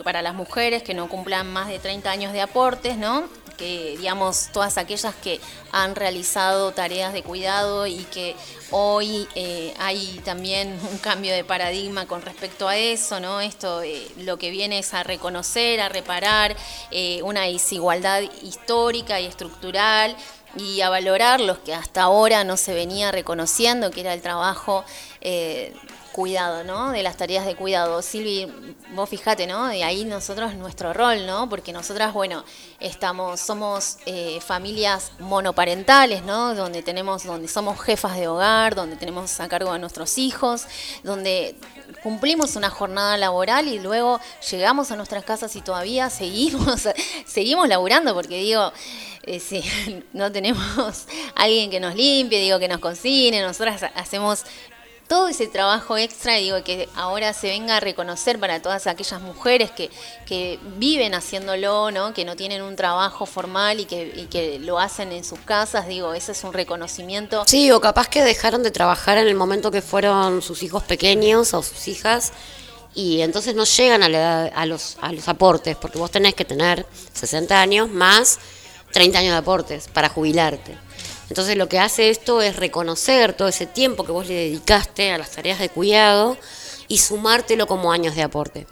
para 0.03 0.21
las 0.21 0.33
mujeres 0.33 0.83
que 0.83 0.93
no 0.93 1.09
cumplan 1.09 1.51
más 1.51 1.67
de 1.67 1.79
30 1.79 2.09
años 2.09 2.33
de 2.33 2.41
aportes, 2.41 2.97
¿no? 2.97 3.23
Que 3.57 3.95
digamos 3.97 4.49
todas 4.51 4.77
aquellas 4.77 5.15
que 5.15 5.39
han 5.71 5.95
realizado 5.95 6.71
tareas 6.71 7.13
de 7.13 7.23
cuidado 7.23 7.87
y 7.87 8.03
que 8.05 8.35
hoy 8.71 9.27
eh, 9.35 9.73
hay 9.79 10.21
también 10.23 10.79
un 10.91 10.97
cambio 10.97 11.33
de 11.33 11.43
paradigma 11.43 12.05
con 12.05 12.21
respecto 12.21 12.67
a 12.67 12.77
eso, 12.77 13.19
¿no? 13.19 13.41
Esto 13.41 13.81
eh, 13.81 14.07
lo 14.19 14.37
que 14.37 14.51
viene 14.51 14.79
es 14.79 14.93
a 14.93 15.03
reconocer, 15.03 15.81
a 15.81 15.89
reparar 15.89 16.55
eh, 16.91 17.21
una 17.23 17.43
desigualdad 17.43 18.21
histórica 18.43 19.19
y 19.19 19.25
estructural 19.25 20.15
y 20.55 20.81
a 20.81 20.89
valorar 20.89 21.41
los 21.41 21.59
que 21.59 21.73
hasta 21.73 22.03
ahora 22.03 22.43
no 22.43 22.57
se 22.57 22.73
venía 22.73 23.11
reconociendo, 23.11 23.89
que 23.89 24.01
era 24.01 24.13
el 24.13 24.21
trabajo 24.21 24.85
cuidado, 26.13 26.63
¿no? 26.63 26.91
De 26.91 27.03
las 27.03 27.17
tareas 27.17 27.45
de 27.45 27.55
cuidado. 27.55 28.01
Silvi, 28.01 28.49
vos 28.93 29.09
fijate, 29.09 29.47
¿no? 29.47 29.73
Y 29.73 29.81
ahí 29.81 30.05
nosotros 30.05 30.53
nuestro 30.55 30.93
rol, 30.93 31.25
¿no? 31.25 31.49
Porque 31.49 31.73
nosotras, 31.73 32.13
bueno, 32.13 32.45
estamos, 32.79 33.41
somos 33.41 33.97
eh, 34.05 34.39
familias 34.39 35.11
monoparentales, 35.19 36.23
¿no? 36.23 36.55
Donde 36.55 36.83
tenemos, 36.83 37.25
donde 37.25 37.49
somos 37.49 37.81
jefas 37.81 38.15
de 38.15 38.29
hogar, 38.29 38.75
donde 38.75 38.95
tenemos 38.95 39.39
a 39.41 39.49
cargo 39.49 39.71
a 39.71 39.77
nuestros 39.77 40.17
hijos, 40.17 40.67
donde 41.03 41.57
cumplimos 42.01 42.55
una 42.55 42.69
jornada 42.69 43.17
laboral 43.17 43.67
y 43.67 43.79
luego 43.79 44.19
llegamos 44.49 44.91
a 44.91 44.95
nuestras 44.95 45.25
casas 45.25 45.55
y 45.55 45.61
todavía 45.61 46.09
seguimos, 46.09 46.87
seguimos 47.25 47.67
laburando, 47.67 48.13
porque 48.13 48.37
digo, 48.37 48.71
eh, 49.23 49.39
si 49.39 49.63
no 50.13 50.31
tenemos 50.31 51.07
alguien 51.35 51.69
que 51.69 51.79
nos 51.79 51.95
limpie, 51.95 52.39
digo 52.39 52.59
que 52.59 52.67
nos 52.67 52.79
cocine, 52.79 53.41
nosotras 53.41 53.83
hacemos 53.95 54.43
todo 55.13 55.27
ese 55.27 55.45
trabajo 55.45 55.95
extra, 55.95 56.37
digo, 56.37 56.63
que 56.63 56.89
ahora 56.95 57.33
se 57.33 57.45
venga 57.45 57.77
a 57.77 57.79
reconocer 57.79 58.39
para 58.39 58.63
todas 58.63 58.87
aquellas 58.87 59.21
mujeres 59.21 59.69
que, 59.69 59.91
que 60.25 60.57
viven 60.77 61.13
haciéndolo, 61.13 61.91
¿no? 61.91 62.15
que 62.15 62.25
no 62.25 62.35
tienen 62.35 62.63
un 62.63 62.75
trabajo 62.75 63.27
formal 63.27 63.79
y 63.79 63.85
que, 63.85 64.11
y 64.15 64.25
que 64.25 64.57
lo 64.57 64.79
hacen 64.79 65.11
en 65.11 65.23
sus 65.23 65.37
casas, 65.37 65.87
digo, 65.87 66.15
ese 66.15 66.31
es 66.31 66.43
un 66.43 66.51
reconocimiento. 66.51 67.43
Sí, 67.45 67.69
o 67.69 67.79
capaz 67.79 68.07
que 68.07 68.23
dejaron 68.23 68.63
de 68.63 68.71
trabajar 68.71 69.19
en 69.19 69.27
el 69.27 69.35
momento 69.35 69.69
que 69.69 69.83
fueron 69.83 70.41
sus 70.41 70.63
hijos 70.63 70.81
pequeños 70.81 71.53
o 71.53 71.61
sus 71.61 71.87
hijas 71.87 72.33
y 72.95 73.21
entonces 73.21 73.53
no 73.53 73.65
llegan 73.65 74.01
a, 74.01 74.09
la 74.09 74.45
a, 74.45 74.65
los, 74.65 74.97
a 74.99 75.13
los 75.13 75.27
aportes, 75.27 75.75
porque 75.75 75.99
vos 75.99 76.09
tenés 76.09 76.33
que 76.33 76.43
tener 76.43 76.87
60 77.13 77.61
años 77.61 77.87
más 77.87 78.39
30 78.93 79.19
años 79.19 79.31
de 79.33 79.37
aportes 79.37 79.89
para 79.89 80.09
jubilarte. 80.09 80.75
Entonces 81.29 81.57
lo 81.57 81.69
que 81.69 81.79
hace 81.79 82.09
esto 82.09 82.41
es 82.41 82.55
reconocer 82.55 83.33
todo 83.33 83.47
ese 83.47 83.65
tiempo 83.65 84.03
que 84.03 84.11
vos 84.11 84.27
le 84.27 84.33
dedicaste 84.33 85.11
a 85.11 85.17
las 85.17 85.31
tareas 85.31 85.59
de 85.59 85.69
cuidado 85.69 86.37
y 86.87 86.97
sumártelo 86.99 87.67
como 87.67 87.91
años 87.91 88.15
de 88.15 88.23
aporte. 88.23 88.67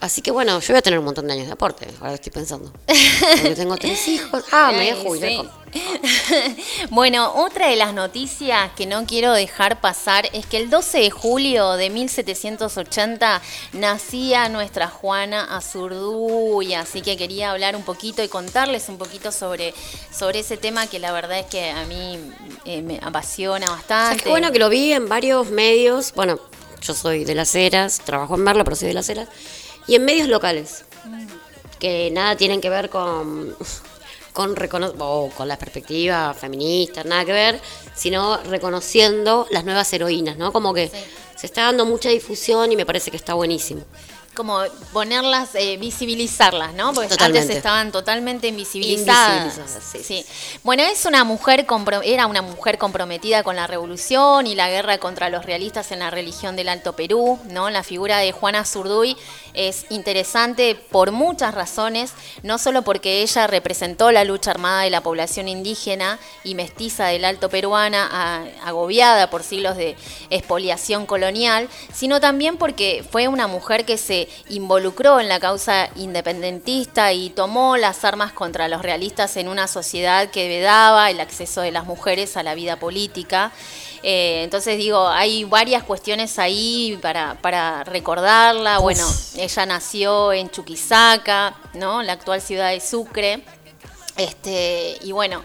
Así 0.00 0.22
que 0.22 0.30
bueno, 0.30 0.58
yo 0.60 0.68
voy 0.68 0.78
a 0.78 0.82
tener 0.82 0.98
un 0.98 1.04
montón 1.04 1.26
de 1.26 1.34
años 1.34 1.46
de 1.46 1.52
aporte, 1.52 1.86
ahora 2.00 2.14
estoy 2.14 2.32
pensando. 2.32 2.72
Porque 2.86 3.54
tengo 3.54 3.76
tres 3.76 4.08
hijos. 4.08 4.44
Ah, 4.52 4.72
me 4.72 4.94
voy 4.94 5.22
a 5.22 5.42
bueno, 6.90 7.32
otra 7.34 7.68
de 7.68 7.76
las 7.76 7.94
noticias 7.94 8.72
que 8.76 8.86
no 8.86 9.06
quiero 9.06 9.32
dejar 9.32 9.80
pasar 9.80 10.28
es 10.32 10.46
que 10.46 10.56
el 10.56 10.70
12 10.70 10.98
de 10.98 11.10
julio 11.10 11.72
de 11.74 11.90
1780 11.90 13.40
nacía 13.74 14.48
nuestra 14.48 14.88
Juana 14.88 15.56
Azurduy, 15.56 16.74
así 16.74 17.02
que 17.02 17.16
quería 17.16 17.52
hablar 17.52 17.76
un 17.76 17.82
poquito 17.82 18.22
y 18.22 18.28
contarles 18.28 18.88
un 18.88 18.98
poquito 18.98 19.30
sobre, 19.30 19.74
sobre 20.12 20.40
ese 20.40 20.56
tema 20.56 20.86
que 20.86 20.98
la 20.98 21.12
verdad 21.12 21.38
es 21.38 21.46
que 21.46 21.70
a 21.70 21.84
mí 21.84 22.18
eh, 22.64 22.82
me 22.82 22.98
apasiona 23.02 23.70
bastante. 23.70 24.24
Es 24.24 24.30
bueno 24.30 24.50
que 24.50 24.58
lo 24.58 24.68
vi 24.68 24.92
en 24.92 25.08
varios 25.08 25.50
medios, 25.50 26.12
bueno, 26.14 26.40
yo 26.80 26.94
soy 26.94 27.24
de 27.24 27.34
Las 27.34 27.54
Heras, 27.54 28.00
trabajo 28.00 28.34
en 28.34 28.42
Merlo, 28.42 28.64
pero 28.64 28.76
soy 28.76 28.88
de 28.88 28.94
Las 28.94 29.08
Heras, 29.08 29.28
y 29.86 29.94
en 29.94 30.04
medios 30.04 30.28
locales, 30.28 30.84
que 31.78 32.10
nada 32.10 32.36
tienen 32.36 32.60
que 32.60 32.70
ver 32.70 32.90
con 32.90 33.56
con, 34.32 34.54
con 34.54 35.48
la 35.48 35.58
perspectiva 35.58 36.34
feminista, 36.34 37.04
nada 37.04 37.24
que 37.24 37.32
ver, 37.32 37.60
sino 37.94 38.38
reconociendo 38.44 39.46
las 39.50 39.64
nuevas 39.64 39.92
heroínas, 39.92 40.36
¿no? 40.36 40.52
Como 40.52 40.72
que 40.72 40.90
se 41.36 41.46
está 41.46 41.64
dando 41.64 41.84
mucha 41.84 42.10
difusión 42.10 42.70
y 42.72 42.76
me 42.76 42.86
parece 42.86 43.10
que 43.10 43.16
está 43.16 43.34
buenísimo 43.34 43.82
como 44.34 44.62
ponerlas, 44.92 45.54
eh, 45.54 45.76
visibilizarlas, 45.76 46.72
¿no? 46.74 46.92
Porque 46.92 47.14
antes 47.18 47.50
estaban 47.50 47.90
totalmente 47.90 48.48
invisibilizadas. 48.48 49.58
sí. 50.02 50.24
Bueno, 50.62 50.82
es 50.82 51.04
una 51.04 51.24
mujer 51.24 51.66
era 52.04 52.26
una 52.26 52.40
mujer 52.40 52.78
comprometida 52.78 53.42
con 53.42 53.56
la 53.56 53.66
revolución 53.66 54.46
y 54.46 54.54
la 54.54 54.70
guerra 54.70 54.98
contra 54.98 55.28
los 55.30 55.44
realistas 55.44 55.90
en 55.92 55.98
la 55.98 56.10
religión 56.10 56.56
del 56.56 56.68
Alto 56.68 56.94
Perú, 56.94 57.38
¿no? 57.50 57.70
La 57.70 57.82
figura 57.82 58.18
de 58.18 58.32
Juana 58.32 58.64
Zurduy 58.64 59.16
es 59.54 59.86
interesante 59.90 60.74
por 60.74 61.12
muchas 61.12 61.54
razones, 61.54 62.12
no 62.42 62.58
solo 62.58 62.82
porque 62.82 63.22
ella 63.22 63.46
representó 63.46 64.12
la 64.12 64.24
lucha 64.24 64.50
armada 64.50 64.82
de 64.82 64.90
la 64.90 65.02
población 65.02 65.48
indígena 65.48 66.18
y 66.44 66.54
mestiza 66.54 67.06
del 67.06 67.24
Alto 67.24 67.48
Peruana, 67.48 68.44
agobiada 68.64 69.30
por 69.30 69.42
siglos 69.42 69.76
de 69.76 69.96
expoliación 70.30 71.06
colonial, 71.06 71.68
sino 71.92 72.20
también 72.20 72.56
porque 72.56 73.04
fue 73.10 73.28
una 73.28 73.46
mujer 73.46 73.84
que 73.84 73.98
se 73.98 74.28
involucró 74.48 75.20
en 75.20 75.28
la 75.28 75.40
causa 75.40 75.90
independentista 75.96 77.12
y 77.12 77.30
tomó 77.30 77.76
las 77.76 78.04
armas 78.04 78.32
contra 78.32 78.68
los 78.68 78.82
realistas 78.82 79.36
en 79.36 79.48
una 79.48 79.66
sociedad 79.66 80.30
que 80.30 80.48
vedaba 80.48 81.10
el 81.10 81.20
acceso 81.20 81.60
de 81.60 81.72
las 81.72 81.86
mujeres 81.86 82.36
a 82.36 82.42
la 82.42 82.54
vida 82.54 82.76
política. 82.76 83.52
Eh, 84.02 84.42
entonces 84.44 84.78
digo, 84.78 85.08
hay 85.08 85.44
varias 85.44 85.82
cuestiones 85.82 86.38
ahí 86.38 86.98
para, 87.02 87.34
para 87.42 87.84
recordarla. 87.84 88.78
Bueno, 88.78 89.06
ella 89.36 89.66
nació 89.66 90.32
en 90.32 90.50
Chuquisaca, 90.50 91.54
¿no? 91.74 92.02
La 92.02 92.14
actual 92.14 92.40
ciudad 92.40 92.70
de 92.70 92.80
Sucre. 92.80 93.42
Este, 94.16 94.98
y 95.02 95.12
bueno, 95.12 95.42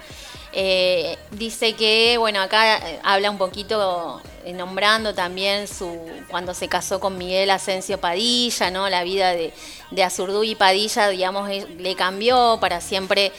eh, 0.54 1.18
dice 1.32 1.74
que, 1.74 2.16
bueno, 2.18 2.42
acá 2.42 2.78
eh, 2.78 3.00
habla 3.04 3.30
un 3.30 3.38
poquito 3.38 4.22
nombrando 4.54 5.14
también 5.14 5.68
su 5.68 6.00
cuando 6.30 6.54
se 6.54 6.68
casó 6.68 7.00
con 7.00 7.18
Miguel 7.18 7.50
Asensio 7.50 8.00
Padilla, 8.00 8.70
¿no? 8.70 8.88
La 8.90 9.04
vida 9.04 9.32
de, 9.32 9.52
de 9.92 10.04
Azurduy 10.04 10.52
y 10.52 10.56
Padilla, 10.56 11.10
digamos, 11.10 11.50
le 11.50 11.96
cambió 11.96 12.58
para 12.62 12.80
siempre 12.80 13.32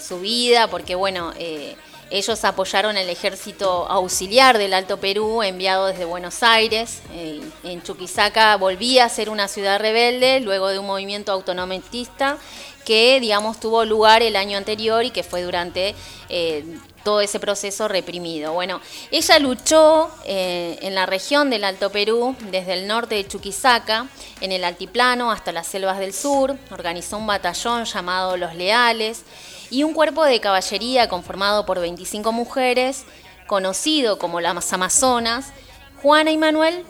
su 0.00 0.20
vida, 0.20 0.68
porque, 0.68 0.94
bueno, 0.94 1.32
ellos 2.10 2.44
apoyaron 2.44 2.96
el 2.96 3.08
ejército 3.10 3.86
auxiliar 3.88 4.58
del 4.58 4.74
Alto 4.74 4.98
Perú, 4.98 5.42
enviado 5.42 5.86
desde 5.86 6.04
Buenos 6.04 6.42
Aires. 6.42 7.02
en 7.64 7.82
Chuquisaca 7.82 8.56
volvía 8.56 9.04
a 9.04 9.08
ser 9.08 9.28
una 9.28 9.48
ciudad 9.48 9.80
rebelde, 9.80 10.40
luego 10.40 10.68
de 10.68 10.78
un 10.78 10.86
movimiento 10.86 11.32
autonomitista 11.32 12.38
que, 12.86 13.18
digamos, 13.20 13.58
tuvo 13.58 13.84
lugar 13.84 14.22
el 14.22 14.36
año 14.36 14.56
anterior 14.56 15.04
y 15.04 15.10
que 15.10 15.24
fue 15.24 15.42
durante 15.42 15.96
eh, 16.28 16.64
todo 17.02 17.20
ese 17.20 17.40
proceso 17.40 17.88
reprimido. 17.88 18.52
Bueno, 18.52 18.80
ella 19.10 19.40
luchó 19.40 20.08
eh, 20.24 20.78
en 20.82 20.94
la 20.94 21.04
región 21.04 21.50
del 21.50 21.64
Alto 21.64 21.90
Perú, 21.90 22.36
desde 22.52 22.74
el 22.74 22.86
norte 22.86 23.16
de 23.16 23.26
Chuquisaca, 23.26 24.06
en 24.40 24.52
el 24.52 24.62
altiplano 24.62 25.32
hasta 25.32 25.50
las 25.50 25.66
selvas 25.66 25.98
del 25.98 26.14
sur, 26.14 26.56
organizó 26.70 27.18
un 27.18 27.26
batallón 27.26 27.84
llamado 27.84 28.36
Los 28.36 28.54
Leales 28.54 29.24
y 29.70 29.82
un 29.82 29.94
cuerpo 29.94 30.24
de 30.24 30.40
caballería 30.40 31.08
conformado 31.08 31.66
por 31.66 31.80
25 31.80 32.32
mujeres, 32.32 33.04
conocido 33.46 34.18
como 34.18 34.40
las 34.40 34.72
Amazonas. 34.72 35.52
Juana 36.02 36.30
y 36.30 36.38
Manuel 36.38 36.84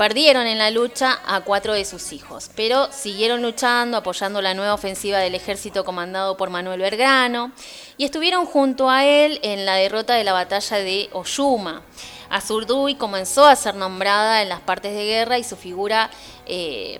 Perdieron 0.00 0.46
en 0.46 0.56
la 0.56 0.70
lucha 0.70 1.18
a 1.26 1.42
cuatro 1.42 1.74
de 1.74 1.84
sus 1.84 2.14
hijos, 2.14 2.50
pero 2.56 2.90
siguieron 2.90 3.42
luchando, 3.42 3.98
apoyando 3.98 4.40
la 4.40 4.54
nueva 4.54 4.72
ofensiva 4.72 5.18
del 5.18 5.34
ejército 5.34 5.84
comandado 5.84 6.38
por 6.38 6.48
Manuel 6.48 6.80
Belgrano 6.80 7.52
y 7.98 8.06
estuvieron 8.06 8.46
junto 8.46 8.88
a 8.88 9.04
él 9.04 9.38
en 9.42 9.66
la 9.66 9.74
derrota 9.74 10.14
de 10.14 10.24
la 10.24 10.32
batalla 10.32 10.78
de 10.78 11.10
Oyuma. 11.12 11.82
Azurduy 12.30 12.94
comenzó 12.94 13.44
a 13.44 13.54
ser 13.56 13.74
nombrada 13.74 14.40
en 14.40 14.48
las 14.48 14.60
partes 14.60 14.94
de 14.94 15.04
guerra 15.04 15.36
y 15.36 15.44
su 15.44 15.56
figura 15.56 16.08
eh, 16.46 16.98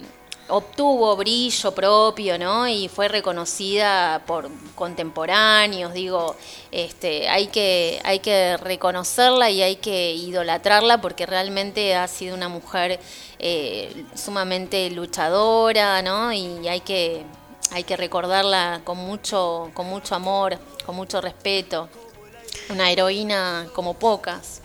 obtuvo 0.51 1.17
brillo 1.17 1.73
propio, 1.73 2.39
¿no? 2.39 2.69
Y 2.69 2.89
fue 2.89 3.09
reconocida 3.09 4.23
por 4.27 4.51
contemporáneos, 4.75 5.93
digo, 5.93 6.37
este, 6.71 7.29
hay 7.29 7.47
que, 7.47 8.01
hay 8.05 8.19
que 8.19 8.57
reconocerla 8.57 9.51
y 9.51 9.63
hay 9.63 9.77
que 9.77 10.13
idolatrarla 10.13 11.01
porque 11.01 11.27
realmente 11.27 11.95
ha 11.95 12.07
sido 12.09 12.35
una 12.35 12.49
mujer 12.49 13.01
eh, 13.39 14.05
sumamente 14.15 14.91
luchadora, 14.91 16.03
¿no? 16.03 16.33
Y 16.33 16.69
hay 16.69 16.81
que, 16.81 17.25
hay 17.73 17.85
que 17.85 17.97
recordarla 17.97 18.83
con 18.85 18.99
mucho, 18.99 19.71
con 19.75 19.87
mucho 19.87 20.15
amor, 20.15 20.59
con 20.85 20.97
mucho 20.97 21.21
respeto. 21.21 21.89
Una 22.69 22.91
heroína 22.91 23.69
como 23.75 23.95
pocas. 23.95 24.61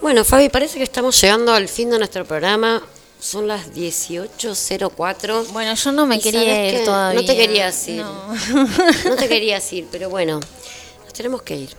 Bueno, 0.00 0.24
Fabi, 0.24 0.48
parece 0.48 0.78
que 0.78 0.84
estamos 0.84 1.18
llegando 1.20 1.52
al 1.52 1.68
fin 1.68 1.90
de 1.90 1.98
nuestro 1.98 2.24
programa. 2.24 2.82
Son 3.24 3.48
las 3.48 3.72
18.04. 3.72 5.46
Bueno, 5.48 5.74
yo 5.74 5.92
no 5.92 6.04
me 6.04 6.16
¿Y 6.16 6.20
quería 6.20 6.68
ir 6.68 6.74
qué? 6.80 6.84
todavía. 6.84 7.18
No 7.22 7.26
te 7.26 7.34
querías 7.34 7.88
ir. 7.88 8.02
No. 8.02 8.34
No 9.08 9.16
te 9.16 9.28
querías 9.28 9.72
ir, 9.72 9.86
pero 9.90 10.10
bueno, 10.10 10.40
nos 11.04 11.12
tenemos 11.14 11.40
que 11.40 11.56
ir. 11.56 11.70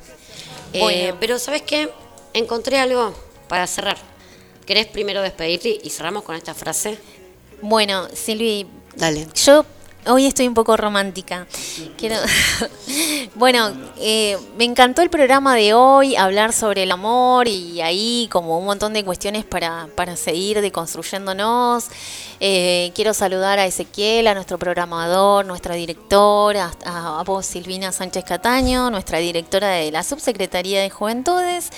Eh, 0.73 1.13
pero 1.19 1.37
¿sabes 1.37 1.61
qué? 1.61 1.91
Encontré 2.33 2.79
algo 2.79 3.13
para 3.47 3.67
cerrar. 3.67 3.97
¿Querés 4.65 4.87
primero 4.87 5.21
despedirte 5.21 5.79
y 5.83 5.89
cerramos 5.91 6.23
con 6.23 6.35
esta 6.35 6.55
frase? 6.55 6.97
Bueno, 7.61 8.07
Silvi, 8.11 8.65
Dale. 8.95 9.27
yo 9.35 9.63
hoy 10.07 10.25
estoy 10.25 10.47
un 10.47 10.53
poco 10.53 10.77
romántica. 10.77 11.47
Quiero. 11.97 12.15
bueno, 13.35 13.71
eh, 13.97 14.37
me 14.57 14.63
encantó 14.63 15.01
el 15.01 15.09
programa 15.09 15.55
de 15.55 15.73
hoy, 15.73 16.15
hablar 16.15 16.53
sobre 16.53 16.83
el 16.83 16.91
amor 16.91 17.47
y 17.47 17.81
ahí 17.81 18.27
como 18.31 18.57
un 18.57 18.65
montón 18.65 18.93
de 18.93 19.03
cuestiones 19.03 19.45
para, 19.45 19.87
para 19.95 20.15
seguir 20.15 20.61
deconstruyéndonos. 20.61 21.89
Eh, 22.39 22.91
quiero 22.95 23.13
saludar 23.13 23.59
a 23.59 23.65
Ezequiel, 23.65 24.27
a 24.27 24.33
nuestro 24.33 24.57
programador, 24.59 25.45
nuestra 25.45 25.75
directora, 25.75 26.71
a, 26.85 27.19
a 27.19 27.23
vos 27.23 27.45
Silvina 27.45 27.91
Sánchez 27.91 28.25
Cataño, 28.25 28.91
nuestra 28.91 29.19
directora 29.19 29.69
de 29.69 29.91
la 29.91 30.03
Subsecretaría 30.03 30.81
de 30.81 30.89
Juventudes. 30.89 31.69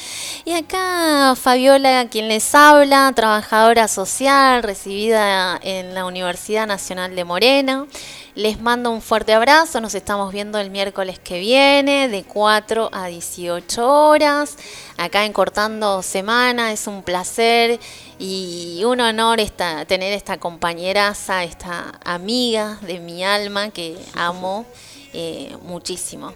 Y 0.46 0.54
acá 0.54 1.36
Fabiola, 1.36 2.08
quien 2.10 2.28
les 2.28 2.56
habla, 2.56 3.12
trabajadora 3.16 3.88
social, 3.88 4.64
recibida 4.64 5.60
en 5.62 5.94
la 5.94 6.06
Universidad 6.06 6.66
Nacional 6.66 7.16
de 7.16 7.24
Moreno. 7.24 7.88
Les 8.36 8.60
mando 8.60 8.92
un 8.92 9.02
fuerte 9.02 9.34
abrazo, 9.34 9.82
nos 9.82 9.96
estamos 9.96 10.32
viendo 10.32 10.60
el 10.60 10.70
miércoles 10.70 11.20
que 11.20 11.40
viene 11.40 12.08
de 12.10 12.24
4 12.24 12.90
a 12.92 13.08
18 13.08 13.88
horas, 13.88 14.58
acá 14.98 15.26
en 15.26 15.34
Cortando 15.34 16.02
Semana, 16.04 16.72
es 16.72 16.88
un 16.88 17.04
placer 17.04 17.80
y 18.20 18.84
un 18.86 19.02
honor 19.02 19.40
esta, 19.40 19.86
tener 19.86 20.14
esta 20.14 20.38
compañeraza, 20.38 21.44
esta 21.44 22.00
amiga 22.04 22.78
de 22.82 23.00
mi 23.00 23.24
alma 23.24 23.70
que 23.70 23.98
amo 24.14 24.66
eh, 25.14 25.56
muchísimo. 25.64 26.34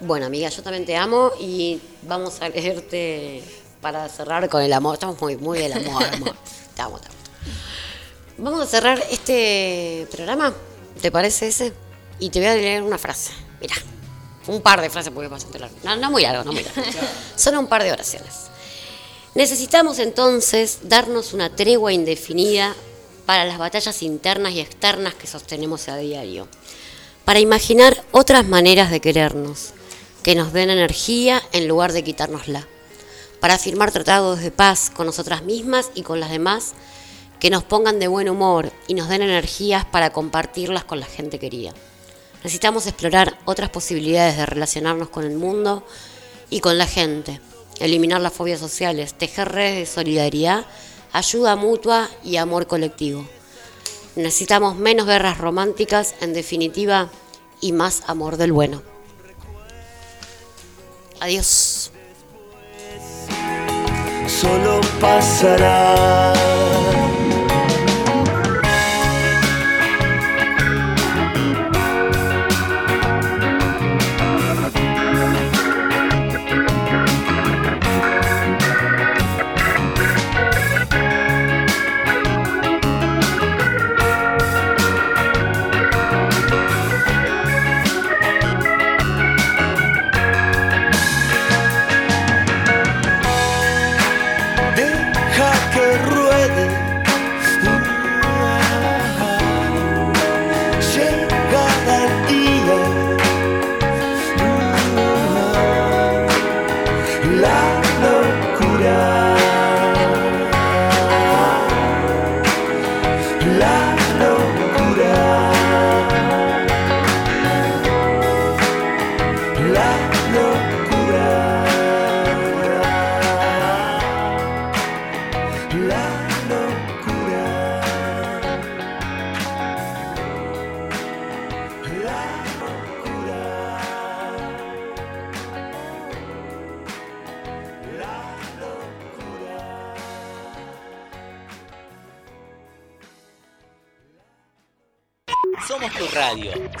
Bueno, 0.00 0.26
amiga, 0.26 0.48
yo 0.48 0.62
también 0.62 0.84
te 0.84 0.96
amo 0.96 1.30
y 1.40 1.80
vamos 2.02 2.40
a 2.42 2.48
leerte 2.48 3.42
para 3.80 4.08
cerrar 4.08 4.48
con 4.48 4.62
el 4.62 4.72
amor. 4.72 4.94
Estamos 4.94 5.20
muy, 5.20 5.36
muy 5.36 5.58
del 5.58 5.72
amor, 5.72 6.02
amor. 6.04 6.34
Te 6.74 6.82
amo, 6.82 6.98
te 6.98 7.06
amo. 7.06 7.16
Vamos 8.36 8.62
a 8.62 8.66
cerrar 8.66 9.00
este 9.12 10.08
programa, 10.10 10.52
¿te 11.00 11.10
parece 11.10 11.48
ese? 11.48 11.72
Y 12.18 12.30
te 12.30 12.38
voy 12.38 12.48
a 12.48 12.54
leer 12.54 12.82
una 12.82 12.98
frase. 12.98 13.32
Mira, 13.60 13.74
un 14.46 14.60
par 14.60 14.80
de 14.80 14.90
frases 14.90 15.12
porque 15.12 15.26
es 15.26 15.30
bastante 15.30 15.58
largo. 15.58 15.76
No, 15.82 15.96
no 15.96 16.10
muy 16.10 16.22
largo, 16.22 16.44
no 16.44 16.52
muy 16.52 16.62
largo. 16.62 16.82
Solo 17.36 17.60
un 17.60 17.66
par 17.66 17.82
de 17.82 17.92
oraciones. 17.92 18.50
Necesitamos 19.34 19.98
entonces 19.98 20.78
darnos 20.82 21.32
una 21.32 21.54
tregua 21.54 21.92
indefinida 21.92 22.74
para 23.26 23.44
las 23.44 23.58
batallas 23.58 24.02
internas 24.02 24.52
y 24.52 24.60
externas 24.60 25.14
que 25.14 25.26
sostenemos 25.26 25.88
a 25.88 25.96
diario, 25.96 26.46
para 27.24 27.40
imaginar 27.40 28.04
otras 28.12 28.46
maneras 28.46 28.90
de 28.90 29.00
querernos, 29.00 29.72
que 30.22 30.34
nos 30.34 30.52
den 30.52 30.70
energía 30.70 31.42
en 31.52 31.66
lugar 31.66 31.92
de 31.92 32.04
quitárnosla, 32.04 32.68
para 33.40 33.58
firmar 33.58 33.92
tratados 33.92 34.40
de 34.40 34.50
paz 34.50 34.90
con 34.94 35.06
nosotras 35.06 35.42
mismas 35.42 35.90
y 35.94 36.02
con 36.02 36.20
las 36.20 36.30
demás, 36.30 36.74
que 37.40 37.50
nos 37.50 37.64
pongan 37.64 37.98
de 37.98 38.08
buen 38.08 38.28
humor 38.28 38.72
y 38.86 38.94
nos 38.94 39.08
den 39.08 39.22
energías 39.22 39.84
para 39.84 40.10
compartirlas 40.10 40.84
con 40.84 41.00
la 41.00 41.06
gente 41.06 41.38
querida. 41.38 41.72
Necesitamos 42.42 42.86
explorar 42.86 43.38
otras 43.44 43.70
posibilidades 43.70 44.36
de 44.36 44.46
relacionarnos 44.46 45.08
con 45.08 45.24
el 45.24 45.36
mundo 45.36 45.84
y 46.50 46.60
con 46.60 46.78
la 46.78 46.86
gente, 46.86 47.40
eliminar 47.80 48.20
las 48.20 48.32
fobias 48.32 48.60
sociales, 48.60 49.14
tejer 49.14 49.50
redes 49.50 49.78
de 49.78 49.94
solidaridad, 49.94 50.66
ayuda 51.12 51.56
mutua 51.56 52.08
y 52.22 52.36
amor 52.36 52.66
colectivo. 52.66 53.26
Necesitamos 54.16 54.76
menos 54.76 55.06
guerras 55.06 55.38
románticas, 55.38 56.14
en 56.20 56.34
definitiva, 56.34 57.10
y 57.60 57.72
más 57.72 58.02
amor 58.06 58.36
del 58.36 58.52
bueno. 58.52 58.82
Adiós. 61.20 61.90
solo 64.28 64.80
pasará. 65.00 66.32